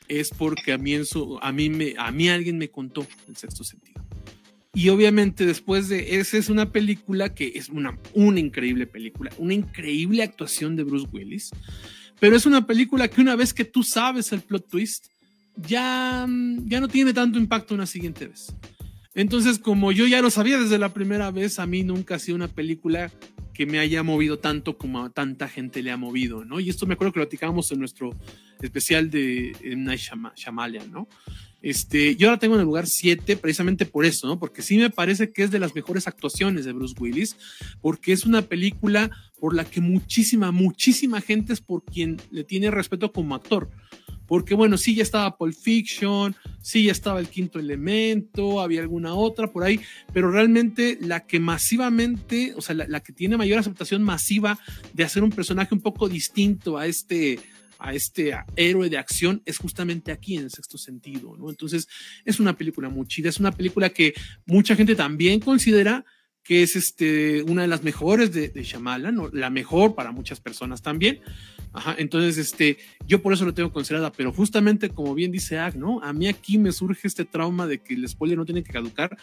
[0.08, 3.36] es porque a mí, en su, a, mí me, a mí alguien me contó el
[3.36, 4.04] sexto sentido.
[4.74, 9.54] Y obviamente después de esa es una película que es una, una increíble película, una
[9.54, 11.52] increíble actuación de Bruce Willis
[12.20, 15.08] pero es una película que una vez que tú sabes el plot twist,
[15.56, 16.28] ya,
[16.66, 18.54] ya no tiene tanto impacto una siguiente vez.
[19.16, 22.36] Entonces, como yo ya lo sabía desde la primera vez, a mí nunca ha sido
[22.36, 23.12] una película
[23.54, 26.60] que me haya movido tanto como a tanta gente le ha movido, ¿no?
[26.60, 28.12] Y esto me acuerdo que lo platicábamos en nuestro
[28.62, 30.02] especial de Night
[30.36, 31.08] Shyamalan, ¿no?
[31.62, 34.40] Este, yo la tengo en el lugar 7 precisamente por eso, ¿no?
[34.40, 37.36] Porque sí me parece que es de las mejores actuaciones de Bruce Willis,
[37.82, 39.10] porque es una película
[39.40, 43.70] por la que muchísima, muchísima gente es por quien le tiene respeto como actor.
[44.28, 49.14] Porque bueno, sí ya estaba Pulp Fiction, sí ya estaba El Quinto Elemento, había alguna
[49.14, 49.80] otra por ahí,
[50.14, 54.60] pero realmente la que masivamente, o sea, la, que tiene mayor aceptación masiva
[54.94, 57.40] de hacer un personaje un poco distinto a este,
[57.80, 61.50] a este héroe de acción es justamente aquí en el sexto sentido, ¿no?
[61.50, 61.88] Entonces
[62.26, 64.14] es una película muy chida, es una película que
[64.46, 66.06] mucha gente también considera
[66.48, 70.82] que es este, una de las mejores de, de Shyamalan, la mejor para muchas personas
[70.82, 71.20] también.
[71.74, 75.76] Ajá, entonces, este, yo por eso lo tengo considerada, pero justamente como bien dice Ag,
[75.76, 76.02] ¿no?
[76.02, 79.18] A mí aquí me surge este trauma de que el spoiler no tiene que caducar.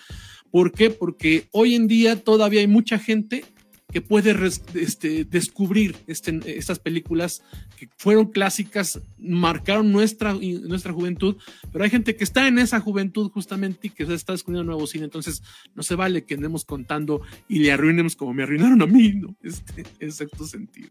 [0.50, 0.90] ¿Por qué?
[0.90, 3.46] Porque hoy en día todavía hay mucha gente
[3.94, 4.34] que puede
[4.74, 7.44] este, descubrir este, estas películas
[7.78, 11.36] que fueron clásicas, marcaron nuestra, nuestra juventud,
[11.70, 15.04] pero hay gente que está en esa juventud justamente y que está descubriendo nuevo cine,
[15.04, 15.44] entonces
[15.76, 19.36] no se vale que andemos contando y le arruinemos como me arruinaron a mí, ¿no?
[19.44, 20.90] Este, cierto sentido.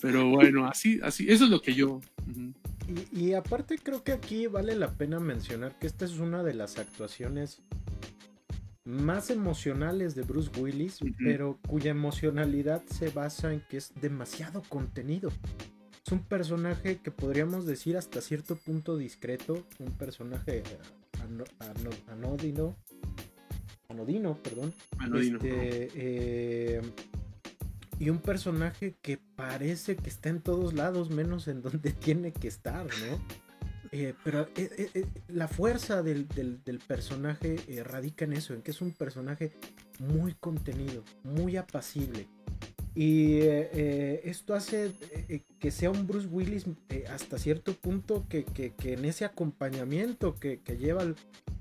[0.00, 2.00] Pero bueno, así, así, eso es lo que yo...
[3.12, 6.54] y, y aparte creo que aquí vale la pena mencionar que esta es una de
[6.54, 7.60] las actuaciones
[8.90, 15.30] más emocionales de Bruce Willis, pero cuya emocionalidad se basa en que es demasiado contenido.
[16.04, 20.62] Es un personaje que podríamos decir hasta cierto punto discreto, un personaje
[22.08, 22.76] anodino,
[23.88, 24.74] anodino, perdón.
[25.14, 26.80] Este, eh,
[27.98, 32.48] y un personaje que parece que está en todos lados, menos en donde tiene que
[32.48, 33.20] estar, ¿no?
[33.92, 36.26] Eh, pero eh, eh, la fuerza del,
[36.86, 39.52] personaje radica en eso, en que es un personaje
[39.98, 42.28] muy contenido, muy apacible.
[42.94, 44.92] Y esto hace
[45.60, 46.66] que sea un Bruce Willis
[47.08, 48.44] hasta cierto punto que,
[48.82, 51.02] en ese acompañamiento que, lleva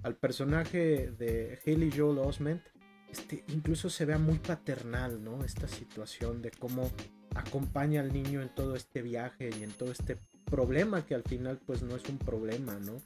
[0.02, 2.64] al, personaje de Haley Joel Osment,
[3.12, 5.44] este, incluso se vea muy paternal, ¿no?
[5.46, 6.90] Esta situación de cómo
[7.36, 10.18] acompaña al niño en todo este viaje y en todo este
[10.50, 13.02] problema que al final pues no es un problema, ¿no?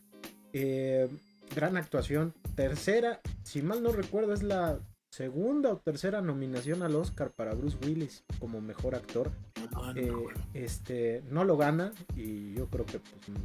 [0.53, 1.09] Eh,
[1.55, 2.33] gran actuación.
[2.55, 4.79] Tercera, si mal no recuerdo, es la
[5.09, 9.31] segunda o tercera nominación al Oscar para Bruce Willis como mejor actor.
[9.75, 10.11] Ah, eh,
[10.53, 13.37] este no lo gana y yo creo que pues,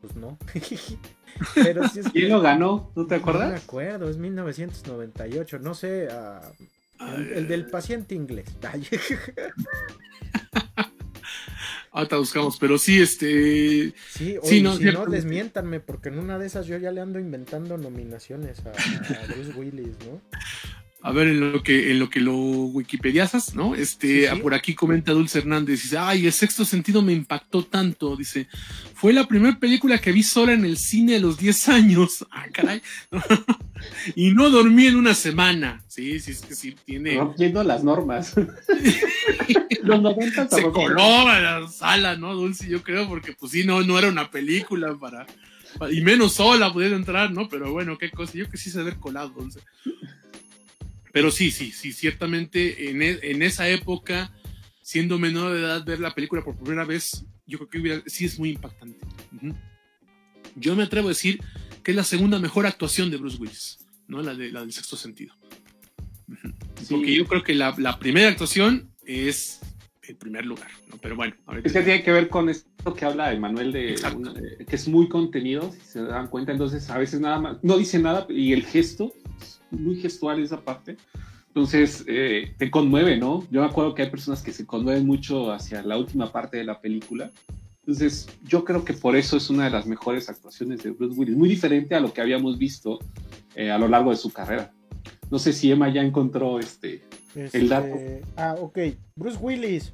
[0.00, 0.38] pues no.
[1.54, 2.90] Pero si es ¿Quién lo ganó?
[2.94, 3.48] ¿No te acuerdas?
[3.48, 6.42] No me acuerdo, es 1998, no sé, ah,
[7.34, 8.46] el, del paciente inglés.
[11.96, 13.94] Ahorita buscamos, pero sí, este.
[14.10, 17.18] Sí, sí no, si no, desmiéntanme, porque en una de esas yo ya le ando
[17.18, 18.72] inventando nominaciones a,
[19.32, 20.20] Bruce Willis, ¿no?
[21.02, 23.74] A ver, en lo que, en lo que lo wikipediasas, ¿no?
[23.74, 28.48] Este, por aquí comenta Dulce Hernández, dice, ay, el sexto sentido me impactó tanto, dice,
[28.94, 32.26] fue la primera película que vi sola en el cine a los 10 años.
[32.36, 32.82] Ah, caray.
[34.14, 35.82] y no dormí en una semana.
[35.86, 37.14] Sí, sí, es que sí tiene.
[37.14, 38.34] Rompiendo las normas.
[39.82, 42.68] los 90 se coló a la sala, ¿no, Dulce?
[42.68, 45.26] Yo creo, porque pues sí, no, no era una película para.
[45.90, 47.48] y menos sola poder entrar, ¿no?
[47.48, 48.34] Pero bueno, qué cosa.
[48.34, 49.60] Yo que sí se haber colado, Dulce.
[51.16, 54.30] Pero sí, sí, sí, ciertamente en, e, en esa época,
[54.82, 58.38] siendo menor de edad, ver la película por primera vez, yo creo que sí es
[58.38, 58.98] muy impactante.
[60.56, 61.40] Yo me atrevo a decir
[61.82, 64.20] que es la segunda mejor actuación de Bruce Willis, ¿no?
[64.20, 65.34] La, de, la del sexto sentido.
[66.90, 69.60] Porque yo creo que la, la, primera actuación es
[70.02, 70.98] el primer lugar, ¿no?
[70.98, 71.34] Pero bueno.
[71.46, 73.94] A ver es que tiene que ver con esto que habla Emanuel de,
[74.68, 77.98] que es muy contenido, si se dan cuenta, entonces a veces nada más, no dice
[77.98, 79.14] nada y el gesto
[79.70, 80.96] muy gestual esa parte.
[81.48, 83.46] Entonces, eh, te conmueve, ¿no?
[83.50, 86.64] Yo me acuerdo que hay personas que se conmueven mucho hacia la última parte de
[86.64, 87.30] la película.
[87.80, 91.36] Entonces, yo creo que por eso es una de las mejores actuaciones de Bruce Willis,
[91.36, 92.98] muy diferente a lo que habíamos visto
[93.54, 94.72] eh, a lo largo de su carrera.
[95.30, 97.02] No sé si Emma ya encontró este,
[97.34, 97.86] el dato.
[97.86, 98.78] Este, ah, ok.
[99.14, 99.92] Bruce Willis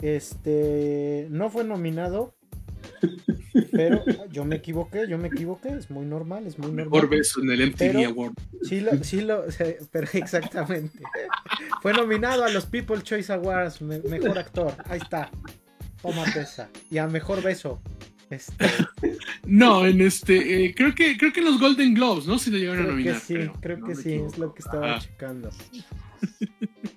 [0.00, 2.34] este, no fue nominado
[3.72, 6.86] pero yo me equivoqué, yo me equivoqué, es muy normal, es muy normal.
[6.86, 8.34] Mejor beso en el MTV Award.
[8.62, 9.44] Sí, lo, sí lo,
[9.92, 10.98] pero exactamente.
[11.82, 15.30] Fue nominado a los People Choice Awards, mejor actor, ahí está.
[16.02, 16.68] Toma pesa.
[16.90, 17.80] Y a mejor beso.
[18.30, 18.66] Este...
[19.46, 22.38] No, en este, eh, creo que creo que los Golden Globes, ¿no?
[22.38, 23.20] Si lo llegaron a nominar.
[23.20, 25.50] sí, creo, que sí, es lo que estaba checando.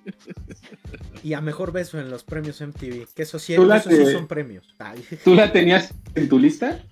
[1.22, 3.06] y a mejor beso en los premios MTV.
[3.14, 4.74] Que eso sí, son premios.
[5.24, 6.82] ¿Tú la tenías en tu lista?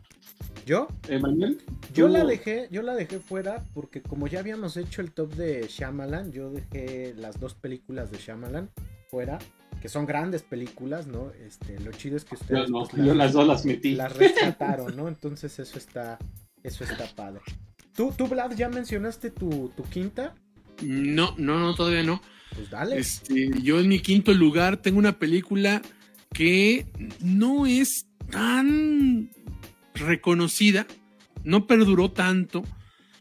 [0.66, 0.88] ¿Yo?
[1.08, 1.62] ¿Emanuel?
[1.94, 5.66] Yo la dejé, yo la dejé fuera porque como ya habíamos hecho el top de
[5.66, 8.68] Shyamalan, yo dejé las dos películas de Shyamalan
[9.10, 9.38] fuera,
[9.80, 11.32] que son grandes películas, ¿no?
[11.46, 13.94] Este, lo chido es que ustedes yo, pues, las, dos las metí.
[13.94, 15.08] Las rescataron, ¿no?
[15.08, 16.18] Entonces eso está,
[16.62, 17.40] eso está padre.
[17.96, 20.34] ¿Tú, tú Vlad, ya mencionaste tu, tu quinta?
[20.82, 22.20] No, no, no, todavía no.
[22.54, 22.92] Pues.
[22.92, 25.82] Este, yo en mi quinto lugar tengo una película
[26.32, 26.86] que
[27.20, 29.30] no es tan
[29.94, 30.86] reconocida,
[31.44, 32.64] no perduró tanto,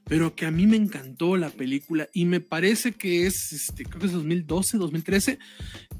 [0.06, 4.00] pero que a mí me encantó la película y me parece que es, este, creo
[4.00, 5.40] que es 2012, 2013,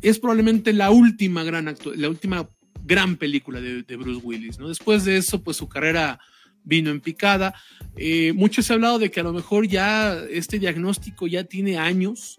[0.02, 2.50] es probablemente la última gran, la última
[2.86, 4.70] gran película de, Bruce Willis, ¿no?
[4.70, 6.20] Después de eso, pues su carrera
[6.64, 7.54] vino en picada.
[7.98, 11.78] Eh, mucho se ha hablado de que a lo mejor ya este diagnóstico ya tiene
[11.78, 12.38] años,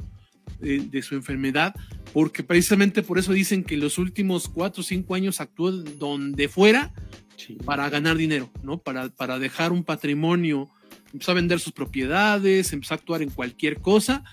[0.60, 1.74] de, su enfermedad,
[2.12, 6.92] porque precisamente por eso dicen que los últimos cuatro o cinco años actuó donde fuera
[7.64, 8.78] para ganar dinero, ¿no?
[8.78, 10.68] Para, para dejar un patrimonio,
[11.12, 14.24] empezó a vender sus propiedades, empezó a actuar en cualquier cosa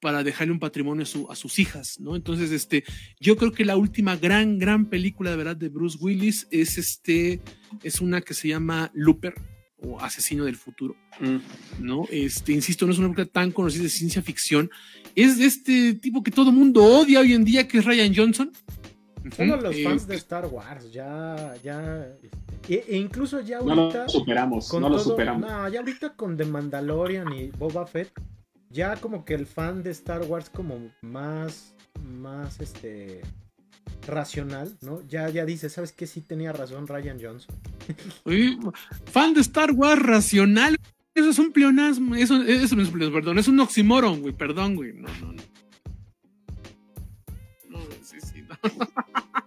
[0.00, 2.16] para dejarle un patrimonio a, a, sus hijas, ¿no?
[2.16, 2.84] Entonces, este,
[3.18, 7.40] yo creo que la última gran, gran película de verdad de Bruce Willis es este,
[7.82, 9.34] es una que se llama Looper,
[9.78, 11.36] o Asesino del Futuro, mm.
[11.80, 12.04] ¿no?
[12.10, 14.70] Este, insisto, no es una película tan conocida de ciencia ficción,
[15.14, 18.52] es de este tipo que todo mundo odia hoy en día, que es Ryan Johnson.
[19.36, 23.74] Solo los fans de Star Wars, ya, ya, este, e, inclulo ya ahorita...
[23.74, 25.50] No lo superamos, no lo superamos.
[25.50, 28.12] No, ya ahorita con The Mandalorian y Boba Fett,
[28.70, 31.74] ya como que el fan de Star Wars como más,
[32.04, 33.22] más, este,
[34.06, 35.02] racional, ¿no?
[35.08, 36.06] Ya, ya dice, ¿sabes qué?
[36.06, 37.54] Sí tenía razón Ryan Johnson.
[39.12, 40.76] fan de Star Wars racional.
[41.14, 42.14] Eso es un pleonasmo.
[42.14, 43.38] Eso, eso no es un perdón.
[43.38, 44.34] Es un oxímoron, güey.
[44.34, 44.92] Perdón, güey.
[44.92, 45.42] No, no, no.
[47.70, 48.56] No, sí, sí, no.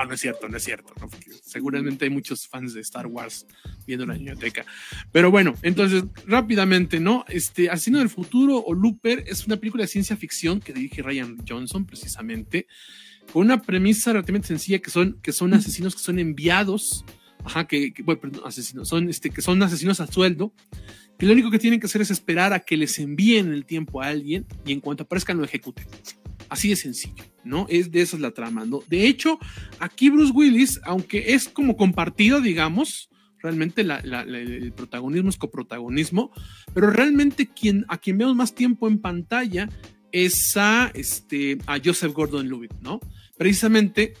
[0.00, 0.94] No, no es cierto, no es cierto.
[1.42, 3.46] seguramente hay muchos fans de Star Wars
[3.86, 4.64] viendo la biblioteca.
[5.12, 7.26] Pero bueno, entonces, rápidamente, ¿no?
[7.28, 11.36] Este, Asesino del Futuro o Looper es una película de ciencia ficción que dirige Ryan
[11.46, 12.66] Johnson, precisamente,
[13.30, 17.04] con una premisa relativamente sencilla que son, que son asesinos que son enviados,
[17.44, 20.54] ajá, que, bueno, asesinos, son, este, que son asesinos a sueldo,
[21.18, 24.00] que lo único que tienen que hacer es esperar a que les envíen el tiempo
[24.00, 25.86] a alguien y en cuanto aparezcan lo ejecuten.
[26.50, 27.66] Así de sencillo, ¿no?
[27.70, 28.82] Es de esa es la trama, ¿no?
[28.88, 29.38] De hecho,
[29.78, 33.08] aquí Bruce Willis, aunque es como compartido, digamos,
[33.42, 36.32] realmente el protagonismo es coprotagonismo,
[36.74, 39.68] pero realmente quien, a quien vemos más tiempo en pantalla
[40.12, 43.00] es a, este, a Joseph Gordon-Levitt, ¿no?
[43.38, 44.14] Precisamente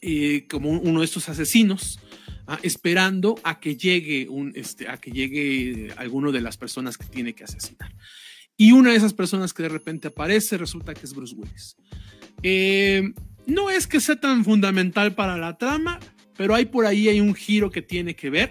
[0.00, 1.98] eh, como uno de estos asesinos,
[2.46, 7.06] ah, esperando a que llegue un, este, a que llegue alguno de las personas que
[7.06, 7.92] tiene que asesinar.
[8.60, 11.76] Y una de esas personas que de repente aparece resulta que es Bruce Willis.
[12.42, 13.14] Eh,
[13.46, 16.00] no es que sea tan fundamental para la trama,
[16.36, 18.50] pero hay por ahí hay un giro que tiene que ver,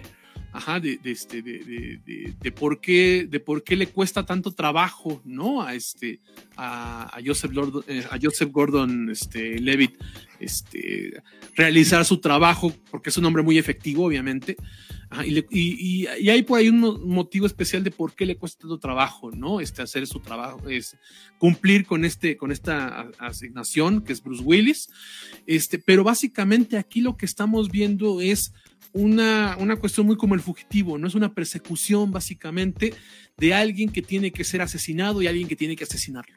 [0.50, 5.60] ajá, de, este, de, por qué, de por qué le cuesta tanto trabajo, ¿no?
[5.60, 6.20] A este,
[6.56, 10.02] a, Joseph, Gordon, eh, a Joseph Gordon, este, Levitt,
[10.40, 11.22] este,
[11.54, 14.56] realizar su trabajo, porque es un hombre muy efectivo, obviamente,
[15.50, 19.60] y, hay por ahí un motivo especial de por qué le cuesta tanto trabajo, ¿no?
[19.60, 20.96] Este, hacer su trabajo, es
[21.38, 24.90] cumplir con, este, con esta asignación que es Bruce Willis.
[25.46, 28.52] Este, pero básicamente aquí lo que estamos viendo es
[28.92, 31.06] una, una cuestión muy como el fugitivo, ¿no?
[31.06, 32.94] Es una persecución básicamente
[33.36, 36.36] de alguien que tiene que ser asesinado y alguien que tiene que asesinarlo.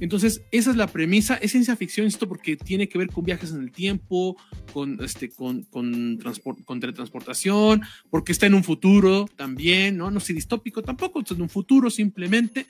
[0.00, 1.36] Entonces, esa es la premisa.
[1.36, 4.36] Es ciencia ficción esto porque tiene que ver con viajes en el tiempo,
[4.72, 6.18] con, este, con, con,
[6.64, 10.10] con teletransportación, porque está en un futuro también, ¿no?
[10.10, 12.66] No es distópico tampoco, está en un futuro simplemente,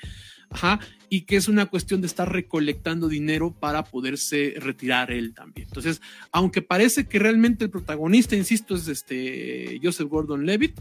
[0.50, 5.68] ajá, y que es una cuestión de estar recolectando dinero para poderse retirar él también.
[5.68, 6.00] Entonces,
[6.32, 10.78] aunque parece que realmente el protagonista, insisto, es este Joseph Gordon-Levitt,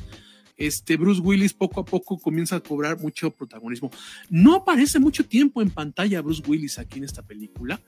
[0.60, 3.90] este Bruce Willis poco a poco comienza a cobrar mucho protagonismo.
[4.30, 7.81] No aparece mucho tiempo en pantalla Bruce Willis aquí en esta película.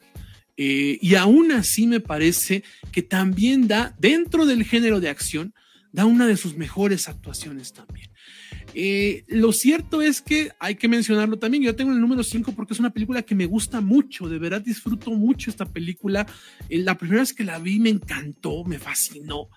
[0.58, 5.54] Eh, y aún así me parece que también da, dentro del género de acción,
[5.92, 8.11] da una de sus mejores actuaciones también.
[8.74, 11.64] Eh, lo cierto es que hay que mencionarlo también.
[11.64, 14.30] Yo tengo el número 5 porque es una película que me gusta mucho.
[14.30, 16.26] De verdad disfruto mucho esta película.
[16.70, 19.50] Eh, la primera vez que la vi me encantó, me fascinó.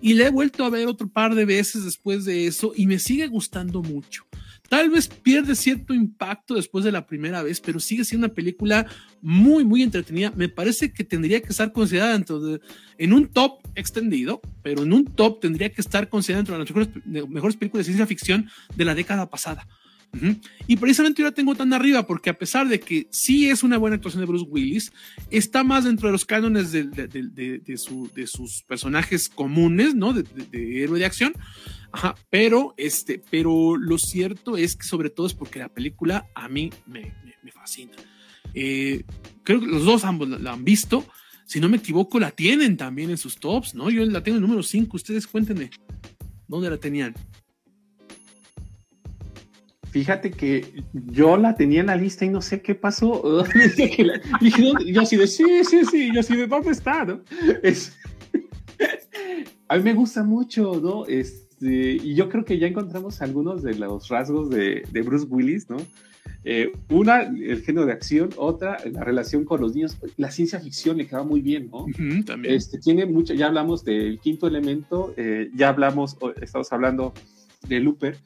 [0.00, 2.98] Y la he vuelto a ver otro par de veces después de eso y me
[2.98, 4.24] sigue gustando mucho.
[4.68, 8.86] Tal vez pierde cierto impacto después de la primera vez, pero sigue siendo una película
[9.20, 10.32] muy, muy entretenida.
[10.36, 12.22] Me parece que tendría que estar considerada
[12.96, 16.92] en un top extendido, pero en un top tendría que estar considerada dentro de
[17.22, 19.66] las mejores, películas de ciencia ficción de la década pasada.
[20.66, 23.78] Y precisamente yo la tengo tan arriba porque a pesar de que sí es una
[23.78, 24.92] buena actuación de Bruce Willis,
[25.30, 30.12] está más dentro de los cánones de, de, sus personajes comunes, ¿no?
[30.12, 31.32] De, héroe de acción.
[31.92, 36.48] Ajá, pero, este, pero lo cierto es que sobre todo es porque la película a
[36.48, 37.92] mí me, me, fascina.
[38.54, 39.04] Eh,
[39.44, 41.04] creo que los dos ambos la, han visto.
[41.50, 43.90] Si no me equivoco, la tienen también en sus tops, ¿no?
[43.90, 44.96] Yo la tengo en número 5.
[44.96, 45.70] Ustedes cuéntenme,
[46.46, 47.12] ¿dónde la tenían?
[49.90, 53.44] Fíjate que yo la tenía en la lista y no sé qué pasó.
[54.86, 57.04] yo así de, sí, sí, sí, yo así de, ¿dónde está?
[57.04, 57.20] ¿no?
[59.66, 61.04] A mí me gusta mucho, ¿no?
[61.06, 65.78] Este, y yo creo que ya encontramos algunos de los rasgos de Bruce Willis, ¿no?
[66.44, 69.98] Eh, una, el género de acción, otra, la relación con los niños.
[70.16, 71.86] La ciencia ficción le queda muy bien, ¿no?
[72.24, 72.54] también.
[72.54, 77.12] Este, tiene mucho, ya hablamos del quinto elemento, eh, ya hablamos, estamos hablando
[77.68, 78.16] de Looper,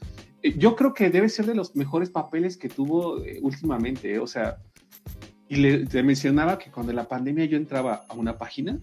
[0.45, 4.19] eh, yo creo que debe ser de los mejores papeles que tuvo eh, últimamente, eh,
[4.19, 4.59] o sea,
[5.49, 8.79] y le, mencionaba que cuando la pandemia yo entraba a una página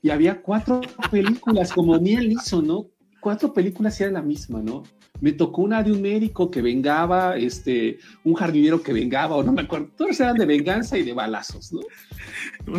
[0.00, 0.80] y había cuatro
[1.10, 2.86] películas, como Neil hizo, ¿no?
[3.20, 4.82] Cuatro películas y era la misma, ¿no?
[5.20, 9.52] Me tocó una de un médico que vengaba, este, un jardinero que vengaba, o no
[9.52, 11.80] me acuerdo, todos eran de venganza y de balazos, ¿no?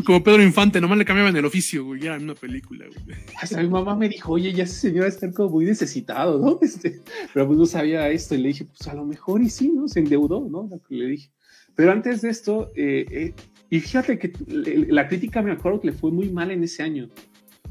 [0.04, 3.18] Como Pedro Infante, nomás le cambiaban el oficio, güey, era una película, güey.
[3.42, 6.60] Hasta mi mamá me dijo, oye, ya ese señor está como muy necesitado, ¿no?
[6.66, 7.00] Este,
[7.34, 9.88] pero pues no sabía esto, y le dije, pues a lo mejor y sí, ¿no?
[9.88, 10.70] Se endeudó, ¿no?
[10.90, 11.32] Le dije.
[11.76, 13.34] Pero antes de esto, eh, eh,
[13.70, 17.10] y fíjate que la crítica me acuerdo que le fue muy mal en ese año.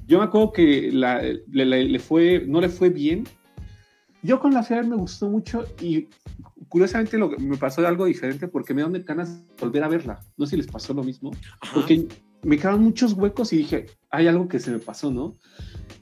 [0.07, 3.25] Yo me acuerdo que la, le, le, fue, no le fue bien.
[4.25, 6.09] Yo con la ciudad me gustó mucho y
[6.69, 10.21] curiosamente lo, me pasó algo diferente porque me dieron ganas de volver a verla.
[10.39, 11.31] No sé si les pasó lo mismo.
[11.75, 12.09] Porque
[12.43, 15.37] me quedaron muchos huecos y dije, hay algo que se me pasó, ¿no?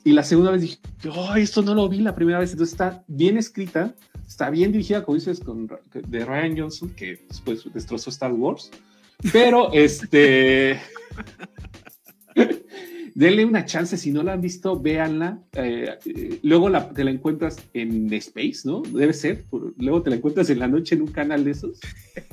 [0.04, 0.78] Y la segunda vez dije,
[1.12, 2.52] oh, esto no lo vi la primera vez.
[2.52, 3.92] Entonces está bien escrita,
[4.24, 8.70] está bien dirigida, como dices, con, de Ryan Johnson, que después destrozó Star Wars.
[9.32, 10.80] Pero, este
[13.14, 15.39] denle una chance, si no la han visto, véanla.
[15.55, 18.82] Eh, eh, luego la, te la encuentras en Space, ¿no?
[18.82, 19.44] Debe ser.
[19.78, 21.80] luego te la encuentras en la noche en un canal de esos.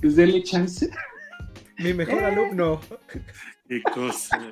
[0.01, 0.89] Pues denle chance.
[1.77, 2.81] Mi mejor alumno.
[3.68, 4.51] Qué cosa.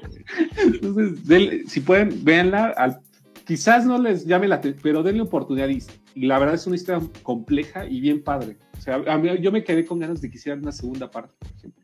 [0.57, 3.01] Entonces, si pueden, véanla.
[3.45, 5.69] quizás no les llame la atención, pero denle oportunidad.
[5.69, 5.81] Y,
[6.25, 8.57] la verdad es una historia compleja y bien padre.
[8.77, 11.33] O sea, a mí, yo me quedé con ganas de que hicieran una segunda parte,
[11.39, 11.76] por ejemplo.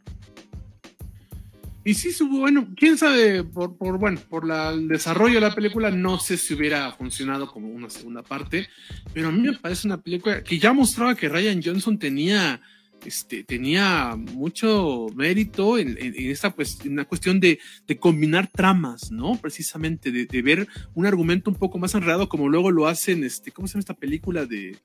[1.85, 5.91] Y sí, bueno, quién sabe, por, por bueno, por la, el desarrollo de la película,
[5.91, 8.69] no sé si hubiera funcionado como una segunda parte,
[9.14, 12.61] pero a mí me parece una película que ya mostraba que Ryan Johnson tenía,
[13.05, 19.11] este, tenía mucho mérito en, en, esta pues, en una cuestión de, de, combinar tramas,
[19.11, 19.35] ¿no?
[19.35, 23.51] Precisamente, de, de, ver un argumento un poco más enredado, como luego lo hacen, este,
[23.51, 24.77] ¿cómo se llama esta película de,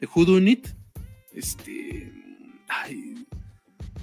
[0.00, 0.66] de Who It?
[1.32, 2.12] Este,
[2.66, 3.24] ay,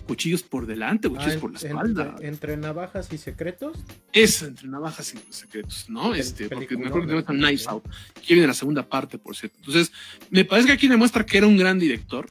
[0.07, 2.15] cuchillos por delante, cuchillos ah, por la espalda.
[2.21, 3.77] Entre, navajas y secretos.
[4.13, 6.15] Eso, entre navajas y secretos, ¿no?
[6.15, 7.83] este, porque mejor que no Nice Out,
[8.25, 9.57] que viene la segunda parte, por cierto.
[9.59, 9.91] Entonces,
[10.29, 12.29] me parece que aquí demuestra que era un gran director.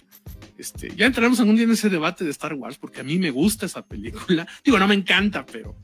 [0.59, 3.31] Este, ya entraremos algún día en ese debate de Star Wars, porque a mí me
[3.31, 4.49] gusta esa película.
[4.65, 5.77] Digo, no me encanta, pero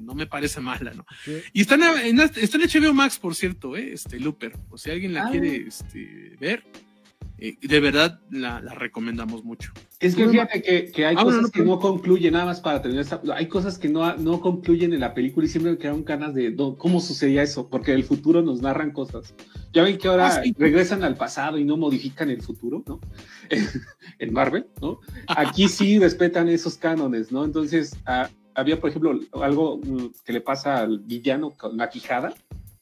[0.00, 1.04] no me parece mala, ¿no?
[1.52, 3.92] Y está en, está en HBO Max, por cierto, ¿eh?
[3.92, 4.52] este Looper.
[4.70, 5.30] O si alguien la ah.
[5.30, 6.64] quiere este, ver,
[7.38, 9.72] eh, de verdad la, recomendamos mucho.
[10.04, 10.62] Es que fíjate
[10.92, 13.88] que, hay ah, cosas que no concluyen, nada más para tener esta, hay cosas que
[13.88, 17.68] no, no concluyen en la película y siempre me quedan ganas de cómo sucedía eso,
[17.70, 19.34] porque el futuro nos narran cosas.
[19.72, 23.00] Ya ven que ahora ah, regresan al pasado y no modifican el futuro, ¿no?
[24.18, 25.00] en Marvel, ¿no?
[25.26, 27.42] Aquí sí respetan esos cánones, ¿no?
[27.42, 32.34] Entonces, ah, había, por ejemplo, algo mm, que le pasa al villano con la quijada,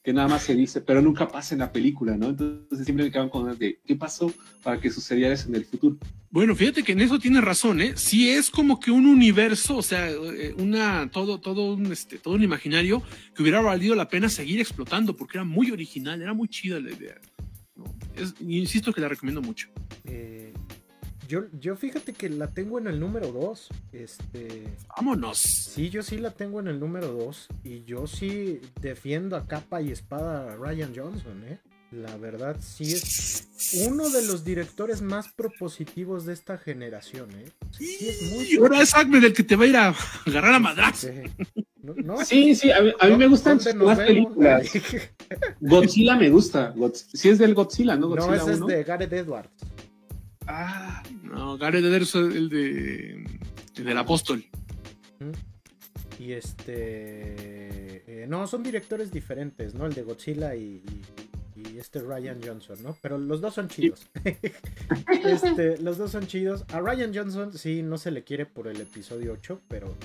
[0.03, 2.29] que nada más se dice, pero nunca pasa en la película, ¿no?
[2.29, 5.97] Entonces siempre me quedan con de qué pasó para que sucediera eso en el futuro.
[6.29, 7.93] Bueno, fíjate que en eso tiene razón, ¿eh?
[7.95, 12.33] Si es como que un universo, o sea, eh, una, todo, todo un, este, todo
[12.33, 13.01] un imaginario
[13.33, 16.91] que hubiera valido la pena seguir explotando, porque era muy original, era muy chida la
[16.91, 17.15] idea.
[18.41, 19.69] insisto que la recomiendo mucho.
[20.03, 20.53] Eh,
[21.27, 23.69] yo, yo fíjate que la tengo en el número 2.
[23.91, 24.63] Este.
[24.95, 25.39] Vámonos.
[25.39, 27.47] Sí, yo sí la tengo en el número 2.
[27.63, 31.59] Y yo sí defiendo a capa y espada a Ryan Johnson, ¿eh?
[31.91, 33.47] La verdad, sí es
[33.87, 37.51] uno de los directores más propositivos de esta generación, ¿eh?
[37.71, 38.45] Sí, es muy.
[38.51, 39.95] Y ahora es Acme del que te va a ir a
[40.25, 41.07] agarrar a madras.
[42.25, 44.71] Sí, sí, a mí, me gustan las películas.
[45.59, 46.73] Godzilla me gusta.
[47.13, 48.15] sí es del Godzilla, ¿no?
[48.15, 49.51] no, ese es de Gareth Edwards.
[50.47, 51.03] Ah,
[51.33, 53.25] no, Gareth Edwards es el de
[53.77, 54.45] el del apóstol.
[56.19, 58.23] Y este.
[58.23, 59.85] Eh, no, son directores diferentes, ¿no?
[59.85, 60.83] El de Godzilla y,
[61.55, 62.97] y, este Ryan Johnson, ¿no?
[63.01, 64.07] Pero los dos son chidos.
[65.25, 66.65] este, los dos son chidos.
[66.71, 69.95] A Ryan Johnson sí no se le quiere por el episodio 8, pero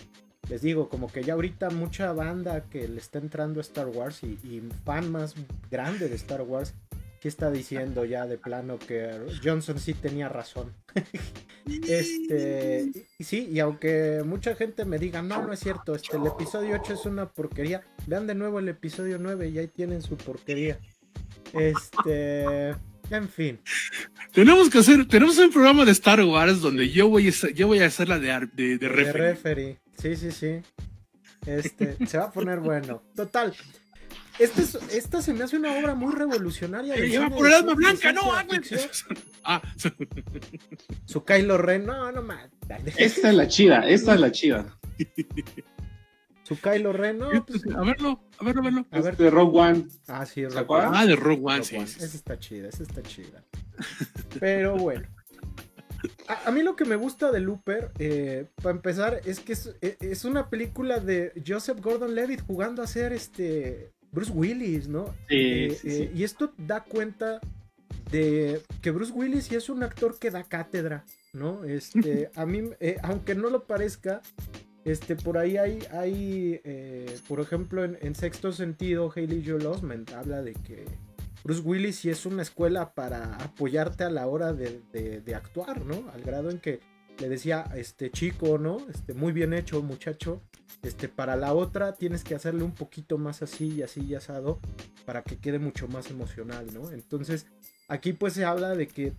[0.49, 4.23] les digo, como que ya ahorita mucha banda que le está entrando a Star Wars
[4.23, 5.35] y, y fan más
[5.71, 6.75] grande de Star Wars
[7.21, 9.11] que está diciendo ya de plano que
[9.43, 10.75] Johnson sí tenía razón.
[11.89, 16.77] este, sí, y aunque mucha gente me diga, no, no es cierto, este, el episodio
[16.81, 20.79] 8 es una porquería, vean de nuevo el episodio 9 y ahí tienen su porquería.
[21.53, 22.71] Este,
[23.11, 23.59] en fin.
[24.33, 27.81] Tenemos que hacer, tenemos un programa de Star Wars donde yo voy a, yo voy
[27.81, 29.79] a hacer la de, de, de referee.
[30.01, 30.61] Sí, sí, sí.
[31.47, 33.03] Este, se va a poner bueno.
[33.15, 33.55] Total,
[34.39, 34.63] este
[34.97, 36.95] esta se me hace una obra muy revolucionaria.
[36.95, 38.23] Se lleva por el alma blanca, no,
[39.45, 39.63] ah.
[41.07, 42.49] Su Kylo Ren, no, no más.
[42.97, 44.79] Esta es la chida, esta es la chida.
[46.43, 47.29] Su Kylo Ren, no.
[47.45, 48.87] Pues, a verlo, a verlo, a verlo.
[48.91, 49.17] A ver.
[49.17, 49.87] De Rogue One.
[50.07, 50.89] Ah, sí, Rogue One.
[50.93, 51.77] Ah, de Rogue One, sí.
[51.77, 53.45] Esa está chida, esa está chida.
[54.39, 55.07] Pero bueno.
[56.45, 60.25] A, mí lo que me gusta de Looper, eh, para empezar, es que es, es,
[60.25, 65.15] una película de Joseph Gordon-Levitt jugando a ser este Bruce Willis, ¿no?
[65.29, 67.41] Eh, eh, y esto da cuenta
[68.11, 71.65] de que Bruce Willis sí es un actor que da cátedra, ¿no?
[71.65, 74.23] Este, a mí, eh, aunque no lo parezca,
[74.85, 76.61] este, por ahí hay, hay
[77.29, 80.87] por ejemplo, en, Sexto Sentido, Haley Joel Osment habla de que
[81.45, 86.11] Bruce Willis sí es una escuela para apoyarte a la hora de, de actuar, ¿no?
[86.11, 86.81] Al grado en que
[87.19, 88.79] le decía, este chico, ¿no?
[88.89, 90.43] Este, muy bien hecho, muchacho.
[90.83, 94.61] Este, para la otra tienes que hacerle un poquito más así y así y asado
[95.05, 96.91] para que quede mucho más emocional, ¿no?
[96.93, 97.47] Entonces,
[97.89, 99.15] aquí pues se habla de que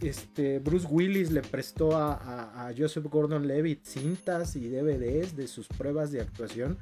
[0.00, 5.68] este, Bruce Willis le prestó a, a Joseph Gordon Levitt cintas y DVDs de sus
[5.68, 6.78] pruebas de actuación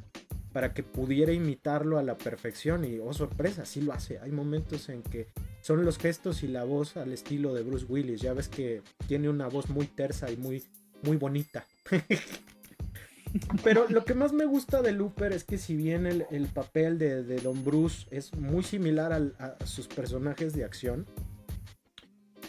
[0.53, 4.19] para que pudiera imitarlo a la perfección y oh sorpresa, sí lo hace.
[4.19, 5.29] Hay momentos en que
[5.61, 8.21] son los gestos y la voz al estilo de Bruce Willis.
[8.21, 10.65] Ya ves que tiene una voz muy tersa y muy,
[11.03, 11.65] muy bonita.
[13.63, 17.23] Pero lo que más me gusta de Looper es que si bien el, papel de,
[17.41, 21.07] Don Bruce es muy similar a sus personajes de acción,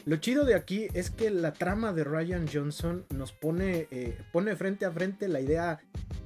[0.06, 4.56] lo chido de aquí es que la trama de Ryan Johnson nos pone, eh, pone
[4.56, 5.80] frente a frente la idea,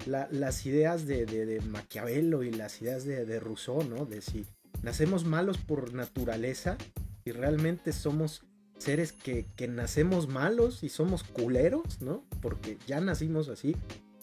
[0.05, 4.05] las ideas de, de, Maquiavelo y las ideas de, Rousseau, ¿no?
[4.05, 4.45] De si
[4.81, 6.77] nacemos malos por naturaleza
[7.25, 8.43] y realmente somos
[8.77, 12.23] seres que, que nacemos malos y somos culeros, ¿no?
[12.41, 13.75] Porque ya nacimos así.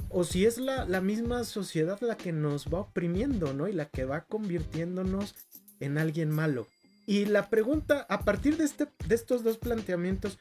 [0.08, 3.68] O si es la, la misma sociedad la que nos va oprimiendo, ¿no?
[3.68, 5.34] Y la que va convirtiéndonos
[5.80, 6.66] en alguien malo.
[7.06, 10.38] Y la pregunta, a partir de, este, de estos dos planteamientos,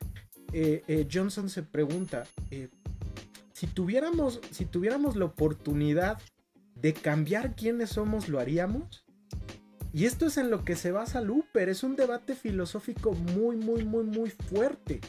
[0.54, 2.70] eh, eh, Johnson se pregunta, eh,
[3.54, 6.20] si, tuviéramos, si tuviéramos la oportunidad
[6.76, 9.06] de cambiar quiénes somos, ¿lo haríamos?
[9.94, 13.84] Y esto es en lo que se basa Looper, es un debate filosófico muy, muy,
[13.84, 15.02] muy, muy fuerte.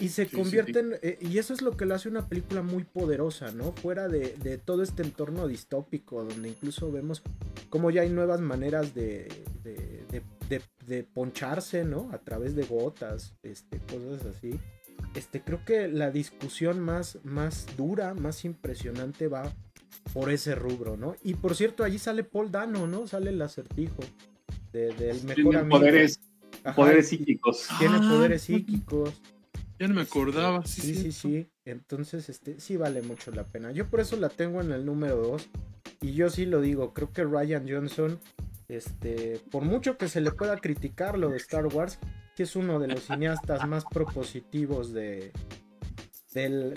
[0.00, 0.98] y se convierte en...
[1.20, 3.72] y eso es lo que lo hace una película muy poderosa, ¿no?
[3.72, 7.22] Fuera de, de, todo este entorno distópico, donde incluso vemos
[7.68, 9.28] cómo ya hay nuevas maneras de,
[9.62, 9.97] de
[10.88, 12.10] de, poncharse, ¿no?
[12.12, 14.58] A través de gotas, este, cosas así.
[15.14, 19.52] Este, creo que la discusión más, más dura, más impresionante va
[20.12, 21.16] por ese rubro, ¿no?
[21.22, 23.06] Y por cierto, allí sale Paul Dano, ¿no?
[23.06, 24.02] Sale el acertijo
[24.72, 25.78] del mejor amigo.
[25.78, 26.20] Poderes,
[26.74, 27.68] poderes psíquicos.
[27.78, 29.20] Tiene ah, poderes psíquicos.
[29.78, 31.50] Ya no me acordaba, sí, sí, sí, sí.
[31.64, 33.70] Entonces, este, sí vale mucho la pena.
[33.70, 35.48] Yo por eso la tengo en el número 2.
[36.00, 38.18] Y yo sí lo digo, creo que Ryan Johnson
[38.68, 41.98] este, por mucho que se le pueda criticar lo de Star Wars,
[42.36, 45.32] que es uno de los cineastas más propositivos de,
[46.34, 46.74] del,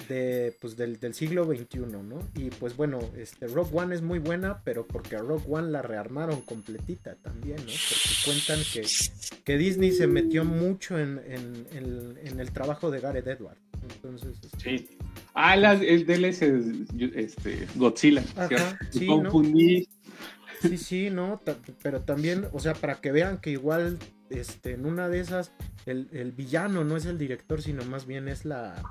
[0.59, 2.19] pues del, siglo XXI, ¿no?
[2.35, 5.81] Y pues bueno, este, Rogue One es muy buena, pero porque a Rogue One la
[5.81, 7.65] rearmaron completita también, ¿no?
[7.65, 8.85] Porque cuentan que,
[9.43, 11.19] que Disney se metió mucho en,
[11.71, 13.61] el trabajo de Gareth Edwards.
[13.95, 14.89] Entonces, este, sí.
[15.33, 16.41] Ah, el DLC,
[17.15, 18.23] este, Godzilla.
[18.91, 19.87] sí, confundí.
[20.61, 21.41] Sí, sí, no,
[21.81, 23.97] pero también, o sea, para que vean que igual
[24.29, 25.51] este, en una de esas,
[25.85, 28.81] el, el, villano no es el director, sino más bien es la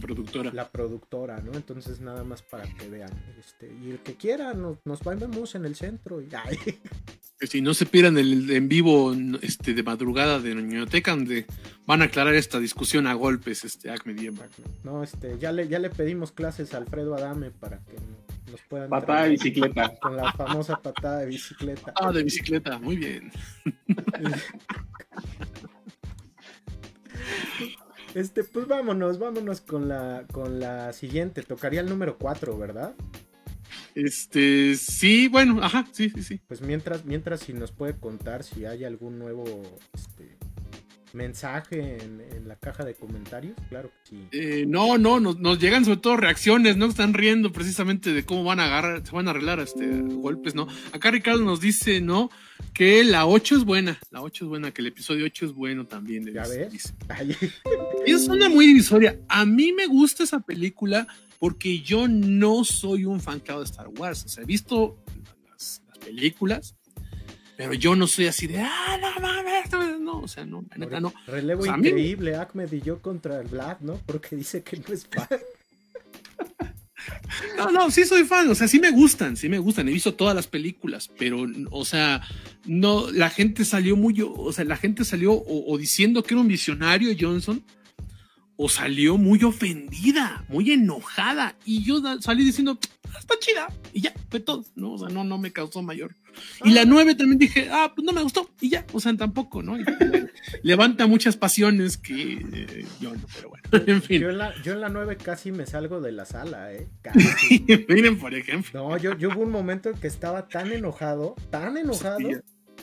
[0.00, 0.52] productora.
[0.52, 1.52] La productora, ¿no?
[1.54, 3.10] Entonces nada más para que vean.
[3.38, 6.20] Este, y el que quiera, nos, nos vemos en el centro.
[6.20, 6.28] Y,
[7.46, 11.46] Si no se pierdan el en vivo este, de madrugada de Ñoñoteca, donde
[11.86, 14.14] van a aclarar esta discusión a golpes, este Acme
[14.84, 17.96] No, este, ya le, ya le pedimos clases a Alfredo Adame para que
[18.50, 18.88] nos puedan.
[18.90, 19.94] Patada de bicicleta.
[20.00, 21.92] Con la famosa patada de bicicleta.
[21.96, 23.30] Ah, de bicicleta, muy bien.
[28.14, 31.42] Este, pues vámonos, vámonos con la, con la siguiente.
[31.42, 32.94] Tocaría el número 4, ¿verdad?
[33.94, 36.40] Este, sí, bueno, ajá, sí, sí, sí.
[36.48, 39.44] Pues mientras, mientras si nos puede contar si hay algún nuevo
[39.92, 40.35] este,
[41.16, 44.28] mensaje en, la caja de comentarios, claro que sí.
[44.30, 46.86] Eh, no, no, nos, llegan sobre todo reacciones, ¿no?
[46.86, 50.68] Están riendo precisamente de cómo van a agarrar, se van a arreglar este golpes, ¿no?
[50.92, 52.30] Acá Ricardo nos dice, ¿no?
[52.72, 55.86] Que la 8 es buena, la 8 es buena, que el episodio 8 es bueno
[55.86, 56.32] también.
[56.32, 56.94] ¿Ya ves?
[58.06, 59.18] es una muy divisoria.
[59.28, 64.24] A mí me gusta esa película porque yo no soy un fan de Star Wars.
[64.24, 64.98] O sea, he visto
[65.50, 66.76] las películas,
[67.56, 71.00] pero yo no soy así de, ah, no mames, no, o sea, no, la neta
[71.00, 71.12] no.
[71.26, 74.00] Relevo increíble, Ahmed y yo contra el Black, ¿no?
[74.06, 75.28] Porque dice que no es fan.
[77.56, 80.14] No, no, sí soy fan, o sea, sí me gustan, sí me gustan, he visto
[80.14, 82.20] todas las películas, pero, o sea,
[82.64, 86.48] no, la gente salió muy, o sea, la gente salió o diciendo que era un
[86.48, 87.62] visionario Johnson,
[88.56, 92.78] o salió muy ofendida, muy enojada, y yo salí diciendo,
[93.12, 94.92] ah, está chida, y ya, fue todo, ¿no?
[94.92, 96.14] O sea, no, no me causó mayor.
[96.64, 99.62] Y la 9 también dije, ah, pues no me gustó, y ya, o sea, tampoco,
[99.62, 99.76] ¿no?
[100.62, 104.22] levanta muchas pasiones que eh, yo no, pero bueno, en fin.
[104.22, 106.88] Yo en, la, yo en la 9 casi me salgo de la sala, ¿eh?
[107.88, 108.88] Miren, por ejemplo.
[108.88, 112.18] No, yo, yo hubo un momento en que estaba tan enojado, tan enojado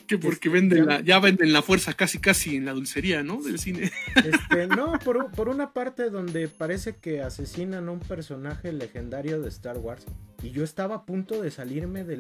[0.08, 3.42] que porque venden la, ya venden la fuerza casi casi en la dulcería, ¿no?
[3.42, 3.92] Del cine.
[4.16, 9.50] Este, no, por, por, una parte donde parece que asesinan a un personaje legendario de
[9.50, 10.06] Star Wars.
[10.42, 12.18] Y yo estaba a punto de salirme de,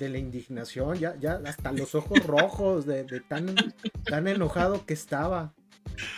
[0.00, 3.54] la, indignación, ya, ya hasta los ojos rojos de, tan,
[4.04, 5.52] tan enojado que estaba.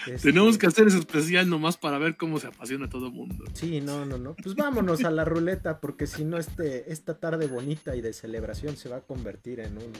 [0.07, 3.45] Este, Tenemos que hacer ese especial nomás para ver cómo se apasiona todo el mundo.
[3.55, 4.35] Sí, no, no, no.
[4.35, 8.77] Pues vámonos a la ruleta, porque si no, este, esta tarde bonita y de celebración
[8.77, 9.93] se va a convertir en un,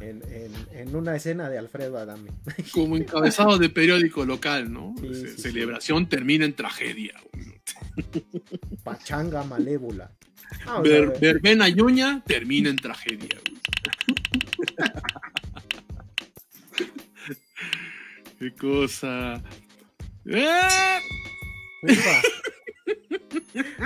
[0.00, 2.30] en, una escena de Alfredo Adame.
[2.72, 4.94] Como encabezado de periódico local, ¿no?
[5.36, 7.14] Celebración termina en tragedia.
[8.84, 10.10] Pachanga malévola.
[10.82, 13.38] verbena ñoña termina en tragedia.
[18.38, 19.42] Qué cosa.
[20.26, 21.00] ¡Eh!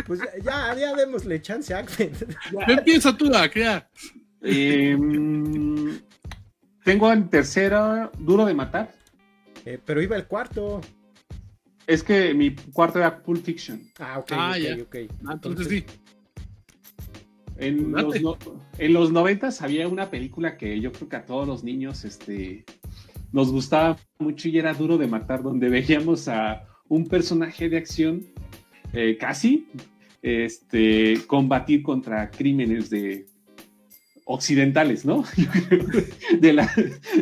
[0.06, 1.84] Pues ya, ya démosle chance a
[2.68, 3.88] Empieza tú, ya.
[4.42, 6.00] Em,
[6.84, 8.92] tengo en tercera Duro de Matar.
[9.64, 10.80] Eh, pero iba el cuarto.
[11.86, 13.80] Es que mi cuarto era Pulp Fiction.
[13.98, 14.96] Ah, ok, ah, ok,
[15.26, 15.84] ah, entonces, sí.
[17.58, 18.16] En los,
[18.78, 22.64] en los, noventas había una película que yo creo que a todos los niños este,
[23.30, 28.26] nos gustaba mucho y era Duro de Matar, donde veíamos a un personaje de acción
[28.92, 29.68] eh, casi
[30.22, 33.26] este, combatir contra crímenes de,
[34.24, 35.24] occidentales, ¿no?
[36.40, 36.70] de la,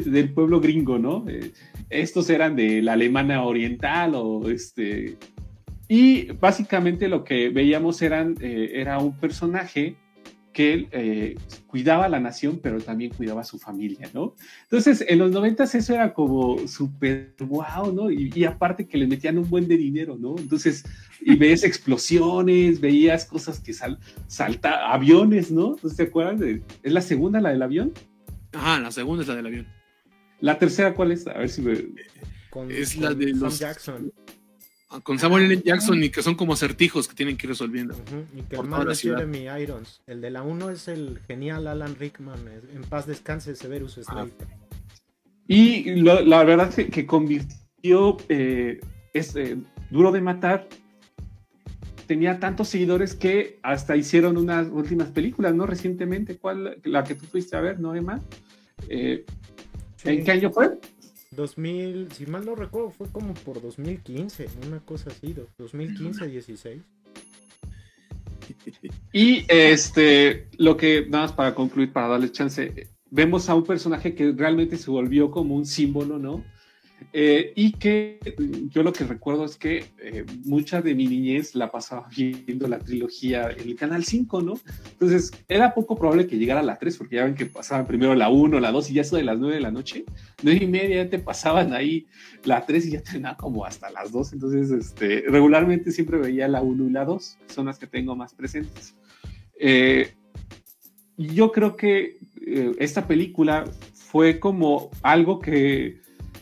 [0.04, 1.24] del pueblo gringo, ¿no?
[1.28, 1.52] Eh,
[1.88, 5.16] estos eran de la alemana oriental o este...
[5.88, 9.96] Y básicamente lo que veíamos eran, eh, era un personaje
[10.52, 11.36] que eh,
[11.66, 14.34] cuidaba a la nación, pero también cuidaba a su familia, ¿no?
[14.64, 18.10] Entonces, en los noventas eso era como súper wow, ¿no?
[18.10, 20.36] Y, aparte que le metían un buen de dinero, ¿no?
[20.38, 20.84] Entonces,
[21.20, 25.74] y veías explosiones, veías cosas que sal, salta, aviones, ¿no?
[25.74, 26.40] Entonces, ¿te acuerdas?
[26.40, 27.92] De, ¿Es la segunda la del avión?
[28.52, 29.66] Ajá, la segunda es la del avión.
[30.40, 31.26] ¿La tercera cuál es?
[31.26, 31.72] A ver si me...
[32.70, 33.58] es la de los...
[33.58, 34.12] Jackson.
[35.04, 35.62] Con Samuel L.
[35.64, 37.94] Jackson y que son como acertijos que tienen que ir resolviendo.
[38.36, 40.02] Y que hermano es Jeremy Irons.
[40.06, 42.40] El de la 1 es el genial Alan Rickman.
[42.74, 44.02] En paz descanse Severus ah.
[44.02, 44.46] Snape.
[45.46, 48.80] Y la verdad que, que convirtió eh,
[49.12, 49.58] este,
[49.90, 50.68] Duro de Matar.
[52.06, 55.66] Tenía tantos seguidores que hasta hicieron unas últimas películas, ¿no?
[55.66, 56.78] Recientemente, ¿cuál?
[56.84, 58.20] La que tú fuiste a ver, ¿no, Emma?
[58.88, 59.24] Eh,
[60.04, 60.78] ¿En qué año fue?
[61.32, 66.82] 2000, si mal no recuerdo, fue como por 2015, una cosa así, 2015, 16.
[69.12, 74.16] Y este, lo que, nada más para concluir, para darle chance, vemos a un personaje
[74.16, 76.44] que realmente se volvió como un símbolo, ¿no?
[77.12, 78.20] Eh, y que
[78.68, 82.78] yo lo que recuerdo es que eh, mucha de mi niñez la pasaba viendo la
[82.78, 84.54] trilogía en el Canal 5, ¿no?
[84.92, 88.14] Entonces era poco probable que llegara a la 3, porque ya ven que pasaban primero
[88.14, 90.04] la 1, la 2 y ya eso de las 9 de la noche,
[90.42, 92.06] 9 y media ya te pasaban ahí
[92.44, 94.32] la 3 y ya terminaba como hasta las 2.
[94.34, 98.14] Entonces, este, regularmente siempre veía la 1 y la 2, que son las que tengo
[98.14, 98.94] más presentes.
[99.58, 100.14] Eh,
[101.16, 102.18] yo creo que
[102.78, 106.00] esta película fue como algo que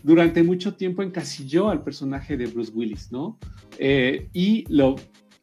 [0.09, 3.39] durante mucho tiempo encasilló al personaje de Bruce Willis, ¿no?
[3.79, 4.97] Eh, y lo,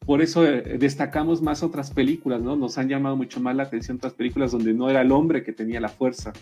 [0.08, 2.56] por eso eh, destacamos más otras películas, ¿no?
[2.56, 5.54] Nos han llamado mucho más la atención otras películas donde no era el hombre que
[5.54, 6.34] tenía la fuerza.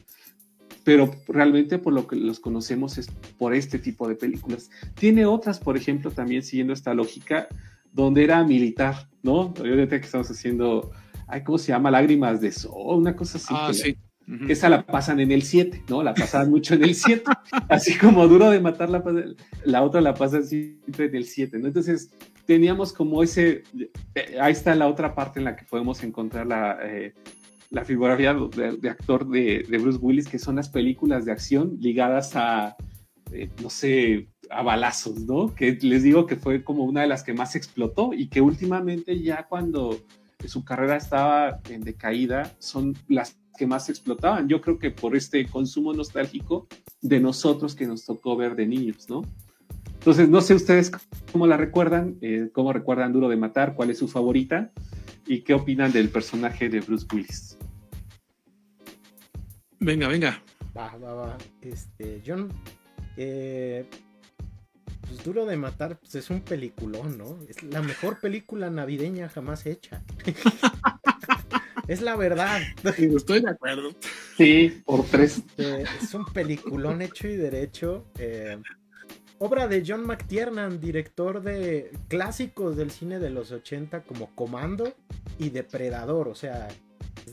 [0.86, 4.72] Pero realmente por lo que los conocemos es por este tipo de películas.
[4.96, 7.50] Tiene otras, por ejemplo, también siguiendo esta lógica,
[7.92, 9.54] donde era militar, ¿no?
[9.58, 10.92] Ahorita que estamos haciendo,
[11.28, 11.92] ay, ¿cómo se llama?
[11.92, 13.54] Lágrimas de sol, una cosa así.
[13.54, 13.98] Ah, sí.
[14.48, 16.02] Esa la pasan en el 7, ¿no?
[16.02, 17.24] La pasaban mucho en el 7.
[17.70, 19.04] Así como duro de matar la,
[19.66, 21.68] la otra la pasan siempre en el 7, ¿no?
[21.68, 22.10] Entonces
[22.46, 23.64] teníamos como ese,
[24.16, 27.14] eh, ahí está la otra parte en la que podemos encontrar la, eh,
[27.70, 32.76] la figurografía de, actor de, Bruce Willis, que son las películas de acción ligadas a,
[33.32, 35.54] eh, no sé, a balazos, ¿no?
[35.56, 39.20] Que les digo que fue como una de las que más explotó y que últimamente
[39.22, 40.00] ya cuando
[40.46, 44.48] su carrera estaba en decaída, son las que más explotaban.
[44.48, 46.68] Yo creo que por este consumo nostálgico
[47.02, 49.24] de nosotros que nos tocó ver de niños, ¿no?
[50.04, 50.92] Entonces, no sé ustedes
[51.32, 54.72] cómo la recuerdan, eh, cómo recuerdan Duro de Matar, cuál es su favorita
[55.26, 57.58] y qué opinan del personaje de Bruce Willis.
[59.80, 60.42] Venga, venga.
[60.76, 61.38] Va, va, va.
[61.62, 62.50] Este, John,
[63.16, 63.86] eh,
[65.02, 67.38] pues Duro de Matar pues es un peliculón, ¿no?
[67.48, 70.04] Es la mejor película navideña jamás hecha.
[71.88, 72.62] Es la verdad.
[72.98, 73.94] Estoy de acuerdo.
[74.38, 75.38] Sí, por tres.
[75.38, 78.06] Este, es un peliculón hecho y derecho.
[78.18, 78.58] Eh,
[79.40, 84.94] obra de John McTiernan, director de clásicos del cine de los 80 como Comando
[85.38, 86.30] y Depredador.
[86.30, 86.70] O sea,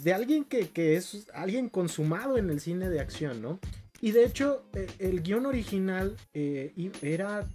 [0.02, 3.60] de alguien que, es alguien consumado en el cine de acción, ¿no?
[4.01, 7.47] Y de hecho, eh, el guion original eh, era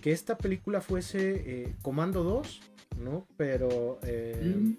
[0.00, 2.60] que esta película fuese Comando 2,
[2.98, 3.26] ¿no?
[3.36, 3.98] Pero...
[4.04, 4.74] Mm.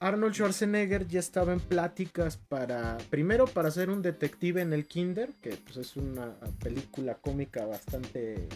[0.00, 5.32] Arnold Schwarzenegger ya estaba en pláticas para, primero para ser un detective en el Kinder,
[5.40, 8.48] que pues es una película cómica bastante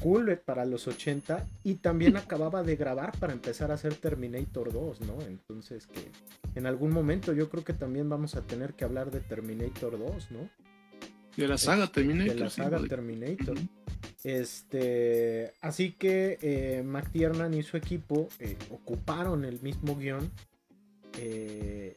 [0.00, 5.00] cool para los 80, y también acababa de grabar para empezar a hacer Terminator 2,
[5.02, 5.20] ¿no?
[5.22, 6.10] Entonces que
[6.54, 10.30] en algún momento yo creo que también vamos a tener que hablar de Terminator 2,
[10.30, 10.48] ¿no?
[11.36, 12.34] De la saga Terminator.
[12.34, 13.56] De la saga Terminator.
[14.24, 20.30] Este, así que eh, McTiernan y su equipo eh, ocuparon el mismo guion
[21.18, 21.96] eh,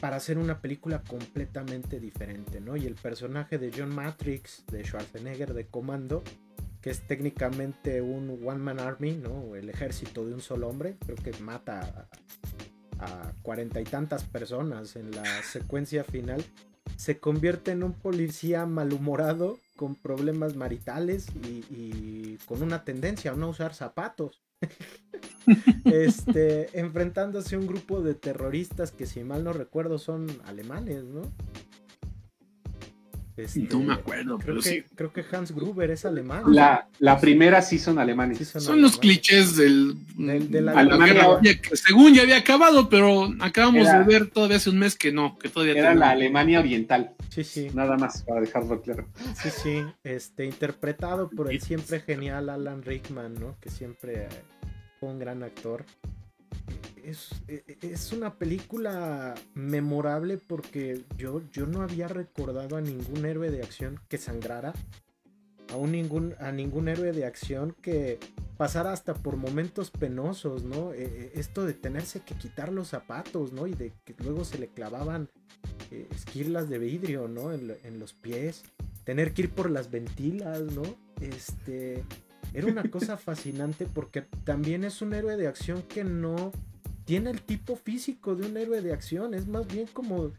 [0.00, 2.76] para hacer una película completamente diferente, ¿no?
[2.76, 6.22] Y el personaje de John Matrix, de Schwarzenegger, de Comando,
[6.80, 9.54] que es técnicamente un One Man Army, ¿no?
[9.54, 12.08] El ejército de un solo hombre, creo que mata
[12.98, 16.44] a cuarenta y tantas personas en la secuencia final
[16.96, 21.26] se convierte en un policía malhumorado con problemas maritales
[21.70, 24.42] y, con una tendencia a no usar zapatos.
[25.84, 31.22] este, enfrentándose a un grupo de terroristas que si mal no recuerdo son alemanes, ¿no?
[33.36, 34.84] Este, no me acuerdo, creo pero que, sí.
[34.94, 36.42] Creo que Hans Gruber es alemán.
[36.48, 38.46] La, la primera sí son alemanes.
[38.46, 39.94] son, los clichés del.
[40.16, 41.40] de la Alemania,
[41.72, 45.48] según ya había acabado, pero acabamos de ver todavía hace un mes que no, que
[45.48, 47.14] todavía Era la Alemania Oriental.
[47.30, 47.68] Sí, sí.
[47.72, 49.06] Nada más para dejarlo claro.
[49.42, 49.82] Sí, sí.
[50.04, 53.56] Este, interpretado por el siempre genial Alan Rickman, ¿no?
[53.60, 54.28] Que siempre
[55.00, 55.86] fue un gran actor.
[57.04, 63.62] E, es, una película memorable porque yo, yo no había recordado a ningún héroe de
[63.62, 64.72] acción que sangrara.
[65.72, 68.18] A, ningún, a ningún héroe de acción que
[68.56, 70.92] pasara hasta por momentos penosos, ¿no?
[70.92, 73.66] E, e, esto de tenerse que quitar los zapatos, ¿no?
[73.66, 75.30] Y de que luego se le clavaban
[75.90, 77.52] eh, esquirlas de vidrio, ¿no?
[77.52, 78.62] En, en, los pies.
[79.04, 80.82] Tener que ir por las ventilas, ¿no?
[81.20, 82.04] Este.
[82.54, 86.52] Era una cosa fascinante porque también es un héroe de acción que no
[87.04, 90.30] tiene el tipo físico de un héroe de acción, es más bien como eh,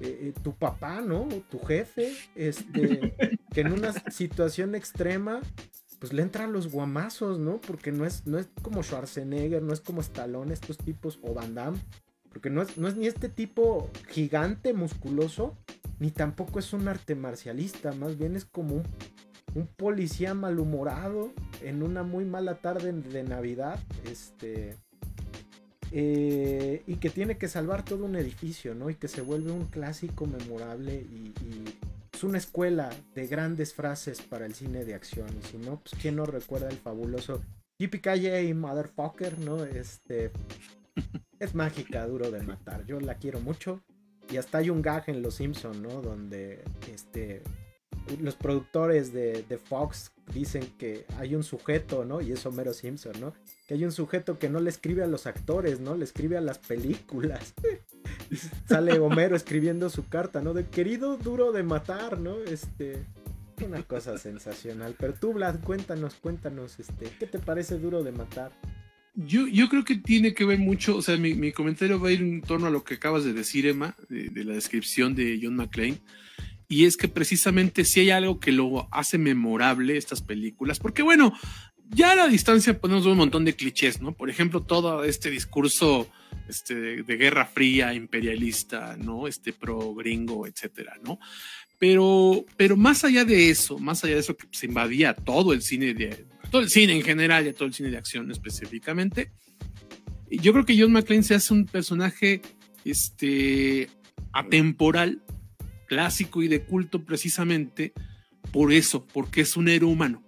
[0.00, 1.22] eh, tu papá, ¿no?
[1.22, 3.14] O tu jefe, este,
[3.52, 5.40] que en una situación extrema,
[5.98, 7.60] pues le entran los guamazos, ¿no?
[7.60, 11.54] Porque no es, no es como Schwarzenegger, no es como Stallone, estos tipos, o Van
[11.54, 11.78] Damme,
[12.30, 15.58] porque no es, no es ni este tipo gigante, musculoso,
[15.98, 18.84] ni tampoco es un arte marcialista, más bien es como un,
[19.54, 24.78] un policía malhumorado en una muy mala tarde de Navidad, este
[25.92, 28.90] eh, y que tiene que salvar todo un edificio, ¿no?
[28.90, 31.32] Y que se vuelve un clásico memorable y,
[32.10, 35.28] pues una escuela de grandes frases para el cine de acción.
[35.40, 37.40] Y si no, pues quién no recuerda el fabuloso
[37.78, 39.64] y Motherfucker, ¿no?
[39.64, 40.30] Este
[41.38, 42.84] es mágica, duro de matar.
[42.84, 43.82] Yo la quiero mucho.
[44.30, 46.02] Y hasta hay un gag en Los Simpson, ¿no?
[46.02, 46.62] Donde
[46.92, 47.42] este
[48.20, 52.20] los productores de, de, Fox dicen que hay un sujeto, ¿no?
[52.20, 53.34] Y es Homero Simpson, ¿no?
[53.70, 55.96] Que hay un sujeto que no le escribe a los actores, ¿no?
[55.96, 57.54] Le escribe a las películas.
[58.68, 60.54] Sale Homero escribiendo su carta, ¿no?
[60.54, 62.36] De querido duro de matar, ¿no?
[62.42, 63.04] Este.
[63.64, 64.96] Una cosa sensacional.
[64.98, 68.50] Pero tú, Vlad, cuéntanos, cuéntanos, este, ¿qué te parece duro de matar?
[69.14, 72.22] Yo, yo creo que tiene que ver mucho, o sea, mi, comentario va a ir
[72.22, 75.54] en torno a lo que acabas de decir, Emma, de, de la descripción de John
[75.54, 76.00] McClane
[76.70, 81.32] y es que precisamente si hay algo que lo hace memorable estas películas, porque bueno,
[81.90, 84.12] ya a la distancia ponemos un montón de clichés, ¿no?
[84.12, 86.08] Por ejemplo, todo este discurso
[86.48, 89.26] este, de, guerra fría, imperialista, ¿no?
[89.26, 91.18] Este pro gringo, etcétera, ¿no?
[91.78, 95.62] Pero, pero más allá de eso, más allá de eso que se invadía todo el
[95.62, 99.32] cine de, todo el cine en general y todo el cine de acción específicamente,
[100.30, 102.42] yo creo que John McClane se hace un personaje,
[102.84, 103.88] este,
[104.32, 105.22] atemporal
[105.86, 107.92] clásico y de culto precisamente
[108.52, 110.22] por eso, porque es un héroe humano,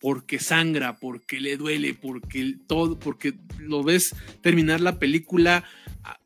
[0.00, 5.64] porque sangra, porque le duele, porque todo, porque lo ves terminar la película
[6.04, 6.18] ah,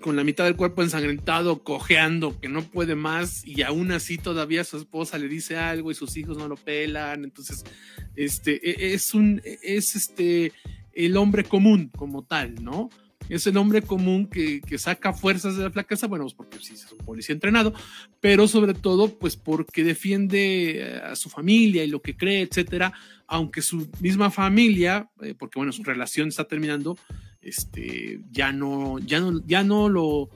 [0.00, 4.64] con la mitad del cuerpo ensangrentado, cojeando, que no puede más, y aún así todavía
[4.64, 7.24] su esposa le dice algo y sus hijos no lo pelan.
[7.24, 7.64] Entonces,
[8.14, 10.52] este e, es un, es este
[10.92, 12.88] el hombre común como tal, ¿no?
[13.28, 16.92] Es el hombre común que, saca fuerzas de la flaqueza, bueno, pues porque sí es
[16.92, 17.72] un policía entrenado,
[18.20, 22.92] pero sobre todo, pues porque defiende eh, a su familia y lo que cree, etcétera,
[23.26, 26.98] aunque su misma familia, eh, porque bueno, su relación está terminando,
[27.40, 30.30] este, ya no, ya no, ya no lo,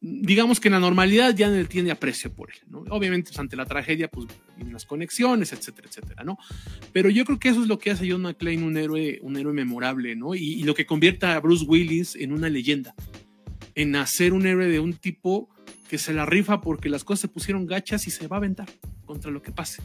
[0.00, 2.84] digamos que en la normalidad ya no tiene aprecio por él, ¿no?
[2.90, 4.26] Obviamente, pues, ante la tragedia, pues
[4.70, 6.38] las conexiones, etcétera, etcétera, ¿no?
[6.92, 9.36] Pero yo creo que eso es lo que hace a John McClane un héroe, un
[9.36, 10.34] héroe memorable, ¿no?
[10.34, 12.94] Y, lo que convierte a Bruce Willis en una leyenda,
[13.74, 15.48] en hacer un héroe de un tipo
[15.88, 18.68] que se la rifa porque las cosas se pusieron gachas y se va a aventar
[19.04, 19.82] contra lo que pase.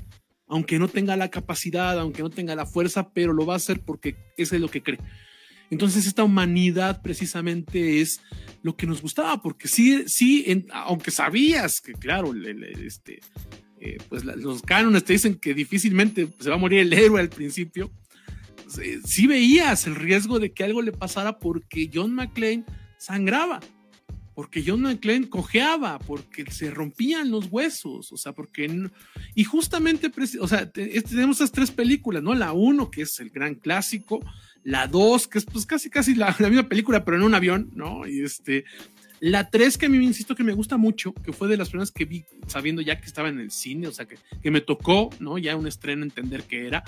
[0.47, 3.79] Aunque no tenga la capacidad, aunque no tenga la fuerza, pero lo va a hacer
[3.79, 4.99] porque eso es lo que cree.
[5.69, 8.21] Entonces esta humanidad precisamente es
[8.61, 12.33] lo que nos gustaba, porque sí, sí, aunque sabías que, claro,
[12.83, 13.21] este,
[13.79, 17.29] eh, pues los cánones te dicen que difícilmente se va a morir el héroe al
[17.29, 17.91] principio,
[18.63, 22.65] pues, sí veías el riesgo de que algo le pasara porque John McClane
[22.97, 23.59] sangraba
[24.33, 28.89] porque John McClane cojeaba, porque se rompían los huesos, o sea, porque...
[29.35, 32.33] y justamente, o sea, tenemos estas tres películas, ¿no?
[32.33, 34.19] La uno, que es el gran clásico,
[34.63, 38.07] la 2, que es pues casi casi la, misma película, pero en un avión, ¿no?
[38.07, 38.65] Y este,
[39.19, 41.69] la 3 que a mí me insisto que me gusta mucho, que fue de las
[41.69, 44.61] primeras que vi sabiendo ya que estaba en el cine, o sea, que, que me
[44.61, 45.37] tocó, ¿no?
[45.37, 46.83] Ya un estreno entender qué era.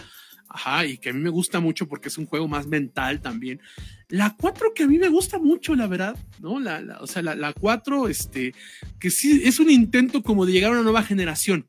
[0.48, 3.60] Ajá, y que a mí me gusta mucho porque es un juego más mental también.
[4.10, 6.60] La 4 que a mí me gusta mucho, la verdad, ¿no?
[6.60, 8.54] La, o sea, la, la 4, este,
[9.00, 11.68] que sí es un intento como de llegar a una nueva generación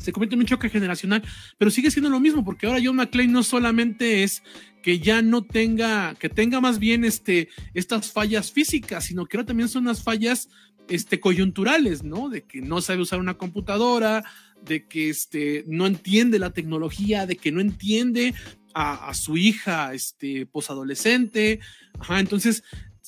[0.00, 1.22] se en un choque generacional,
[1.58, 4.42] pero sigue siendo lo mismo, porque ahora John McClane no solamente es
[4.82, 9.46] que ya no tenga, que tenga más bien este, estas fallas físicas, sino que ahora
[9.46, 10.48] también son unas fallas
[10.88, 12.28] este, coyunturales, ¿no?
[12.28, 14.24] De que no sabe usar una computadora,
[14.64, 18.34] de que este, no entiende la tecnología, de que no entiende
[18.74, 21.60] a, su hija este, posadolescente.
[22.08, 22.62] Entonces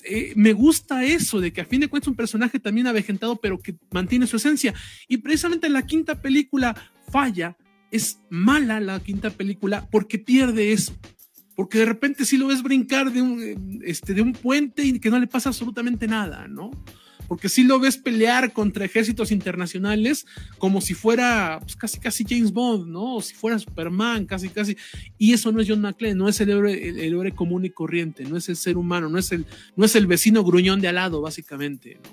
[0.04, 3.60] eh, me gusta eso, de que a fin de cuentas un personaje también avejentado, pero
[3.60, 4.74] que mantiene su esencia.
[5.08, 6.74] Y precisamente la quinta película
[7.10, 7.56] falla,
[7.90, 10.94] es mala la quinta película porque pierde eso.
[11.62, 14.98] Porque de repente sí lo ves brincar de un, eh, este, de un puente y
[14.98, 16.72] que no le pasa absolutamente nada, ¿no?
[17.28, 20.26] porque si lo ves pelear contra ejércitos internacionales
[20.58, 23.14] como si fuera pues, casi casi James Bond, ¿no?
[23.14, 24.76] O si fuera Superman, casi casi.
[25.18, 28.24] Y eso no es John McClane, no es el héroe, el, héroe común y corriente,
[28.24, 30.96] no es el ser humano, no es el, no es el vecino gruñón de al
[30.96, 32.10] lado, básicamente, ¿no?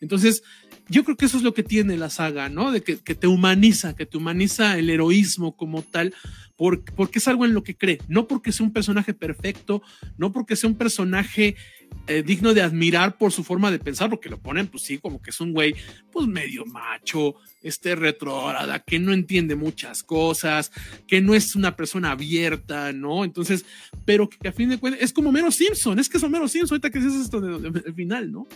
[0.00, 0.42] Entonces,
[0.88, 2.72] yo creo que eso es lo que tiene la saga, ¿no?
[2.72, 6.14] De que, que te humaniza, que te humaniza el heroísmo como tal,
[6.56, 9.82] porque, porque es algo en lo que cree, no porque sea un personaje perfecto,
[10.18, 11.56] no porque sea un personaje
[12.08, 15.22] eh, digno de admirar por su forma de pensar, porque lo ponen, pues sí, como
[15.22, 15.74] que es un güey,
[16.10, 20.72] pues medio macho, este retrógrada, que no entiende muchas cosas,
[21.06, 23.24] que no es una persona abierta, ¿no?
[23.24, 23.64] Entonces,
[24.04, 26.74] pero que a fin de cuentas es como Mero Simpson, es que es Mero Simpson,
[26.74, 28.46] ahorita que es esto del final, ¿no?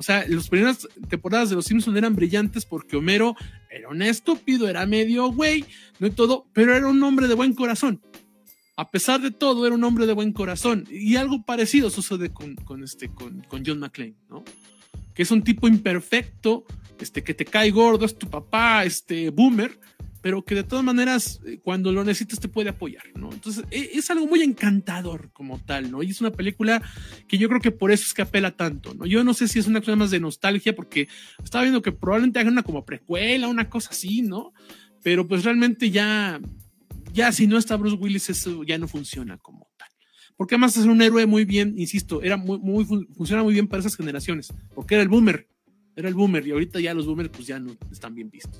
[0.00, 3.36] O sea, las primeras temporadas de Los Simpsons eran brillantes porque Homero
[3.70, 5.66] era un estúpido, era medio güey,
[5.98, 8.00] no y todo, pero era un hombre de buen corazón
[8.76, 10.86] a pesar de todo, era un hombre de buen corazón.
[10.90, 14.42] Y algo parecido sucede con, este, con, con, John McClane, ¿no?
[15.12, 16.64] Que es un tipo imperfecto,
[16.98, 19.78] este, que te cae gordo, es tu papá, este, boomer,
[20.22, 23.32] pero que de todas maneras, eh, cuando lo necesitas, te puede apoyar, ¿no?
[23.32, 26.02] Entonces, e, es algo muy encantador como tal, ¿no?
[26.02, 26.82] Y es una película
[27.26, 29.06] que yo creo que por eso es que apela tanto, ¿no?
[29.06, 31.08] Yo no sé si es una cosa más de nostalgia, porque
[31.42, 34.52] estaba viendo que probablemente hagan una como precuela, una cosa así, ¿no?
[35.02, 36.40] Pero pues realmente ya,
[37.14, 39.88] ya si no está Bruce Willis, eso ya no funciona como tal.
[40.36, 43.80] Porque además es un héroe muy bien, insisto, era muy, muy, funciona muy bien para
[43.80, 45.48] esas generaciones, porque era el boomer,
[45.96, 48.58] era el boomer, y ahorita ya los boomers pues ya no están bien vistos.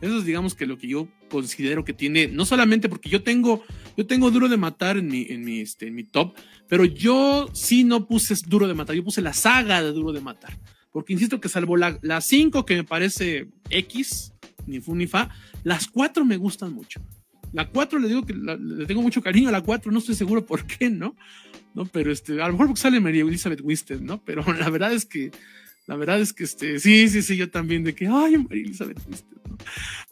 [0.00, 3.64] Eso es, digamos, que lo que yo considero que tiene, no solamente porque yo tengo,
[3.96, 6.34] yo tengo Duro de Matar en mi, en mi, este, en mi top,
[6.68, 10.20] pero yo sí no puse Duro de Matar, yo puse la saga de Duro de
[10.20, 10.56] Matar.
[10.92, 14.32] Porque insisto que salvo la 5 que me parece X,
[14.66, 15.30] ni fu ni fa,
[15.64, 17.00] las 4 me gustan mucho.
[17.52, 20.44] La 4 le digo que le tengo mucho cariño a la 4, no estoy seguro
[20.44, 21.16] por qué, ¿no?
[21.74, 21.86] ¿No?
[21.86, 24.22] Pero este, a lo mejor sale María Elizabeth Winstead, ¿no?
[24.24, 25.30] Pero la verdad es que
[25.88, 29.00] la verdad es que este, sí, sí, sí, yo también de que, ay, María Elizabeth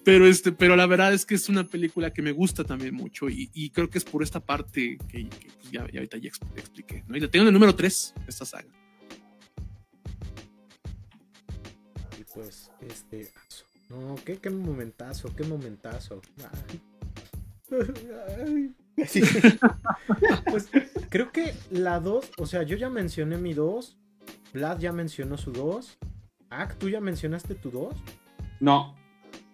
[0.03, 3.29] Pero este, pero la verdad es que es una película que me gusta también mucho
[3.29, 7.15] y, creo que es por esta parte que, pues, ya, ahorita ya expliqué, ¿no?
[7.15, 8.71] Y la tengo en el número 3, esta saga.
[12.19, 13.31] Y pues, este,
[13.91, 16.23] no, qué, qué momentazo, qué momentazo.
[20.47, 20.71] pues
[21.11, 23.99] creo que la 2, o sea, yo ya mencioné mi 2
[24.53, 25.99] Vlad ya mencionó su 2.
[26.51, 27.95] Ak, ¿tú ya mencionaste tu 2?
[28.61, 28.95] No.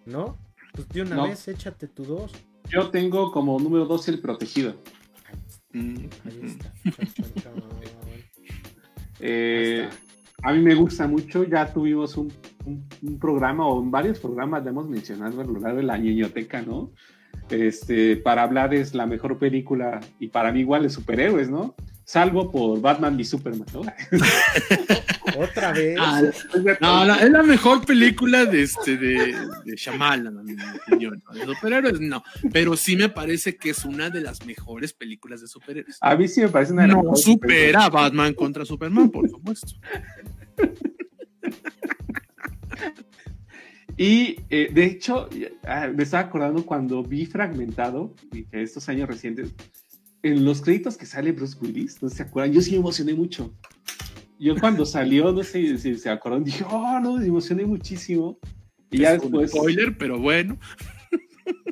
[0.07, 0.36] ¿No?
[0.73, 2.32] Pues de una vez échate tu 2.
[2.70, 4.77] Yo tengo como número 2 el protegido.
[5.74, 6.11] Ahí
[6.43, 6.73] está.
[9.24, 9.89] Eh,
[10.43, 11.44] a mí me gusta mucho.
[11.44, 12.32] Ya tuvimos un,
[13.20, 16.90] programa o varios programas, le hemos mencionado a lo largo de la ñoñoteca, ¿no?
[17.49, 21.74] Este, para hablar es la mejor película y para mí igual de superhéroes, ¿no?
[22.05, 23.81] Salvo por Batman y Superman, ¿no?
[25.39, 25.97] Otra vez.
[25.99, 26.23] Ah,
[26.81, 29.35] no, es la mejor película de este de,
[29.65, 31.23] de Shyamalan, en mi opinión.
[31.33, 32.23] De superhéroes, no.
[32.53, 35.99] Pero sí me parece que es una de las mejores películas de superhéroes.
[36.01, 39.73] A mí sí me parece una de las No supera Batman contra Superman, por supuesto.
[43.97, 45.29] Y eh, de hecho,
[45.65, 48.15] ah, me estaba acordando cuando vi fragmentado,
[48.51, 49.55] estos años recientes,
[50.23, 53.53] en los créditos que sale Bruce Willis, no se acuerdan, yo sí me emocioné mucho.
[54.39, 58.39] Yo cuando salió, no sé si se acuerdan, dije, oh, no, me emocioné muchísimo.
[58.90, 59.51] Y ya después.
[59.51, 60.59] Spoiler, pero bueno.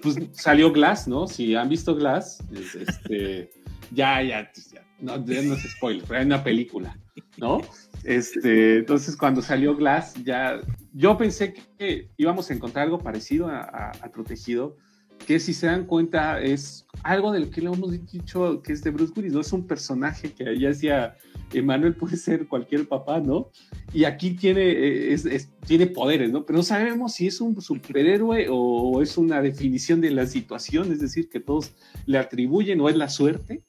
[0.02, 1.26] Pues salió Glass, ¿no?
[1.26, 3.50] Si han visto Glass, este,
[3.92, 6.98] ya, ya, ya, no, no es spoiler, pero hay una película,
[7.36, 7.60] ¿no?
[8.02, 10.60] Este, entonces cuando salió Glass, ya,
[10.92, 14.76] yo pensé que íbamos a encontrar algo parecido a, a Protegido,
[15.26, 18.90] que si se dan cuenta es algo del que le hemos dicho que es de
[18.90, 21.16] Bruce Willis, no es un personaje que ya decía
[21.52, 23.50] Emanuel puede ser cualquier papá, ¿no?
[23.92, 26.44] Y aquí tiene, eh, tiene poderes, ¿no?
[26.44, 31.00] Pero no sabemos si es un superhéroe o es una definición de la situación, es
[31.00, 31.72] decir, que todos
[32.06, 33.62] le atribuyen o es la suerte,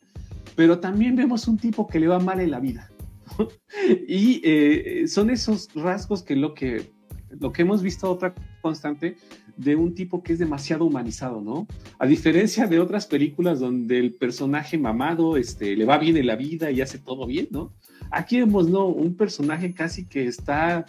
[0.55, 2.91] pero también vemos un tipo que le va mal en la vida.
[4.07, 6.91] y eh, son esos rasgos que lo que
[7.39, 9.15] lo que hemos visto otra constante
[9.63, 11.67] de un tipo que es demasiado humanizado, ¿no?
[11.99, 16.35] A diferencia de otras películas donde el personaje mamado este, le va bien en la
[16.35, 17.71] vida y hace todo bien, ¿no?
[18.09, 18.87] Aquí vemos, ¿no?
[18.87, 20.85] Un personaje casi que está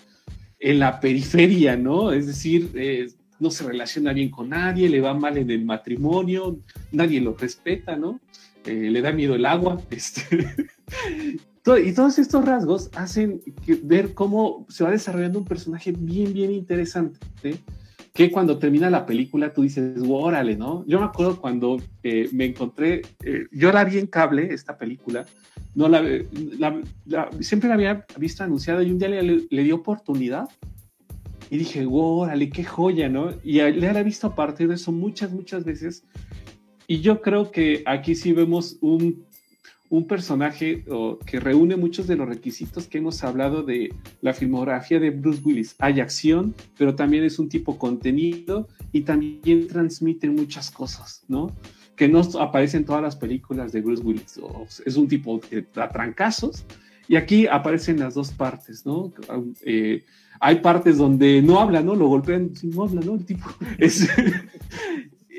[0.58, 2.12] en la periferia, ¿no?
[2.12, 3.08] Es decir, eh,
[3.38, 6.58] no se relaciona bien con nadie, le va mal en el matrimonio,
[6.92, 8.20] nadie lo respeta, ¿no?
[8.64, 10.22] Eh, le da miedo el agua, este,
[11.84, 13.40] y todos estos rasgos hacen
[13.82, 17.60] ver cómo se va desarrollando un personaje bien, bien interesante,
[18.12, 20.84] que cuando termina la película tú dices, órale, ¿no?
[20.86, 25.24] Yo me acuerdo cuando eh, me encontré, eh, yo la vi en cable, esta película,
[25.74, 26.02] no la,
[27.40, 30.48] siempre la había visto anunciada y un día le, le di oportunidad
[31.48, 33.30] y dije, órale, qué joya, ¿no?
[33.42, 36.04] Y le había visto a partir de eso muchas, muchas veces.
[36.86, 39.24] Y yo creo que aquí sí vemos un
[39.92, 40.84] un personaje
[41.26, 45.76] que reúne muchos de los requisitos que hemos hablado de la filmografía de Bruce Willis.
[45.80, 51.54] Hay acción, pero también es un tipo contenido y también transmite muchas cosas, ¿no?
[51.94, 54.40] Que no aparecen en todas las películas de Bruce Willis.
[54.86, 56.64] es un tipo de trancazos
[57.06, 59.12] y aquí aparecen las dos partes, ¿no?
[59.66, 60.06] Eh,
[60.40, 61.94] hay partes donde no habla, ¿no?
[61.94, 63.16] Lo golpean, no habla, ¿no?
[63.16, 63.46] El tipo
[63.78, 64.08] es,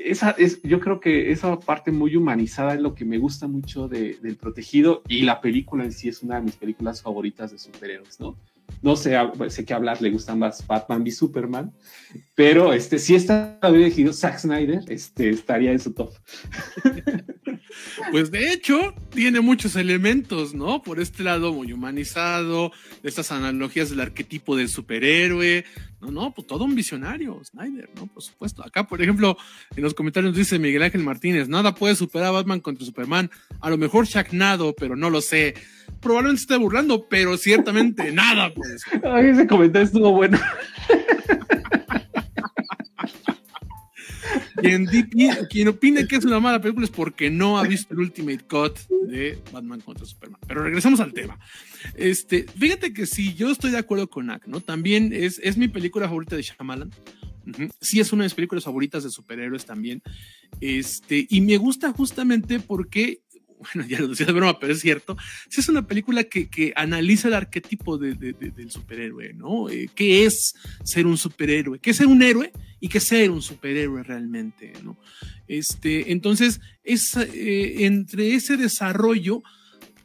[0.04, 3.88] esa es, yo creo que esa parte muy humanizada es lo que me gusta mucho
[3.88, 7.58] de, del protegido y la película en sí es una de mis películas favoritas de
[7.58, 8.36] superhéroes, ¿no?
[8.82, 9.16] No sé,
[9.48, 11.72] sé que a hablar le gustan más Batman y Superman,
[12.34, 16.12] pero este, si está elegido Zack Snyder, este, estaría en su top.
[18.10, 20.82] Pues de hecho, tiene muchos elementos, ¿no?
[20.82, 22.72] Por este lado muy humanizado,
[23.02, 25.64] estas analogías del arquetipo del superhéroe,
[26.00, 28.06] no, no, pues todo un visionario, Snyder, ¿no?
[28.06, 28.64] Por supuesto.
[28.64, 29.36] Acá, por ejemplo,
[29.74, 33.30] en los comentarios dice Miguel Ángel Martínez, nada puede superar a Batman contra Superman,
[33.60, 35.54] a lo mejor Nado, pero no lo sé.
[36.00, 38.52] Probablemente se esté burlando, pero ciertamente nada
[39.04, 40.38] Ay, ese comentario estuvo bueno.
[44.56, 44.86] Quien,
[45.50, 48.78] quien, opine que es una mala película es porque no ha visto el Ultimate Cut
[49.08, 50.40] de Batman contra Superman.
[50.46, 51.38] Pero regresamos al tema.
[51.94, 54.60] Este, fíjate que sí, yo estoy de acuerdo con Ak, ¿no?
[54.60, 56.90] También es, es mi película favorita de Shyamalan.
[57.80, 60.02] Sí, es una de mis películas favoritas de superhéroes también.
[60.60, 63.20] Este, y me gusta justamente porque
[63.74, 65.16] bueno, ya lo decía de broma, pero es cierto,
[65.48, 69.68] sí es una película que, que analiza el arquetipo de, de, del superhéroe, ¿no?
[69.68, 71.78] Eh, ¿Qué es ser un superhéroe?
[71.78, 72.52] ¿Qué es ser un héroe?
[72.80, 74.98] ¿Y qué es ser un superhéroe realmente, ¿no?
[75.48, 79.42] Este, entonces, es, eh, entre ese desarrollo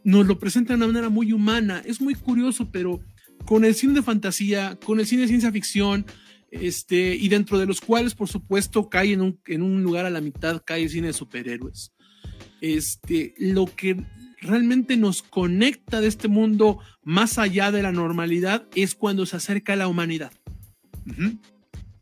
[0.03, 1.81] nos lo presenta de una manera muy humana.
[1.85, 2.99] Es muy curioso, pero
[3.45, 6.05] con el cine de fantasía, con el cine de ciencia ficción,
[6.51, 10.09] este, y dentro de los cuales, por supuesto, cae en un, en un lugar a
[10.09, 11.91] la mitad, cae el cine de superhéroes
[12.61, 13.97] este, lo que
[14.41, 19.73] realmente nos conecta de este mundo más allá de la normalidad es cuando se acerca
[19.73, 20.31] a la humanidad.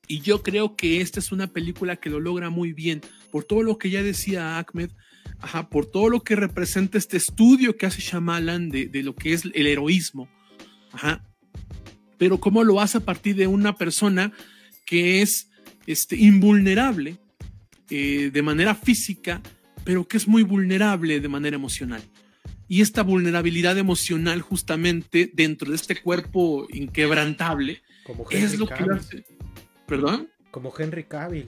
[0.07, 3.01] Y yo creo que esta es una película que lo logra muy bien,
[3.31, 4.91] por todo lo que ya decía Ahmed,
[5.39, 9.33] ajá, por todo lo que representa este estudio que hace Shyamalan de, de lo que
[9.33, 10.29] es el heroísmo.
[10.91, 11.23] Ajá.
[12.17, 14.31] Pero cómo lo hace a partir de una persona
[14.85, 15.49] que es
[15.85, 17.17] este, invulnerable
[17.89, 19.41] eh, de manera física,
[19.87, 22.01] pero que es muy vulnerable de manera emocional.
[22.67, 27.81] Y esta vulnerabilidad emocional justamente dentro de este cuerpo inquebrantable
[28.29, 29.23] es lo que hace...
[29.85, 30.27] ¿Perdón?
[30.51, 31.47] Como Henry Cavill.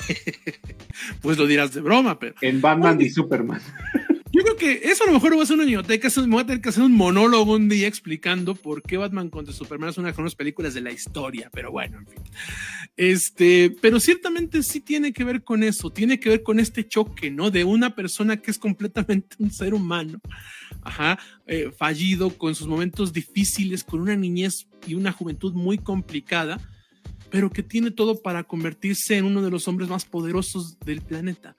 [1.22, 2.34] pues lo dirás de broma, pero...
[2.40, 3.62] En Batman y Superman.
[4.32, 6.46] Yo creo que eso a lo mejor va a ser una biblioteca, me voy a
[6.46, 10.06] tener que hacer un monólogo un día explicando por qué Batman contra Superman es una
[10.06, 12.22] de las mejores películas de la historia, pero bueno, en fin.
[12.96, 17.32] Este, pero ciertamente sí tiene que ver con eso, tiene que ver con este choque,
[17.32, 17.50] ¿no?
[17.50, 20.20] De una persona que es completamente un ser humano,
[20.82, 26.60] ajá, eh, fallido, con sus momentos difíciles, con una niñez y una juventud muy complicada,
[27.30, 31.56] pero que tiene todo para convertirse en uno de los hombres más poderosos del planeta.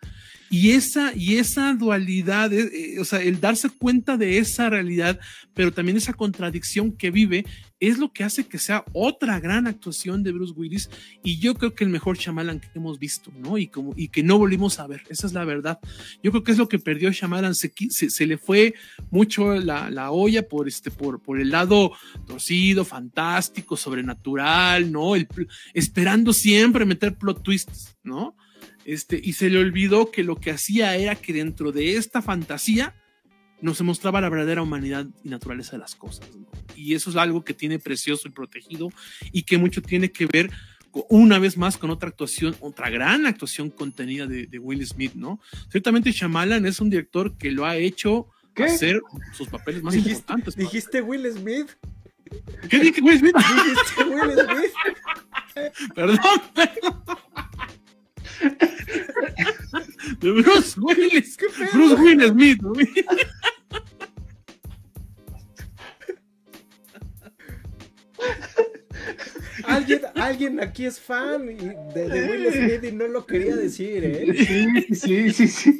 [0.51, 5.17] Y esa, y esa dualidad, eh, eh, o sea, el darse cuenta de esa realidad,
[5.53, 7.45] pero también esa contradicción que vive,
[7.79, 10.89] es lo que hace que sea otra gran actuación de Bruce Willis.
[11.23, 13.57] Y yo creo que el mejor Shyamalan que hemos visto, ¿no?
[13.57, 15.79] Y, como, y que no volvimos a ver, esa es la verdad.
[16.21, 18.75] Yo creo que es lo que perdió Shyamalan, se, se, le fue
[19.09, 21.93] mucho la, la, olla por, este, por, por el lado
[22.27, 25.15] torcido, fantástico, sobrenatural, ¿no?
[25.15, 25.29] El,
[25.73, 28.35] esperando siempre meter plot twists, ¿no?
[28.85, 32.95] Este, y se le olvidó que lo que hacía era que dentro de esta fantasía
[33.61, 36.27] nos mostraba la verdadera humanidad y naturaleza de las cosas.
[36.75, 38.89] Y eso es algo que tiene precioso y protegido
[39.31, 40.49] y que mucho tiene que ver
[41.09, 45.39] una vez más con otra actuación, otra gran actuación contenida de, Will Smith, ¿no?
[45.69, 49.01] Ciertamente Shyamalan es un director que lo ha hecho hacer
[49.33, 50.55] sus papeles más importantes.
[50.55, 51.69] ¿Dijiste Will Smith?
[52.69, 53.35] ¿Qué dije Will Smith?
[53.35, 55.93] ¿Dijiste Will Smith?
[55.95, 56.19] perdón,
[56.53, 57.03] perdón.
[60.19, 61.37] De Bruce Willis.
[61.73, 62.59] Bruce Willis Smith.
[69.65, 74.45] Alguien, alguien aquí es fan de, Will Smith y no lo quería decir, ¿eh?
[74.93, 75.79] Sí, sí, sí,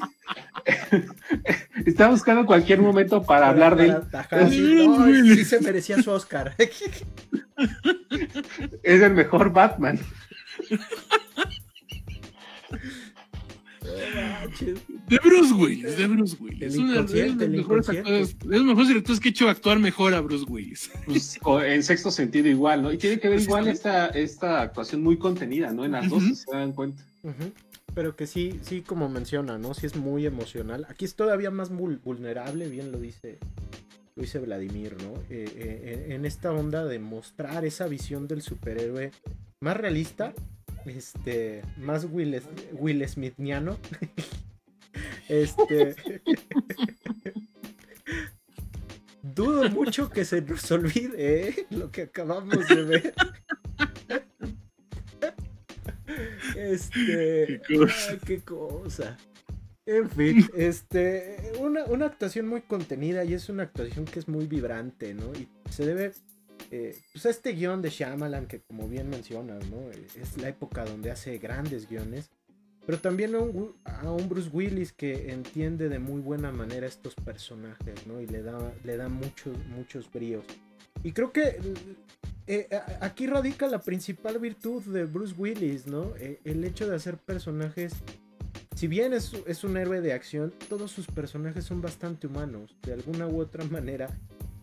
[1.86, 4.02] Está buscando cualquier momento para, hablar de él.
[4.50, 6.56] sí se merecía su Oscar.
[8.84, 10.00] Es el mejor Batman.
[15.08, 16.62] De Bruce Willis, de Bruce Willis.
[16.62, 20.22] Es uno de los mejores actores, los mejores directores que he hecho actuar mejor a
[20.22, 20.92] Bruce Willis.
[21.06, 22.94] Pues, en sexto sentido igual, ¿no?
[22.94, 25.84] Y tiene que ver igual esta, esta actuación muy contenida, ¿no?
[25.84, 27.04] En las dos, se dan cuenta.
[27.94, 29.74] Pero que sí, sí, como menciona, ¿no?
[29.74, 30.86] Sí es muy emocional.
[30.88, 33.40] Aquí es todavía más vulnerable, bien lo dice,
[34.16, 35.14] lo dice Vladimir, ¿no?
[35.30, 39.12] Eh, eh, en esta onda de mostrar esa visión del superhéroe
[39.60, 40.34] más realista
[40.86, 42.42] este, más Will,
[42.74, 43.78] Will Smithiano.
[45.30, 45.96] este.
[49.24, 51.68] Dudo mucho que se nos olvide ¿eh?
[51.70, 53.14] lo que acabamos de ver.
[56.56, 57.62] Este.
[58.26, 59.18] Qué cosa.
[59.86, 61.54] En fin, este.
[61.60, 65.32] Una, una, actuación muy contenida y es una actuación que es muy vibrante, ¿no?
[65.34, 66.12] Y se debe
[66.72, 69.92] eh, pues este guion de Shyamalan, que como bien mencionas, ¿no?
[69.92, 72.30] Es la época donde hace grandes guiones.
[72.86, 73.40] pero también a
[74.12, 78.22] un, Bruce Willis que entiende de muy buena manera estos personajes, ¿no?
[78.22, 80.46] Y le da, le da muchos, muchos bríos.
[81.04, 81.58] Y creo que
[82.48, 82.68] eh,
[83.02, 86.14] aquí radica la principal virtud de Bruce Willis, ¿no?
[86.18, 87.94] Eh, el hecho de hacer personajes,
[88.76, 92.94] si bien es, es, un héroe de acción, todos sus personajes son bastante humanos, de
[92.94, 94.10] alguna u otra manera.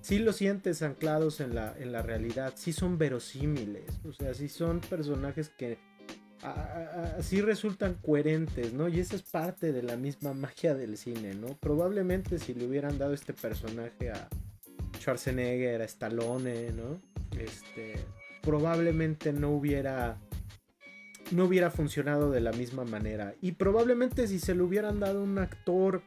[0.01, 4.49] Sí los sientes anclados en la, en la realidad, sí son verosímiles, o sea, sí
[4.49, 5.79] son personajes que
[7.19, 8.89] así resultan coherentes, ¿no?
[8.89, 11.57] Y esa es parte de la misma magia del cine, ¿no?
[11.59, 14.29] Probablemente si le hubieran dado este personaje a
[15.01, 17.01] Schwarzenegger, a Stallone, ¿no?
[17.39, 17.97] Este,
[18.43, 20.19] probablemente no hubiera
[21.31, 23.35] no hubiera funcionado de la misma manera.
[23.43, 26.03] Y probablemente si se le hubieran dado un actor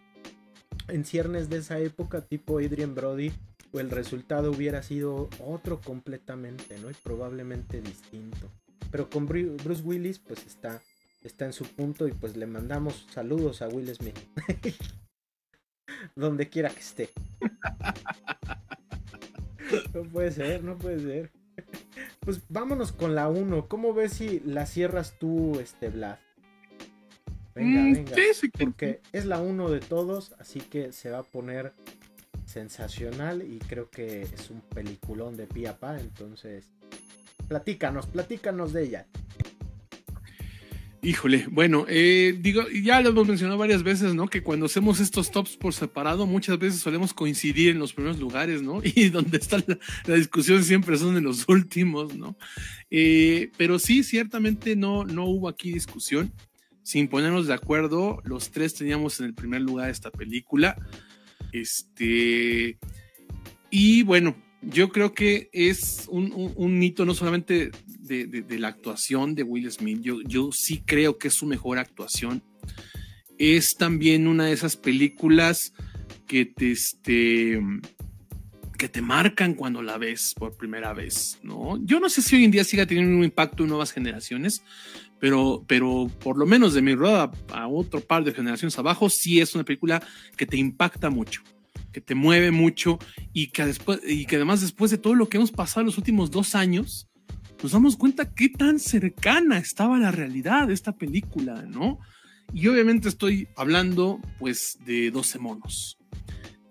[0.88, 3.32] en ciernes de esa época, tipo Adrian Brody,
[3.74, 6.92] el resultado hubiera sido otro completamente, ¿no?
[6.92, 8.52] Y probablemente distinto.
[8.92, 10.82] Pero con Bruce Willis, pues está,
[11.24, 14.20] está en su punto y pues le mandamos saludos a Will Smith.
[16.16, 17.10] Donde quiera que esté.
[19.94, 21.32] no puede ser, no puede ser.
[22.22, 23.68] Pues vámonos con la 1.
[23.68, 26.20] ¿Cómo ves si la cierras tú, este Vlad?
[27.56, 28.16] Venga, mm, venga.
[28.60, 31.74] Porque es la 1 de todos, así que se va a poner
[32.52, 36.70] sensacional y creo que es un peliculón de pie a pa, entonces
[37.52, 39.08] Platícanos, platícanos de ella.
[41.02, 44.30] Híjole, bueno, eh, digo, ya lo hemos mencionado varias veces, ¿no?
[44.30, 48.62] Que cuando hacemos estos tops por separado, muchas veces solemos coincidir en los primeros lugares,
[48.62, 48.80] ¿no?
[48.96, 49.58] Y donde está
[50.06, 52.38] la, discusión siempre son en los últimos, ¿no?
[52.90, 56.32] Eh, pero sí, ciertamente no, no hubo aquí discusión.
[56.84, 60.78] Sin ponernos de acuerdo, los tres teníamos en el primer lugar esta película.
[61.52, 62.78] Este.
[63.70, 69.44] Y bueno, yo creo que es un, un, hito no solamente de, la actuación de
[69.44, 72.44] Will Smith, yo, yo sí creo que es su mejor actuación.
[73.38, 75.74] Es también una de esas películas
[76.28, 77.60] que te, este,
[78.78, 81.84] que te marcan cuando la ves por primera vez, ¿no?
[81.84, 84.64] Yo no sé si hoy en día siga teniendo un impacto en nuevas generaciones,
[85.22, 89.40] pero, pero por lo menos de mi rueda a otro par de generaciones abajo, sí
[89.40, 90.04] es una película
[90.36, 91.44] que te impacta mucho
[91.92, 93.00] que te mueve mucho
[93.34, 96.32] y que, después, y que además después de todo lo que hemos pasado los últimos
[96.32, 97.10] dos años,
[97.62, 102.00] nos damos cuenta qué tan cercana estaba la realidad de esta película, ¿no?
[102.54, 105.98] Y obviamente estoy hablando pues de 12 monos,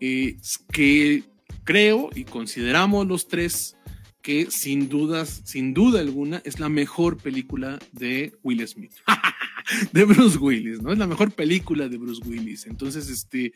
[0.00, 0.38] eh,
[0.72, 1.24] que
[1.64, 3.76] creo y consideramos los tres
[4.22, 8.92] que sin dudas, sin duda alguna, es la mejor película de Will Smith.
[9.92, 10.92] de Bruce Willis, ¿no?
[10.92, 12.66] Es la mejor película de Bruce Willis.
[12.66, 13.52] Entonces, este,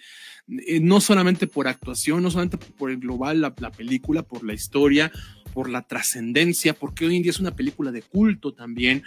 [0.48, 5.12] eh, no solamente por actuación, no solamente por el global, la, película, por la historia,
[5.52, 9.02] por la trascendencia, porque hoy en día es una película de culto también,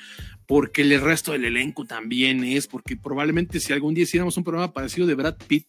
[0.45, 4.73] porque el resto del elenco también es, porque probablemente si algún día hiciéramos un programa
[4.73, 5.67] parecido de Brad Pitt,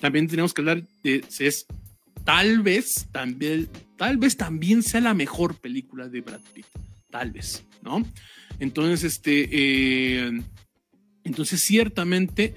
[0.00, 1.66] también tenemos que hablar de, es
[2.24, 6.66] tal vez también, tal vez también sea la mejor película de Brad Pitt,
[7.10, 8.04] tal vez, ¿no?
[8.58, 10.40] Entonces, este, eh,
[11.24, 12.54] entonces, ciertamente,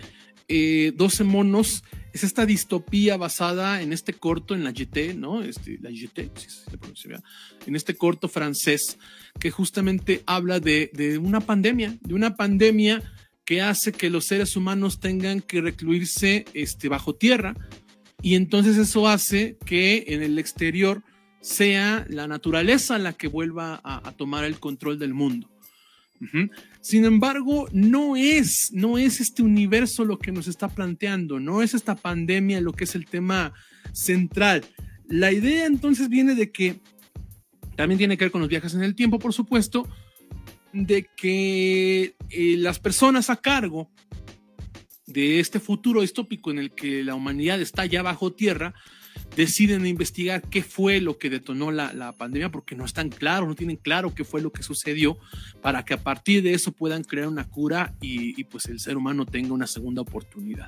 [0.48, 1.84] 12 eh, monos
[2.14, 5.44] es esta distopía basada en este corto, en la GT, ¿no?
[5.44, 7.22] Este, la GT, si se pronuncia,
[7.66, 8.98] en este corto francés
[9.40, 13.04] que justamente habla de, de, una pandemia, de una pandemia
[13.46, 17.56] que hace que los seres humanos tengan que recluirse este, bajo tierra
[18.22, 21.04] y entonces eso hace que en el exterior
[21.42, 25.50] sea la naturaleza la que vuelva a tomar el control del mundo.
[26.82, 31.74] Sin embargo, no es, no es este universo lo que nos está planteando, no es
[31.74, 33.54] esta pandemia lo que es el tema
[33.94, 34.66] central.
[35.08, 36.80] La idea entonces viene de que,
[37.76, 39.88] también tiene que ver con los viajes en el tiempo, por supuesto,
[40.74, 43.90] de que eh, las personas a cargo
[45.18, 48.76] de este futuro distópico en el que la humanidad está ya bajo tierra,
[49.36, 53.78] deciden investigar qué fue lo que detonó la, pandemia, porque no están claros, no tienen
[53.78, 55.18] claro qué fue lo que sucedió,
[55.60, 59.26] para que a partir de eso puedan crear una cura y, pues el ser humano
[59.26, 60.68] tenga una segunda oportunidad.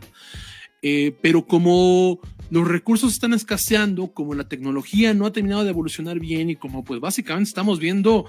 [0.81, 2.19] Eh, pero como
[2.49, 6.83] los recursos están escaseando, como la tecnología no ha terminado de evolucionar bien y como
[6.83, 8.25] pues básicamente estamos viendo,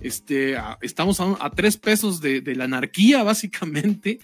[0.00, 4.18] este, estamos a, tres pesos de, de, la anarquía básicamente,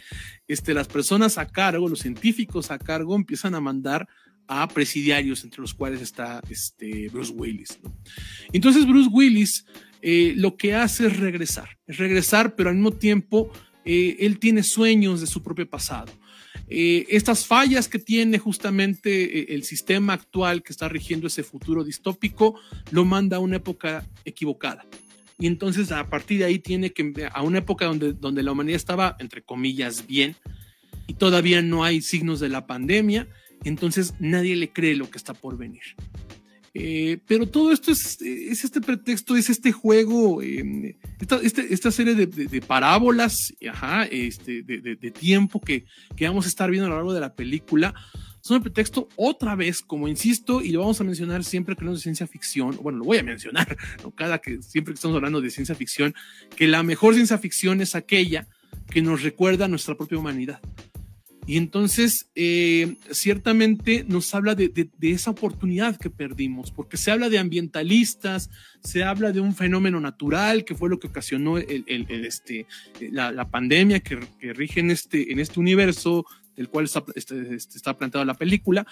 [0.48, 4.09] este, las personas a cargo, los científicos a cargo empiezan a mandar
[4.48, 7.78] a presidiarios, entre los cuales está este Bruce Willis.
[8.53, 9.66] Entonces Bruce Willis
[10.03, 13.51] eh, lo que hace es regresar, es regresar, pero al mismo tiempo
[13.85, 16.12] eh, él tiene sueños de su propio pasado.
[16.68, 22.59] Eh, estas fallas que tiene justamente el sistema actual que está rigiendo ese futuro distópico
[22.90, 24.84] lo manda a una época equivocada.
[25.38, 28.76] y entonces a partir de ahí tiene que, a una época donde, donde la humanidad
[28.76, 30.34] estaba, entre comillas, bien,
[31.06, 33.28] y todavía no hay signos de la pandemia,
[33.64, 35.82] entonces nadie le cree lo que está por venir.
[36.78, 41.90] Eh, pero todo esto es, es, este pretexto, es este juego, em, esta, este, esta,
[41.90, 45.86] serie de, parábolas, ajá, este, de, tiempo que,
[46.16, 47.94] que, vamos a estar viendo a lo largo de la película.
[48.43, 52.01] Son el pretexto otra vez, como insisto, y lo vamos a mencionar siempre que hablamos
[52.01, 52.78] de ciencia ficción.
[52.82, 54.11] Bueno, lo voy a mencionar, ¿no?
[54.11, 56.15] cada que siempre que estamos hablando de ciencia ficción,
[56.57, 58.48] que la mejor ciencia ficción es aquella
[58.90, 60.61] que nos recuerda nuestra propia humanidad.
[61.47, 67.39] Y entonces, eh, ciertamente nos habla de, esa oportunidad que perdimos, porque se habla de
[67.39, 68.51] ambientalistas,
[68.82, 72.66] se habla de un fenómeno natural que fue lo que ocasionó este,
[72.98, 74.18] la, pandemia que,
[74.55, 78.85] rige en este, en este universo del cual está, este, está planteada la película,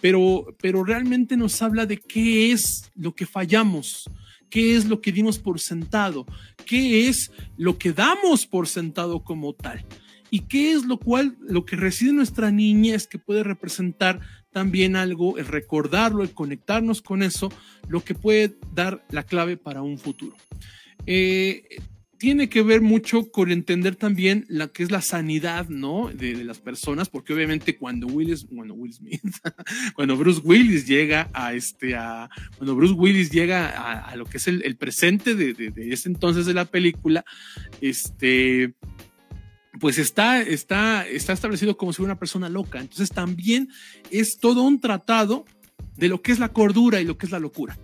[0.00, 4.08] pero, pero realmente nos habla de qué es lo que fallamos,
[4.50, 6.26] qué es lo que dimos por sentado,
[6.64, 9.84] qué es lo que damos por sentado como tal
[10.30, 14.20] y qué es lo cual, lo que reside en nuestra niñez que puede representar
[14.52, 17.52] también algo, el recordarlo, el conectarnos con eso,
[17.88, 20.36] lo que puede dar la clave para un futuro.
[21.06, 21.62] Eh,
[22.18, 26.10] tiene que ver mucho con entender también la que es la sanidad, ¿no?
[26.12, 29.22] De, las personas, porque obviamente cuando Willis, bueno, Will Smith,
[29.94, 33.68] cuando Bruce Willis llega a este, a, cuando Bruce Willis llega
[34.00, 37.24] a, lo que es el, presente de, de, de, ese entonces de la película,
[37.80, 38.74] este,
[39.80, 42.80] pues está, está, está establecido como si fuera una persona loca.
[42.80, 43.68] Entonces también
[44.10, 45.44] es todo un tratado
[45.96, 47.78] de lo que es la cordura y lo que es la locura.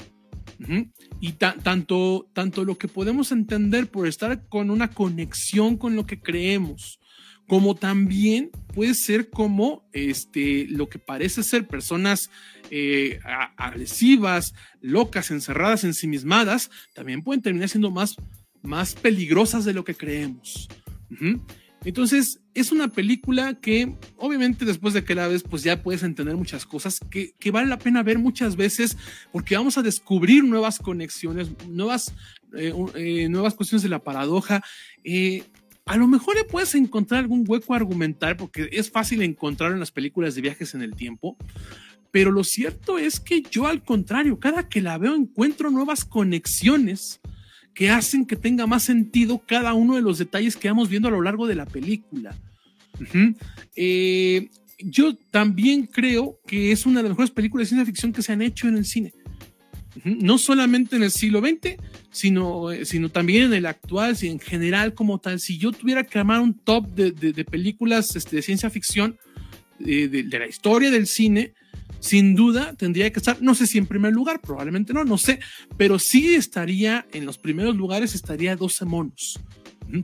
[1.20, 6.20] Y tanto, tanto lo que podemos entender por estar con una conexión con lo que
[6.20, 7.00] creemos,
[7.46, 12.30] como también puede ser como este, lo que parece ser personas
[12.70, 13.20] eh,
[13.56, 18.16] agresivas, locas, encerradas, ensimismadas, también pueden terminar siendo más,
[18.62, 20.68] más peligrosas de lo que creemos.
[21.84, 26.36] Entonces, es una película que, obviamente, después de que la ves, pues ya puedes entender
[26.36, 28.96] muchas cosas que, vale la pena ver muchas veces
[29.32, 32.14] porque vamos a descubrir nuevas conexiones, nuevas,
[32.56, 34.62] eh, eh, nuevas cuestiones de la paradoja.
[35.04, 35.44] Eh,
[35.84, 39.90] a lo mejor le puedes encontrar algún hueco argumental porque es fácil encontrar en las
[39.90, 41.36] películas de viajes en el tiempo.
[42.10, 47.20] Pero lo cierto es que yo, al contrario, cada que la veo encuentro nuevas conexiones
[47.74, 51.10] que hacen que tenga más sentido cada uno de los detalles que vamos viendo a
[51.10, 52.36] lo largo de la película.
[53.74, 54.48] Eh,
[54.78, 58.32] yo también creo que es una de las mejores películas de ciencia ficción que se
[58.32, 59.12] han hecho en el cine.
[60.04, 61.76] No solamente en el siglo XX,
[62.10, 65.40] sino, eh, sino también en el actual, en general como tal.
[65.40, 69.18] Si yo tuviera que armar un top de, películas este, de ciencia ficción
[69.80, 71.54] eh, de, la historia del cine,
[72.04, 75.40] sin duda tendría que estar, no sé si en primer lugar, probablemente no, no sé,
[75.78, 79.40] pero sí estaría en los primeros lugares, estaría 12 monos.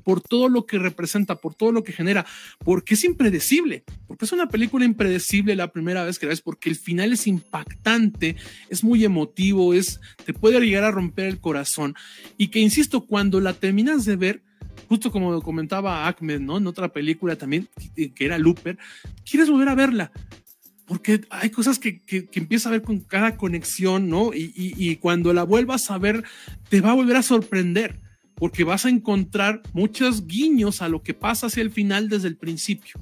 [0.03, 2.25] Por todo lo que representa, por todo lo que genera,
[2.65, 6.71] porque es impredecible, porque es una película impredecible la primera vez que la ves, porque
[6.71, 8.35] el final es impactante,
[8.71, 11.95] es muy emotivo, es, te puede llegar a romper el corazón,
[12.39, 14.43] y que insisto, cuando la terminas de ver,
[14.89, 16.57] justo como comentaba Ahmed, ¿no?
[16.57, 18.79] En otra película también, que era Looper,
[19.25, 20.13] quieres volver a verla,
[20.91, 24.33] porque hay cosas que, que, empiezas a ver con cada conexión, ¿no?
[24.35, 26.25] Y, cuando la vuelvas a ver,
[26.69, 28.01] te va a volver a sorprender,
[28.35, 32.37] porque vas a encontrar muchos guiños a lo que pasa hacia el final desde el
[32.37, 32.99] principio.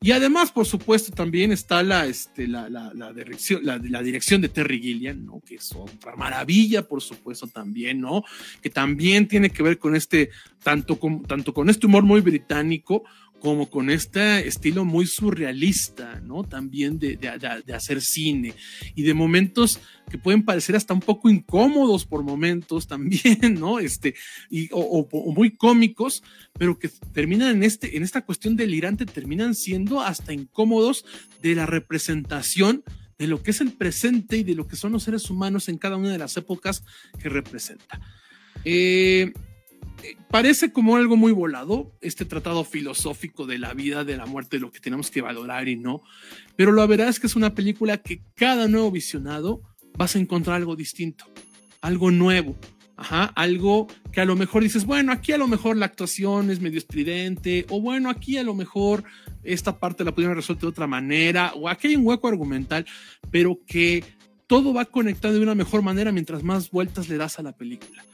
[0.00, 4.80] Y además, por supuesto, también está la, este, la, la, dirección, la, dirección de Terry
[4.80, 5.40] Gilliam, ¿no?
[5.40, 8.22] Que es otra maravilla, por supuesto, también, ¿no?
[8.62, 10.30] Que también tiene que ver con este,
[10.62, 13.02] tanto con, tanto con este humor muy británico,
[13.40, 16.44] como con este estilo muy surrealista, ¿no?
[16.44, 17.18] También de,
[17.74, 18.54] hacer cine
[18.94, 19.80] y de momentos
[20.10, 23.78] que pueden parecer hasta un poco incómodos por momentos también, ¿no?
[23.78, 24.14] Este,
[24.50, 26.22] y, o, muy cómicos,
[26.58, 31.04] pero que terminan en, este, en esta cuestión delirante, terminan siendo hasta incómodos
[31.42, 32.84] de la representación
[33.18, 35.78] de lo que es el presente y de lo que son los seres humanos en
[35.78, 36.84] cada una de las épocas
[37.20, 38.00] que representa.
[38.64, 39.32] Eh,
[40.30, 44.60] parece como algo muy volado, este tratado filosófico de la vida, de la muerte, de
[44.60, 46.02] lo que tenemos que valorar y no,
[46.56, 49.62] pero la verdad es que es una película que cada nuevo visionado
[49.96, 51.24] vas a encontrar algo distinto,
[51.80, 52.56] algo nuevo,
[53.00, 56.60] Ajá, algo que a lo mejor dices, bueno, aquí a lo mejor la actuación es
[56.60, 59.04] medio estridente, o bueno, aquí a lo mejor
[59.42, 62.84] esta parte la pudieron resolver de otra manera, o aquí hay un hueco argumental,
[63.30, 64.04] pero que
[64.46, 68.04] todo va conectado de una mejor manera mientras más vueltas le das a la película.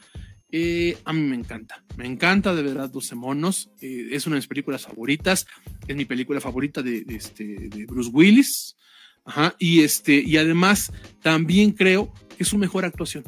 [0.58, 4.38] Eh, a mí me encanta, me encanta de verdad 12 monos, eh, es una de
[4.38, 5.46] mis películas favoritas,
[5.86, 8.74] es mi película favorita de, este, de Bruce Willis,
[9.58, 13.24] y, este, y además también creo que es su mejor actuación.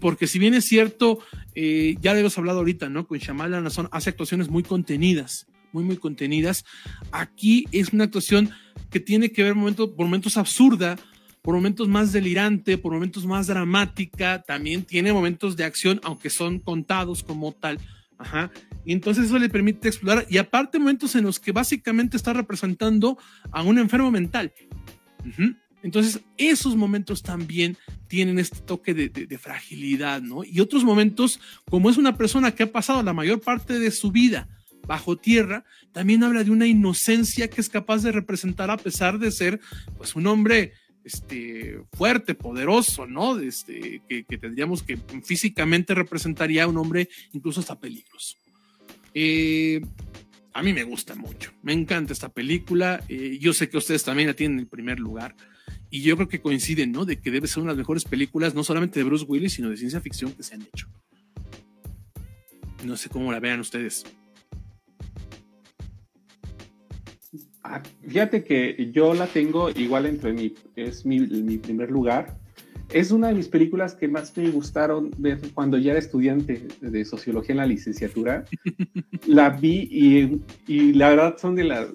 [0.00, 1.20] Porque si bien es cierto,
[1.54, 3.06] eh, ya lo hemos hablado ahorita, ¿no?
[3.06, 6.64] Con Shyamalan hace actuaciones muy contenidas, muy, muy contenidas.
[7.12, 8.50] Aquí es una actuación
[8.90, 10.98] que tiene que ver momentos, por momentos absurda,
[11.42, 16.58] por momentos más delirante, por momentos más dramática, también tiene momentos de acción, aunque son
[16.58, 17.78] contados como tal.
[18.18, 18.50] Ajá.
[18.84, 23.18] Y entonces eso le permite explorar, y aparte momentos en los que básicamente está representando
[23.50, 24.52] a un enfermo mental.
[25.82, 27.76] Entonces, esos momentos también
[28.08, 30.42] tienen este toque de, fragilidad, ¿no?
[30.44, 31.38] Y otros momentos,
[31.70, 34.48] como es una persona que ha pasado la mayor parte de su vida
[34.86, 39.30] bajo tierra, también habla de una inocencia que es capaz de representar a pesar de
[39.30, 39.60] ser,
[39.96, 40.72] pues, un hombre
[41.04, 43.38] este, fuerte, poderoso, ¿no?
[43.38, 48.36] Este, que, tendríamos que físicamente representaría a un hombre incluso hasta peligroso.
[49.14, 49.80] Eh,
[50.52, 54.28] a mí me gusta mucho, me encanta esta película, eh, yo sé que ustedes también
[54.28, 55.34] la tienen en primer lugar
[55.90, 57.04] y yo creo que coinciden, ¿no?
[57.04, 59.70] De que debe ser una de las mejores películas, no solamente de Bruce Willis, sino
[59.70, 60.88] de ciencia ficción que se han hecho.
[62.84, 64.04] No sé cómo la vean ustedes.
[67.70, 72.38] Ah, fíjate que yo la tengo igual entre mi, es mi, mi, primer lugar.
[72.88, 77.04] Es una de mis películas que más me gustaron ver cuando ya era estudiante de
[77.04, 78.46] sociología en la licenciatura.
[79.26, 81.88] la vi y, y la verdad son de las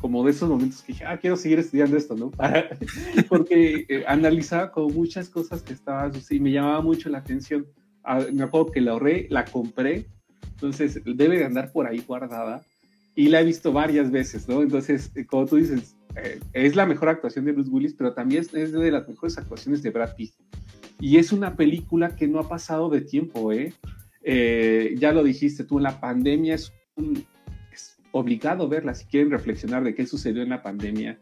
[0.00, 2.30] como de esos momentos que dije, ah, quiero seguir estudiando esto, ¿no?
[3.28, 7.66] Porque eh, analizaba como muchas cosas que estaban y me llamaba mucho la atención.
[8.04, 10.06] Ah, me acuerdo que la ahorré, la compré,
[10.50, 12.62] entonces debe de andar por ahí guardada
[13.16, 14.62] y la he visto varias veces, ¿no?
[14.62, 18.46] Entonces, eh, como tú dices, eh, es la mejor actuación de Bruce Willis, pero también
[18.52, 20.34] es de las mejores actuaciones de Brad Pitt.
[21.00, 23.72] Y es una película que no ha pasado de tiempo, ¿eh?
[24.98, 27.24] ya lo dijiste tú, la pandemia es un,
[28.10, 31.20] obligado verla si quieren reflexionar de qué sucedió en la pandemia,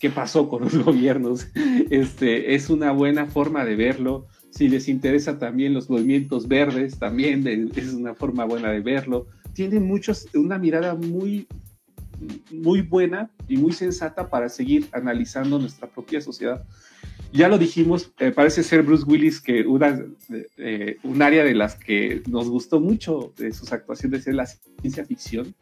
[0.00, 1.46] qué pasó con los gobiernos.
[1.90, 4.26] Este, es una buena forma de verlo.
[4.50, 9.28] Si les interesa también los movimientos verdes, también es una forma buena de verlo.
[9.52, 11.46] Tiene muchos, una mirada muy,
[12.50, 16.64] muy buena y muy sensata para seguir analizando nuestra propia sociedad.
[17.32, 20.04] Ya lo dijimos, eh, parece ser Bruce Willis que una,
[20.58, 25.04] eh, un área de las que nos gustó mucho de sus actuaciones es la ciencia
[25.04, 25.54] ficción.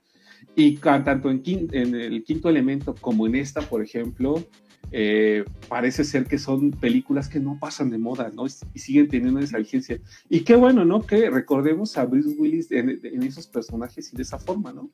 [0.54, 4.44] Y tanto en, en el quinto elemento como en esta, por ejemplo,
[4.90, 8.46] eh, parece ser que son películas que no pasan de moda, ¿no?
[8.46, 10.00] Y siguen teniendo esa vigencia.
[10.28, 11.06] Y qué bueno, ¿no?
[11.06, 14.90] Que recordemos a Bruce Willis en, en esos personajes y de esa forma, ¿no?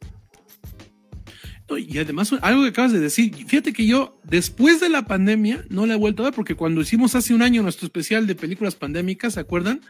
[1.78, 5.86] Y además, algo que acabas de decir, fíjate que yo, después de la pandemia, no
[5.86, 8.74] la he vuelto a ver, porque cuando hicimos hace un año nuestro especial de películas
[8.74, 9.81] pandémicas, ¿se acuerdan?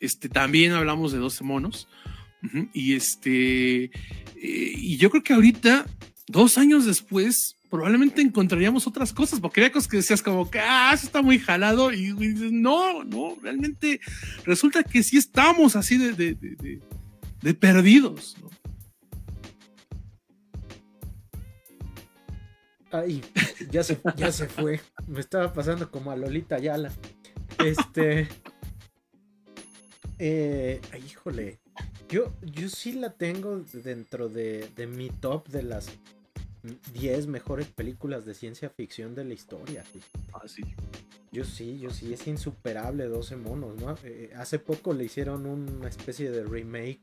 [0.00, 1.88] Este, también hablamos de 12 monos.
[2.72, 3.90] Y este, eh,
[4.36, 5.86] y yo creo que ahorita,
[6.26, 10.90] dos años después, probablemente encontraríamos otras cosas, porque había cosas que decías como que, ah,
[10.92, 14.00] eso está muy jalado, y, dices, no, no, realmente
[14.44, 16.80] resulta que sí estamos así de, de, de,
[17.40, 18.50] de perdidos, ¿no?
[22.92, 23.22] Ay,
[23.70, 24.80] ya se, ya se fue.
[25.06, 26.92] Me estaba pasando como a Lolita Yala.
[27.64, 28.28] Este.
[30.18, 31.60] Eh, híjole.
[32.08, 35.88] Yo, yo sí la tengo dentro de, de mi top de las
[36.94, 39.84] 10 mejores películas de ciencia ficción de la historia.
[40.32, 40.62] Ah, sí.
[41.32, 43.96] Yo sí, yo sí, es insuperable 12 monos, ¿no?
[44.04, 47.00] Eh, hace poco le hicieron una especie de remake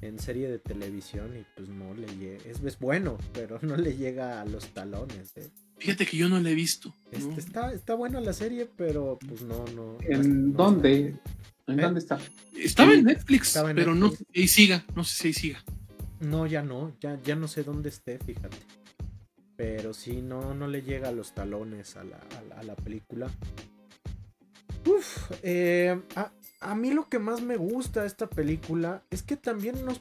[0.00, 2.38] en serie de televisión y pues no le llega.
[2.44, 5.36] Es, bueno, pero no le llega a los talones.
[5.36, 5.50] ¿eh?
[5.78, 6.94] Fíjate que yo no la he visto.
[7.10, 9.98] Este, está, está buena la serie, pero pues no, no.
[10.00, 11.14] ¿En dónde?
[11.66, 11.82] ¿En ¿Eh?
[11.82, 12.18] dónde está?
[12.56, 15.64] Estaba en Netflix, pero no sé si siga, no sé si siga.
[16.20, 18.56] No, ya no, ya, ya no sé dónde esté, fíjate.
[19.60, 22.18] Pero sí, no, no le llega a los talones a la,
[22.56, 23.30] a la, película.
[24.86, 29.36] Uf, eh, ah, a mí lo que más me gusta de esta película es que
[29.36, 30.00] también nos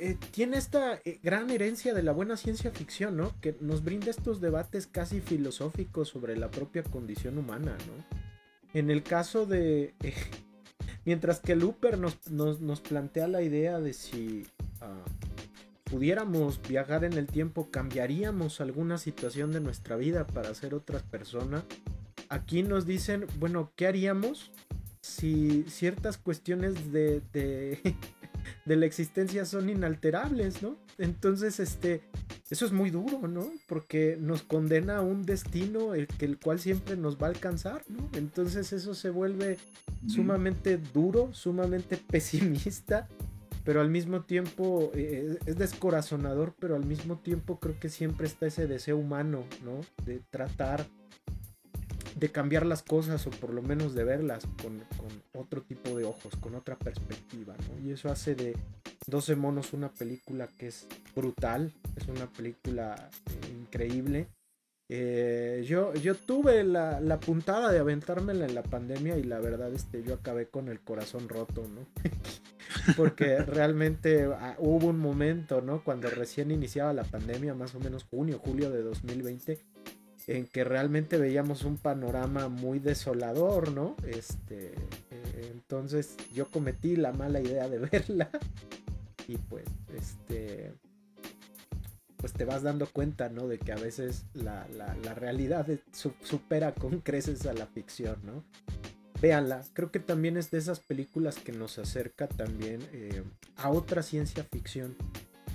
[0.00, 3.40] eh, tiene esta eh, gran herencia de la buena ciencia ficción, ¿no?
[3.40, 8.18] Que nos brinda estos debates casi filosóficos sobre la propia condición humana, ¿no?
[8.74, 9.94] En el caso de...
[11.04, 14.44] Mientras que Looper nos, nos, plantea la idea de si
[14.80, 15.04] ah,
[15.90, 21.64] pudiéramos viajar en el tiempo, cambiaríamos alguna situación de nuestra vida para ser otras personas.
[22.28, 24.50] Aquí nos dicen, bueno, ¿qué haríamos
[25.00, 27.22] si ciertas cuestiones de,
[28.64, 30.76] de, la existencia son inalterables, ¿no?
[30.98, 32.02] Entonces, este,
[32.50, 33.48] eso es muy duro, ¿no?
[33.68, 38.08] Porque nos condena a un destino el, el cual siempre nos va a alcanzar, ¿no?
[38.14, 39.58] Entonces eso se vuelve
[40.08, 43.06] sumamente duro, sumamente pesimista,
[43.66, 48.46] pero al mismo tiempo eh, es descorazonador, pero al mismo tiempo creo que siempre está
[48.46, 49.80] ese deseo humano, ¿no?
[50.04, 50.86] De tratar
[52.14, 54.84] de cambiar las cosas o por lo menos de verlas con,
[55.34, 57.84] otro tipo de ojos, con otra perspectiva, ¿no?
[57.84, 58.56] Y eso hace de
[59.08, 64.28] 12 monos una película que es brutal, es una película eh, increíble.
[64.88, 69.74] Eh, yo, yo tuve la, la, puntada de aventármela en la pandemia y la verdad
[69.74, 71.84] este, yo acabé con el corazón roto, ¿no?
[72.96, 75.82] Porque realmente ah, hubo un momento, ¿no?
[75.82, 79.58] Cuando recién iniciaba la pandemia, más o menos junio, julio de 2020,
[80.26, 83.96] en que realmente veíamos un panorama muy desolador, ¿no?
[84.06, 84.72] Este,
[85.10, 88.30] eh, entonces yo cometí la mala idea de verla
[89.28, 89.64] y pues,
[89.96, 90.72] este,
[92.16, 93.46] pues te vas dando cuenta, ¿no?
[93.46, 94.66] De que a veces la,
[95.14, 98.44] realidad supera con creces a la ficción, ¿no?
[99.20, 103.22] Véanla, creo que también es de esas películas que nos acerca también eh,
[103.56, 104.96] a otra ciencia ficción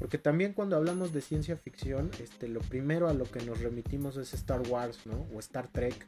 [0.02, 4.18] porque también cuando hablamos de ciencia ficción, este, lo primero a lo que nos remitimos
[4.18, 5.28] es Star Wars, ¿no?
[5.32, 6.08] O Star Trek.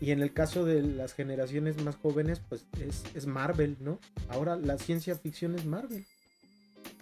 [0.00, 2.64] Y en el caso de las generaciones más jóvenes, pues
[3.14, 4.00] es, Marvel, ¿no?
[4.30, 6.06] Ahora la ciencia ficción es Marvel.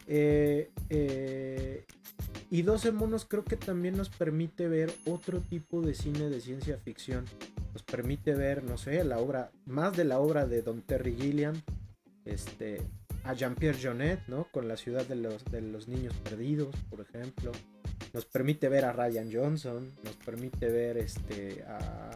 [0.07, 1.85] Eh, eh,
[2.51, 6.79] y 12 monos creo que también nos permite ver otro tipo de cine de ciencia
[6.79, 7.25] ficción.
[7.73, 11.61] Nos permite ver, no sé, la obra, más de la obra de Don Terry Gilliam,
[12.25, 12.81] este,
[13.25, 14.47] a Jean-Pierre Jonet, ¿no?
[14.53, 17.51] Con la ciudad de los, de los niños perdidos, por ejemplo.
[18.13, 22.11] Nos permite ver a Ryan Johnson, nos permite ver este a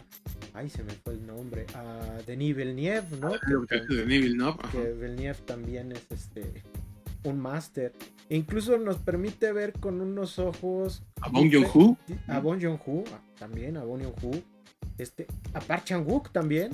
[0.55, 3.35] ay se me fue el nombre, a Denis Villeneuve, ¿no?
[3.35, 6.63] Ah, que, Denis Villeneuve, que Villeneuve también es este
[7.25, 7.93] un máster.
[8.29, 11.97] E incluso nos permite ver con unos ojos a Bong Joon-ho,
[12.27, 13.05] a Joon-ho,
[13.39, 14.43] también a Bong Joon-ho,
[14.99, 16.73] este a Park Chan-wook también.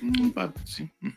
[0.00, 0.30] Mm,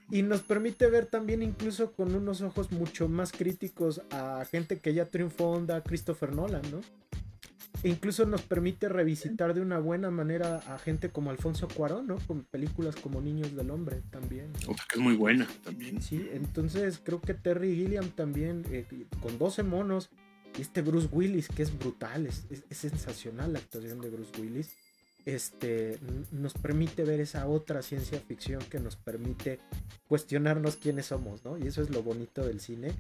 [0.09, 4.95] y nos permite ver también incluso con unos ojos mucho más críticos a gente que
[4.95, 6.79] ya triunfó onda Christopher Nolan, ¿no?
[7.84, 12.18] E incluso nos permite revisitar de una buena manera a gente como Alfonso Cuarón, ¿no?
[12.27, 14.53] Con películas como Niños del Hombre también.
[14.53, 16.01] que es muy buena también.
[16.01, 18.85] Sí, entonces creo que Terry Gilliam también, eh,
[19.19, 20.10] con 12 monos,
[20.57, 24.76] y este Bruce Willis, que es brutal, es sensacional la actuación de Bruce Willis
[25.25, 25.99] este,
[26.31, 29.59] nos permite ver esa otra ciencia ficción que nos permite
[30.07, 31.57] cuestionarnos quiénes somos, ¿no?
[31.57, 32.91] Y eso es lo bonito del cine.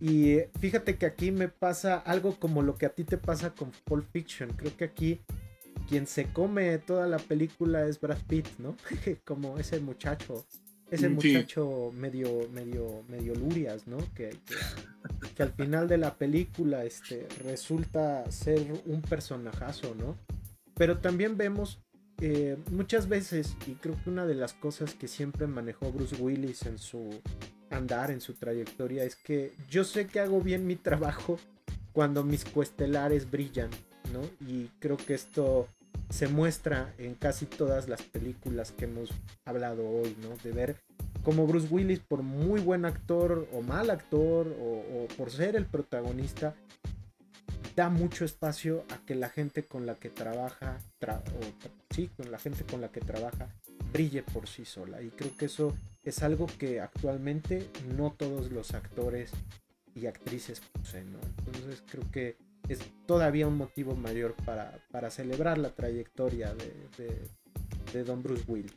[0.00, 3.70] Y fíjate que aquí me pasa algo como lo que a ti te pasa con
[3.84, 4.50] Pulp Fiction.
[4.50, 5.20] Creo que aquí
[5.88, 8.76] quien se come toda la película es Brad Pitt, ¿no?
[9.24, 10.44] como ese muchacho,
[10.90, 13.98] ese mm, muchacho medio, medio, medio lurias, ¿no?
[14.14, 14.30] Que,
[15.36, 20.16] que, al final de la película este, resulta ser un personajazo, ¿no?
[20.74, 21.80] Pero también vemos
[22.20, 26.66] eh, muchas veces, y creo que una de las cosas que siempre manejó Bruce Willis
[26.66, 27.20] en su
[27.70, 31.38] andar, en su trayectoria, es que yo sé que hago bien mi trabajo
[31.92, 33.70] cuando mis cuestelares brillan,
[34.12, 34.20] ¿no?
[34.46, 35.68] Y creo que esto
[36.10, 39.10] se muestra en casi todas las películas que hemos
[39.44, 40.36] hablado hoy, ¿no?
[40.44, 40.76] De ver
[41.24, 46.54] cómo Bruce Willis, por muy buen actor o mal actor, o por ser el protagonista,
[47.74, 50.78] da mucho espacio a que la gente con la que trabaja,
[51.90, 53.48] sí, con la gente con la que trabaja,
[53.92, 55.02] brille por sí sola.
[55.02, 59.30] Y creo que eso es algo que actualmente no todos los actores
[59.94, 62.36] y actrices poseen, Entonces creo que
[62.68, 67.28] es todavía un motivo mayor para, para celebrar la trayectoria de,
[67.92, 68.72] de, Don Bruce Willis,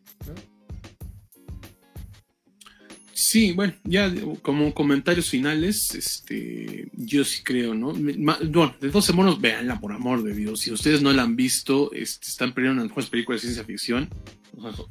[3.26, 4.14] Sí, bueno, ya
[4.44, 7.92] como comentarios finales, este, yo sí creo, ¿no?
[7.92, 10.60] Bueno, de 12 monos, véanla, por amor de Dios.
[10.60, 14.10] Si ustedes no la han visto, este, están perdiendo las mejores películas de ciencia ficción,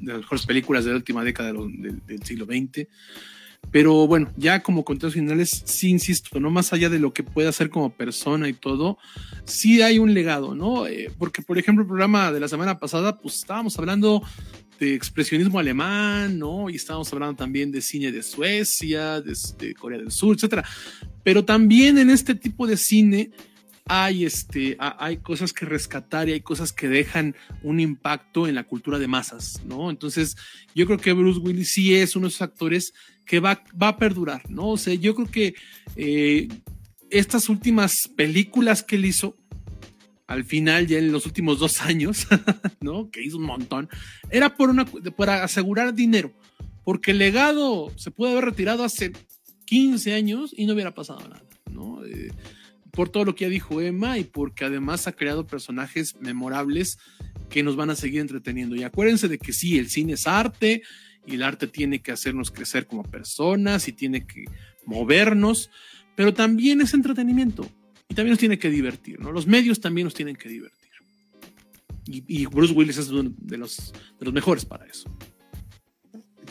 [0.01, 2.89] de las mejores películas de la última década del siglo XX.
[3.71, 6.51] Pero bueno, ya como comentarios finales, sí insisto, ¿no?
[6.51, 8.97] Más allá de lo que pueda hacer como persona y todo,
[9.45, 10.87] sí hay un legado, ¿no?
[10.87, 14.21] Eh, porque, por ejemplo, el programa de la semana pasada, pues estábamos hablando
[14.79, 16.69] de expresionismo alemán, ¿no?
[16.69, 20.65] Y estábamos hablando también de cine de Suecia, de, Corea del Sur, etcétera.
[21.23, 23.31] Pero también en este tipo de cine
[23.87, 28.63] hay, este, hay cosas que rescatar y hay cosas que dejan un impacto en la
[28.63, 29.89] cultura de masas, ¿no?
[29.89, 30.35] Entonces,
[30.73, 32.93] yo creo que Bruce Willis sí es uno de esos actores
[33.25, 34.69] que va, va a perdurar, ¿no?
[34.69, 35.55] O sea, yo creo que
[35.95, 36.47] eh,
[37.09, 39.37] estas últimas películas que él hizo,
[40.27, 42.27] al final, ya en los últimos dos años,
[42.81, 43.09] ¿no?
[43.11, 43.89] Que hizo un montón,
[44.29, 46.33] era por una, para asegurar dinero,
[46.83, 49.13] porque el legado se puede haber retirado hace
[49.65, 52.03] 15 años y no hubiera pasado nada, ¿no?
[52.05, 52.31] Eh,
[52.91, 56.97] por todo lo que ya dijo Emma y porque además ha creado personajes memorables
[57.49, 58.75] que nos van a seguir entreteniendo.
[58.75, 60.81] Y acuérdense de que sí, el cine es arte
[61.27, 64.45] y el arte tiene que hacernos crecer como personas y tiene que
[64.85, 65.69] movernos,
[66.15, 67.69] pero también es entretenimiento
[68.09, 69.31] y también nos tiene que divertir, ¿no?
[69.31, 70.91] Los medios también nos tienen que divertir.
[72.07, 75.09] y, Bruce Willis es uno de los, de los mejores para eso.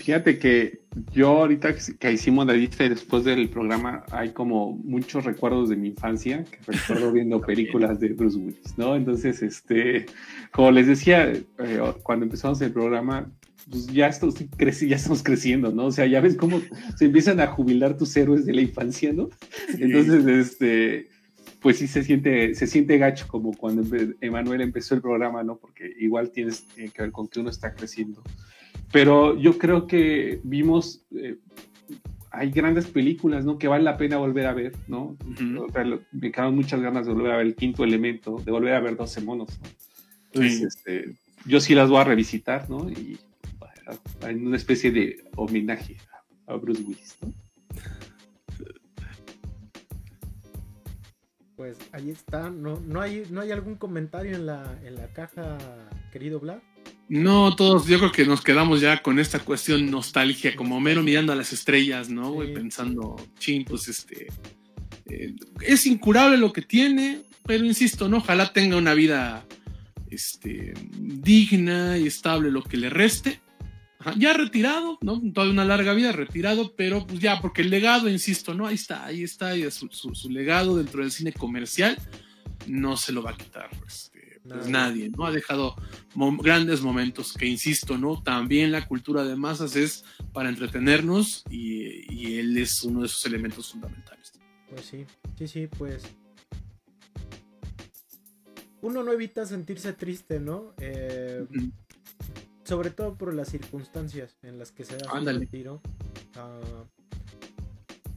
[0.05, 0.81] Fíjate que
[1.15, 5.77] yo ahorita que hicimos la lista y después del programa hay como muchos recuerdos de
[5.77, 8.97] mi infancia que recuerdo viendo películas de Bruce Willis, ¿no?
[8.97, 10.05] Entonces, este,
[10.53, 11.45] como les decía, eh,
[12.03, 13.33] cuando empezamos el programa,
[13.71, 15.87] pues ya, estos, ya estamos creciendo, ¿no?
[15.87, 16.61] O sea, ya ves cómo
[16.99, 19.31] se empiezan a jubilar tus héroes de la infancia, ¿no?
[19.79, 21.09] Entonces, este,
[21.65, 23.83] pues sí se siente, se siente gacho como cuando
[24.21, 25.57] Emanuel empezó el programa, ¿no?
[25.57, 28.23] Porque igual tienes que ver con que uno está creciendo.
[28.93, 31.39] Pero yo creo que vimos, eh,
[32.31, 33.57] hay grandes películas, ¿no?
[33.57, 35.17] Que vale la pena volver a ver, ¿no?
[36.13, 38.95] me quedan muchas ganas de volver a ver el quinto elemento, de volver a ver
[38.95, 39.69] 12 monos, ¿no?
[40.35, 41.15] Entonces, este,
[41.47, 42.91] yo sí las voy a revisitar, ¿no?
[42.91, 43.17] Y
[44.21, 45.97] en una especie de homenaje
[46.47, 47.33] a Bruce Willis, ¿no?
[51.65, 55.57] Pues ahí está, ¿no, no, hay, no hay algún comentario en la, en la caja,
[56.13, 56.59] querido Vlad?
[57.09, 61.33] No, todos, yo creo que nos quedamos ya con esta cuestión nostalgia, como mero mirando
[61.33, 62.37] a las estrellas, ¿no?
[62.53, 64.27] Pensando, ching, pues este.
[65.07, 68.19] Eh, es incurable lo que tiene, pero insisto, ¿no?
[68.19, 69.47] Ojalá tenga una vida
[70.11, 73.41] este, digna y estable lo que le reste.
[74.17, 75.21] Ya retirado, ¿no?
[75.33, 78.67] Toda una larga vida retirado, pero pues ya, porque el legado, insisto, ¿no?
[78.67, 81.97] Ahí está, ahí está, su, su legado dentro del cine comercial
[82.67, 84.11] no se lo va a quitar, pues
[84.49, 85.25] pues nadie, ¿no?
[85.25, 85.75] Ha dejado
[86.15, 88.23] grandes momentos que, insisto, ¿no?
[88.23, 93.71] También la cultura de masas es para entretenernos y, él es uno de esos elementos
[93.73, 94.33] fundamentales.
[94.69, 95.07] Pues sí,
[95.39, 96.03] sí, sí, pues
[98.83, 100.75] uno no evita sentirse triste, ¿no?
[100.79, 101.47] Eh,
[102.65, 105.81] sobre todo por las circunstancias en las que se da el tiro.
[106.37, 106.85] Ah,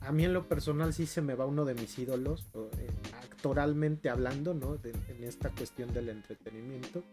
[0.02, 2.88] a mí en lo personal sí se me va uno de mis ídolos, eh,
[3.22, 4.78] actoralmente hablando, ¿no?
[4.84, 7.04] en esta cuestión del entretenimiento.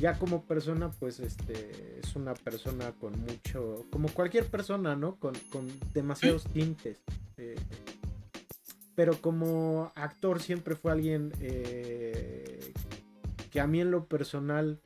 [0.00, 5.16] Ya como persona, pues este es una persona con mucho, como cualquier persona, ¿no?
[5.16, 5.34] Con,
[5.92, 7.04] demasiados tintes.
[7.36, 7.54] Eh,
[8.96, 12.72] pero como actor siempre fue alguien eh,
[13.50, 14.80] que a mí en lo personal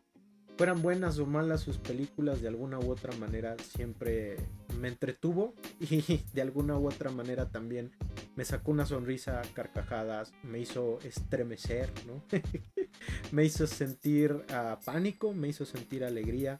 [0.58, 4.36] fueran buenas o malas sus películas, de alguna u otra manera siempre
[4.80, 7.92] me entretuvo y de alguna u otra manera también
[8.34, 12.24] me sacó una sonrisa, carcajadas, me hizo estremecer, ¿no?
[13.32, 16.58] me hizo sentir uh, pánico, me hizo sentir alegría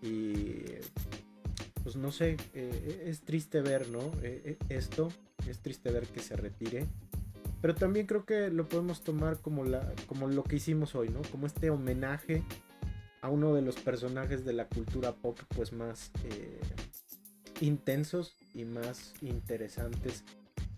[0.00, 0.62] y
[1.82, 3.98] pues no sé, eh, es triste ver, ¿no?
[4.22, 5.08] Eh, eh, esto,
[5.48, 6.86] es triste ver que se retire.
[7.60, 11.22] Pero también creo que lo podemos tomar como, la, como lo que hicimos hoy, ¿no?
[11.32, 12.44] Como este homenaje
[13.22, 16.60] a uno de los personajes de la cultura pop pues más eh,
[17.60, 20.24] intensos y más interesantes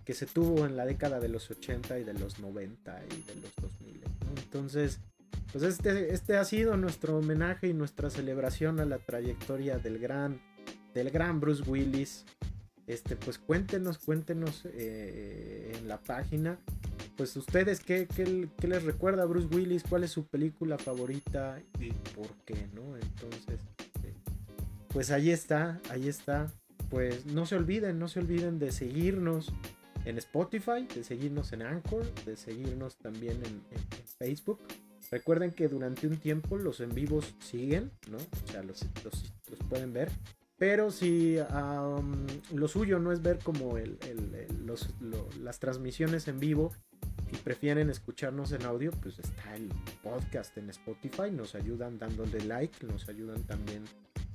[0.04, 3.40] que se tuvo en la década de los 80 y de los 90 y de
[3.40, 4.02] los 2000.
[4.36, 5.00] Entonces,
[5.50, 10.40] pues este, este ha sido nuestro homenaje y nuestra celebración a la trayectoria del gran,
[10.92, 12.26] del gran Bruce Willis.
[12.86, 16.58] Este, pues cuéntenos, cuéntenos eh, en la página
[17.16, 18.06] pues ustedes, ¿qué,
[18.62, 19.84] les recuerda a Bruce Willis?
[19.88, 22.96] ¿Cuál es su película favorita y por qué, no?
[22.96, 23.60] Entonces,
[24.02, 24.14] eh,
[24.88, 26.52] pues ahí está, ahí está.
[26.90, 29.52] Pues no se olviden, no se olviden de seguirnos
[30.04, 33.64] en Spotify, de seguirnos en Anchor, de seguirnos también en,
[34.18, 34.60] Facebook.
[35.10, 38.16] Recuerden que durante un tiempo los en vivos siguen, ¿no?
[38.16, 38.84] O sea, los,
[39.68, 40.10] pueden ver.
[40.56, 41.36] Pero si
[42.52, 43.98] lo suyo no es ver como el,
[45.40, 46.72] las transmisiones en vivo,
[47.32, 49.68] y prefieren escucharnos en audio, pues está el
[50.02, 51.30] podcast en Spotify.
[51.32, 53.84] Nos ayudan dándole like, nos ayudan también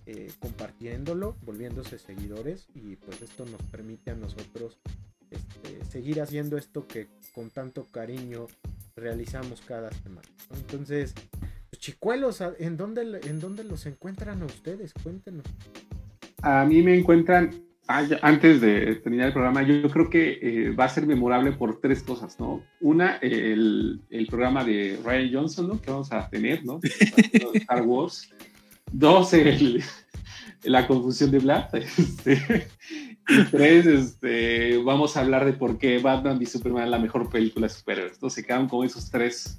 [0.06, 4.80] eh, compartiéndolo, volviéndose seguidores y pues esto nos permite a nosotros
[5.30, 8.48] este, seguir haciendo esto que con tanto cariño
[8.96, 10.28] realizamos cada semana.
[10.52, 11.14] Entonces,
[11.70, 14.94] pues, chicuelos, ¿en dónde, ¿en dónde los encuentran a ustedes?
[14.94, 15.46] Cuéntenos.
[16.42, 17.52] A mí me encuentran
[17.90, 22.04] antes de terminar el programa, yo creo que eh, va a ser memorable por tres
[22.04, 22.62] cosas, ¿no?
[22.82, 25.82] Una, el, el, programa de Ryan Johnson, ¿no?
[25.82, 26.80] Que vamos a tener, ¿no?
[27.54, 28.30] Star Wars.
[28.92, 29.84] Dos, el,
[30.64, 31.74] la confusión de Black.
[31.74, 32.68] Este,
[33.28, 37.30] y tres, este, vamos a hablar de por qué Batman y Superman es la mejor
[37.30, 38.14] película de superhéroes.
[38.14, 39.58] Entonces se quedan con esos tres,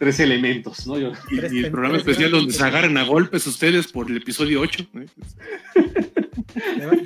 [0.00, 0.98] tres elementos, ¿no?
[0.98, 4.86] Yo, y, el programa especial donde se agarran a golpes ustedes por el episodio 8.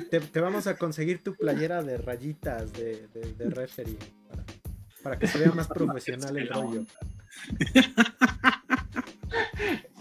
[0.09, 3.97] Te, vamos a conseguir tu playera de rayitas de, de, referee
[5.03, 6.85] para, que se vea más profesional el rollo.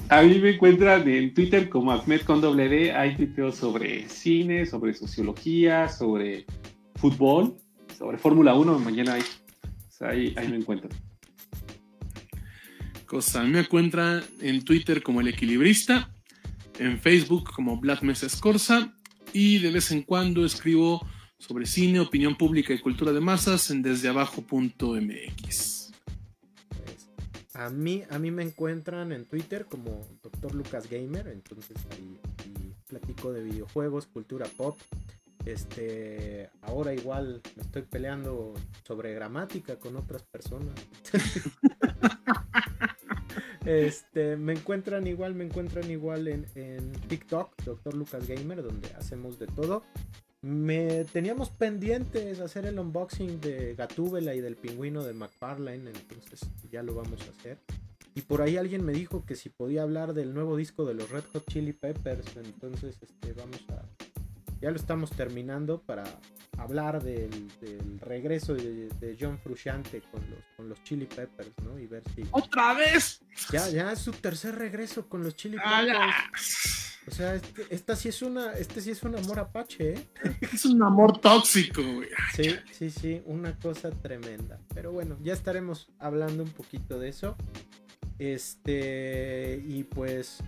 [0.08, 4.94] A mí me encuentran en Twitter como Ahmed con doble Hay tuiteos sobre cine, sobre
[4.94, 6.47] sociología, sobre
[6.94, 7.56] fútbol,
[7.98, 8.78] sobre Fórmula 1.
[8.78, 9.23] Mañana hay,
[10.00, 10.92] ahí, ahí me encuentran.
[13.05, 13.42] Cosa.
[13.44, 16.10] Me encuentra en Twitter como El Equilibrista,
[16.78, 18.94] en Facebook como Black Mesa Escorza
[19.33, 21.07] y de vez en cuando escribo
[21.39, 25.92] sobre cine, opinión pública y cultura de masas en desdeabajo.mx.
[27.55, 30.55] A mí, a mí me encuentran en Twitter como Dr.
[30.55, 32.18] Lucas Gamer, entonces ahí,
[32.89, 34.78] platico de videojuegos, cultura pop.
[35.44, 38.55] Este, ahora igual me estoy peleando
[38.86, 40.74] sobre gramática con otras personas.
[43.66, 47.94] este, me encuentran igual, me encuentran igual en, en TikTok, Dr.
[47.94, 49.82] Lucas Gamer, donde hacemos de todo.
[50.44, 56.40] Me teníamos pendientes hacer el unboxing de Gatúbela y del pingüino de McFarlane, entonces
[56.70, 57.58] ya lo vamos a hacer.
[58.14, 61.10] Y por ahí alguien me dijo que si podía hablar del nuevo disco de los
[61.10, 63.89] Red Hot Chili Peppers, entonces este, vamos a...
[64.64, 66.04] Ya lo estamos terminando para
[66.56, 67.50] hablar del,
[68.00, 71.78] regreso de, John Frusciante con los, con los Chili Peppers, ¿no?
[71.78, 72.24] Y ver si...
[72.30, 73.20] ¡Otra vez!
[73.52, 76.98] Ya, ya es su tercer regreso con los Chili Peppers.
[77.06, 80.08] O sea, este, esta sí es una, este sí es un amor apache, ¿eh?
[80.40, 82.08] Es un amor tóxico, güey.
[82.32, 84.58] Sí, sí, sí, una cosa tremenda.
[84.72, 87.36] Pero bueno, ya estaremos hablando un poquito de eso.
[88.18, 90.38] Este, y pues,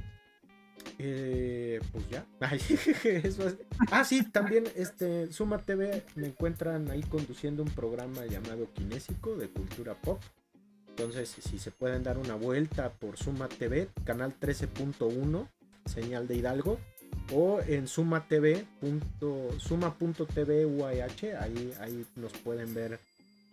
[0.98, 2.26] eh, pues ya.
[3.90, 9.48] Ah, sí, también, este, Suma TV me encuentran ahí conduciendo un programa llamado Kinésico de
[9.48, 10.20] cultura pop.
[10.88, 15.48] Entonces, si se pueden dar una vuelta por Suma TV, canal 13.1
[15.86, 16.78] señal de Hidalgo,
[17.32, 18.66] o en Suma TV,
[19.58, 22.98] suma.tv UAH, ahí, ahí nos pueden ver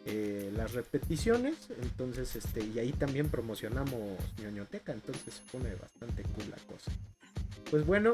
[0.06, 4.00] eh, las repeticiones, entonces este, y ahí también promocionamos
[4.42, 6.92] ñoñoteca, entonces se pone bastante cool la cosa.
[7.74, 8.11] Pues bueno,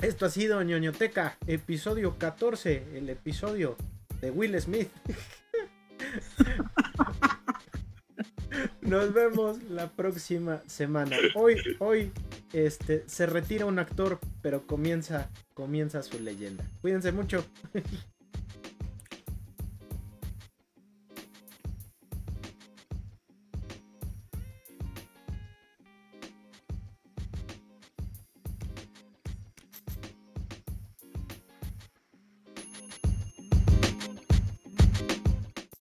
[0.00, 3.76] esto ha sido ñoñoteca, episodio 14, el episodio
[4.22, 4.88] de Will Smith.
[8.80, 11.18] Nos vemos la próxima semana.
[11.34, 12.10] Hoy, hoy,
[12.54, 16.64] este, se retira un actor, pero comienza, comienza su leyenda.
[16.80, 17.44] Cuídense mucho.